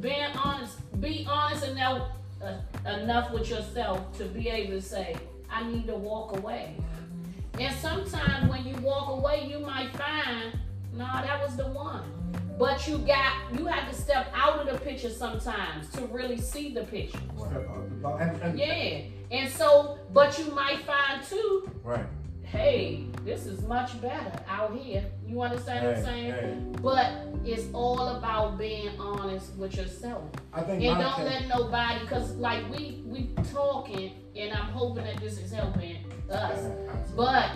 Being 0.00 0.36
honest, 0.42 0.78
be 1.00 1.26
honest 1.30 1.64
enough, 1.66 2.08
uh, 2.42 2.56
enough 2.88 3.30
with 3.30 3.48
yourself 3.48 4.16
to 4.18 4.24
be 4.24 4.48
able 4.48 4.72
to 4.72 4.82
say, 4.82 5.16
I 5.50 5.64
need 5.70 5.86
to 5.86 5.94
walk 5.94 6.36
away. 6.38 6.76
And 7.58 7.74
sometimes 7.76 8.48
when 8.48 8.64
you 8.66 8.74
walk 8.76 9.08
away, 9.10 9.46
you 9.48 9.58
might 9.60 9.90
find, 9.96 10.58
nah, 10.94 11.22
that 11.22 11.40
was 11.42 11.56
the 11.56 11.68
one. 11.68 12.02
But 12.58 12.86
you 12.88 12.98
got, 12.98 13.34
you 13.56 13.66
have 13.66 13.90
to 13.90 13.94
step 13.94 14.28
out 14.34 14.60
of 14.60 14.66
the 14.72 14.78
picture 14.84 15.10
sometimes 15.10 15.88
to 15.90 16.02
really 16.06 16.38
see 16.38 16.72
the 16.72 16.82
picture. 16.84 17.18
And, 18.20 18.42
and, 18.42 18.58
Yeah. 18.58 19.00
And 19.30 19.50
so, 19.50 19.98
but 20.12 20.38
you 20.38 20.52
might 20.52 20.80
find 20.84 21.22
too, 21.24 21.70
Right. 21.82 22.04
hey, 22.42 23.06
this 23.24 23.46
is 23.46 23.62
much 23.62 24.00
better 24.02 24.32
out 24.48 24.76
here. 24.76 25.04
You 25.26 25.40
understand 25.40 25.86
what 25.86 25.96
I'm 25.96 26.04
saying? 26.04 26.32
hey. 26.32 26.58
But 26.82 27.12
it's 27.44 27.64
all 27.72 28.08
about 28.08 28.58
being 28.58 28.98
honest 29.00 29.54
with 29.56 29.74
yourself. 29.76 30.22
I 30.52 30.60
think 30.60 30.82
And 30.84 30.98
don't 31.00 31.14
case- 31.16 31.24
let 31.24 31.48
nobody, 31.48 32.06
cause 32.06 32.34
like 32.36 32.68
we 32.70 33.02
we 33.06 33.30
talking, 33.52 34.12
and 34.36 34.52
I'm 34.52 34.66
hoping 34.72 35.04
that 35.04 35.16
this 35.18 35.38
is 35.38 35.50
helping 35.50 36.04
us. 36.32 36.58
But 37.16 37.50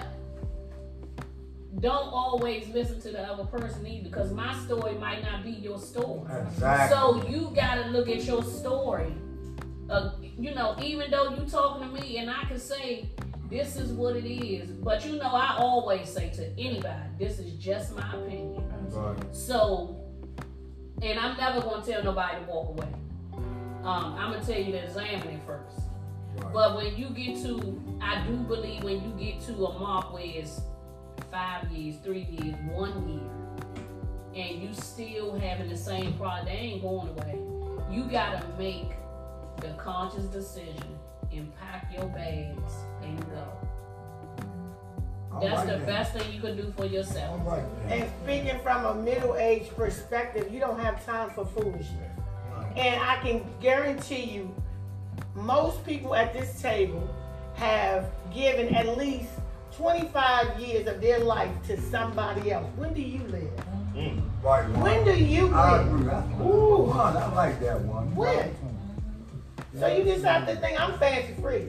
don't 1.80 2.08
always 2.08 2.68
listen 2.68 3.00
to 3.02 3.10
the 3.10 3.22
other 3.22 3.44
person 3.44 3.86
either, 3.86 4.08
because 4.08 4.32
my 4.32 4.54
story 4.64 4.94
might 4.94 5.22
not 5.22 5.44
be 5.44 5.50
your 5.50 5.78
story. 5.78 6.30
Exactly. 6.48 6.96
So 6.96 7.28
you 7.28 7.52
gotta 7.54 7.88
look 7.90 8.08
at 8.08 8.24
your 8.24 8.42
story. 8.42 9.12
Uh, 9.88 10.12
you 10.20 10.54
know, 10.54 10.76
even 10.82 11.10
though 11.10 11.30
you 11.30 11.48
talking 11.48 11.88
to 11.88 12.00
me 12.00 12.18
and 12.18 12.30
I 12.30 12.44
can 12.44 12.58
say 12.58 13.08
this 13.48 13.76
is 13.76 13.92
what 13.92 14.16
it 14.16 14.26
is, 14.26 14.70
but 14.70 15.06
you 15.06 15.16
know, 15.16 15.30
I 15.30 15.56
always 15.58 16.08
say 16.08 16.30
to 16.30 16.50
anybody, 16.58 17.08
this 17.18 17.38
is 17.38 17.52
just 17.52 17.94
my 17.94 18.12
opinion. 18.14 18.64
Right. 18.90 19.16
So, 19.34 19.96
and 21.02 21.18
I'm 21.18 21.36
never 21.36 21.60
gonna 21.60 21.84
tell 21.84 22.02
nobody 22.02 22.44
to 22.44 22.50
walk 22.50 22.68
away. 22.70 22.88
Um, 23.84 24.16
I'm 24.18 24.32
gonna 24.32 24.44
tell 24.44 24.58
you 24.58 24.72
to 24.72 24.84
examine 24.84 25.28
it 25.28 25.40
first. 25.46 25.85
Right. 26.36 26.52
But 26.52 26.76
when 26.76 26.96
you 26.96 27.08
get 27.10 27.42
to, 27.42 27.98
I 28.00 28.24
do 28.26 28.36
believe 28.38 28.82
when 28.84 29.02
you 29.02 29.10
get 29.18 29.40
to 29.46 29.66
a 29.66 29.78
mark 29.78 30.12
where 30.12 30.22
it's 30.24 30.60
five 31.30 31.70
years, 31.70 31.96
three 32.02 32.26
years, 32.30 32.54
one 32.70 33.08
year, 33.08 34.44
and 34.44 34.62
you 34.62 34.74
still 34.74 35.38
having 35.38 35.68
the 35.68 35.76
same 35.76 36.12
problem, 36.14 36.46
they 36.46 36.52
ain't 36.52 36.82
going 36.82 37.08
away. 37.08 37.38
You 37.90 38.04
gotta 38.04 38.46
make 38.58 38.90
the 39.60 39.68
conscious 39.78 40.24
decision 40.24 40.98
and 41.32 41.52
pack 41.56 41.90
your 41.92 42.06
bags 42.06 42.72
and 43.02 43.18
go. 43.30 43.44
All 45.32 45.40
That's 45.40 45.54
right 45.56 45.66
the 45.66 45.76
then. 45.78 45.86
best 45.86 46.12
thing 46.14 46.32
you 46.32 46.40
can 46.40 46.56
do 46.56 46.72
for 46.76 46.86
yourself. 46.86 47.40
right. 47.46 47.62
then. 47.88 48.02
And 48.02 48.10
speaking 48.24 48.60
from 48.62 48.84
a 48.86 48.94
middle-aged 48.94 49.76
perspective, 49.76 50.50
you 50.52 50.60
don't 50.60 50.78
have 50.80 51.04
time 51.04 51.30
for 51.30 51.44
foolishness. 51.44 52.12
And 52.74 53.00
I 53.02 53.16
can 53.22 53.44
guarantee 53.60 54.24
you, 54.24 54.54
most 55.36 55.84
people 55.84 56.14
at 56.14 56.32
this 56.32 56.60
table 56.60 57.08
have 57.54 58.10
given 58.34 58.74
at 58.74 58.96
least 58.96 59.28
25 59.76 60.58
years 60.58 60.86
of 60.86 61.00
their 61.00 61.18
life 61.18 61.50
to 61.66 61.80
somebody 61.80 62.50
else. 62.50 62.66
When 62.76 62.94
do 62.94 63.02
you 63.02 63.20
live? 63.28 63.50
Mm. 63.94 64.20
Right. 64.42 64.68
one. 64.70 64.80
When 64.80 65.04
do 65.04 65.12
you 65.12 65.52
I 65.54 65.78
live? 65.78 65.86
agree. 65.86 66.04
That's 66.04 66.40
Ooh. 66.40 66.82
one. 66.82 67.16
I 67.16 67.34
like 67.34 67.60
that 67.60 67.80
one. 67.82 68.14
When? 68.14 68.54
So 69.78 69.86
you 69.88 70.04
just 70.04 70.24
have 70.24 70.46
to 70.46 70.56
think, 70.56 70.80
I'm 70.80 70.98
fancy 70.98 71.34
free. 71.40 71.66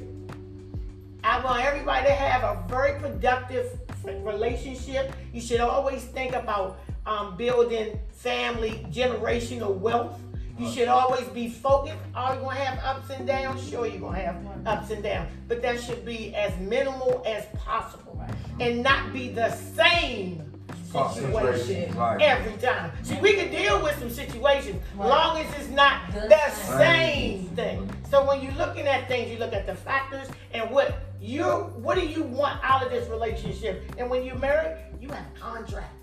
I 1.23 1.43
want 1.43 1.63
everybody 1.65 2.07
to 2.07 2.13
have 2.13 2.43
a 2.43 2.63
very 2.69 2.97
productive 2.99 3.77
relationship. 4.05 5.13
You 5.33 5.41
should 5.41 5.59
always 5.59 6.03
think 6.05 6.33
about 6.33 6.79
um, 7.05 7.35
building 7.35 7.99
family 8.11 8.85
generational 8.91 9.75
wealth. 9.75 10.17
You 10.57 10.71
should 10.71 10.87
always 10.87 11.25
be 11.27 11.49
focused. 11.49 11.95
Are 12.15 12.35
you 12.35 12.41
gonna 12.41 12.55
have 12.55 12.79
ups 12.83 13.09
and 13.11 13.27
downs? 13.27 13.67
Sure, 13.69 13.85
you're 13.85 13.99
gonna 13.99 14.17
have 14.19 14.37
ups 14.65 14.89
and 14.89 15.03
downs, 15.03 15.29
but 15.47 15.61
that 15.61 15.79
should 15.81 16.03
be 16.05 16.33
as 16.35 16.57
minimal 16.59 17.21
as 17.27 17.45
possible, 17.57 18.19
and 18.59 18.81
not 18.81 19.13
be 19.13 19.29
the 19.29 19.51
same 19.51 20.43
situation 20.91 21.95
Right. 21.95 22.21
every 22.21 22.53
time. 22.57 22.91
See, 23.03 23.19
we 23.21 23.33
can 23.33 23.51
deal 23.51 23.81
with 23.83 23.99
some 23.99 24.09
situations, 24.09 24.81
Right. 24.95 25.09
long 25.09 25.37
as 25.37 25.53
it's 25.59 25.69
not 25.69 26.11
The 26.13 26.21
the 26.27 26.49
same. 26.51 26.77
same 26.77 27.55
thing. 27.55 27.91
So 28.09 28.25
when 28.25 28.41
you're 28.41 28.53
looking 28.53 28.87
at 28.87 29.07
things, 29.07 29.29
you 29.29 29.37
look 29.37 29.53
at 29.53 29.65
the 29.67 29.75
factors 29.75 30.27
and 30.53 30.71
what 30.71 30.95
you 31.19 31.43
what 31.43 31.95
do 31.99 32.05
you 32.07 32.23
want 32.23 32.59
out 32.63 32.83
of 32.83 32.89
this 32.89 33.07
relationship. 33.09 33.83
And 33.97 34.09
when 34.09 34.23
you're 34.23 34.37
married, 34.37 34.77
you 34.99 35.09
have 35.09 35.25
a 35.35 35.39
contract. 35.39 35.93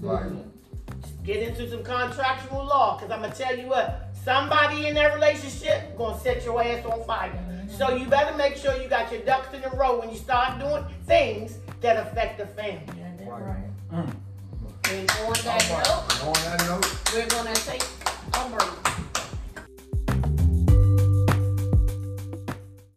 Right. 0.00 0.32
Get 1.24 1.42
into 1.42 1.68
some 1.68 1.82
contractual 1.82 2.64
law, 2.64 2.96
because 2.96 3.10
I'm 3.10 3.20
gonna 3.22 3.34
tell 3.34 3.56
you 3.56 3.66
what, 3.68 4.10
somebody 4.24 4.86
in 4.86 4.94
that 4.94 5.14
relationship 5.14 5.96
gonna 5.98 6.18
set 6.20 6.44
your 6.44 6.62
ass 6.62 6.84
on 6.86 7.02
fire. 7.04 7.32
So 7.68 7.90
you 7.96 8.06
better 8.06 8.36
make 8.36 8.56
sure 8.56 8.76
you 8.80 8.88
got 8.88 9.10
your 9.10 9.22
ducks 9.22 9.52
in 9.54 9.64
a 9.64 9.70
row 9.76 9.98
when 9.98 10.10
you 10.10 10.16
start 10.16 10.58
doing 10.60 10.84
things 11.06 11.58
that 11.80 11.96
affect 11.96 12.38
the 12.38 12.46
family. 12.46 12.82
Yeah, 12.96 13.08
that's 13.18 13.28
Right. 13.30 13.42
right. 13.42 14.06
And 14.88 15.10
on 15.10 15.32
that 15.32 15.68
note, 15.68 16.26
On 16.26 16.32
that 16.32 16.66
note. 16.68 17.12
we're 17.12 17.26
gonna 17.26 17.54
take 17.54 17.82
a 18.34 18.48
break. 18.48 18.95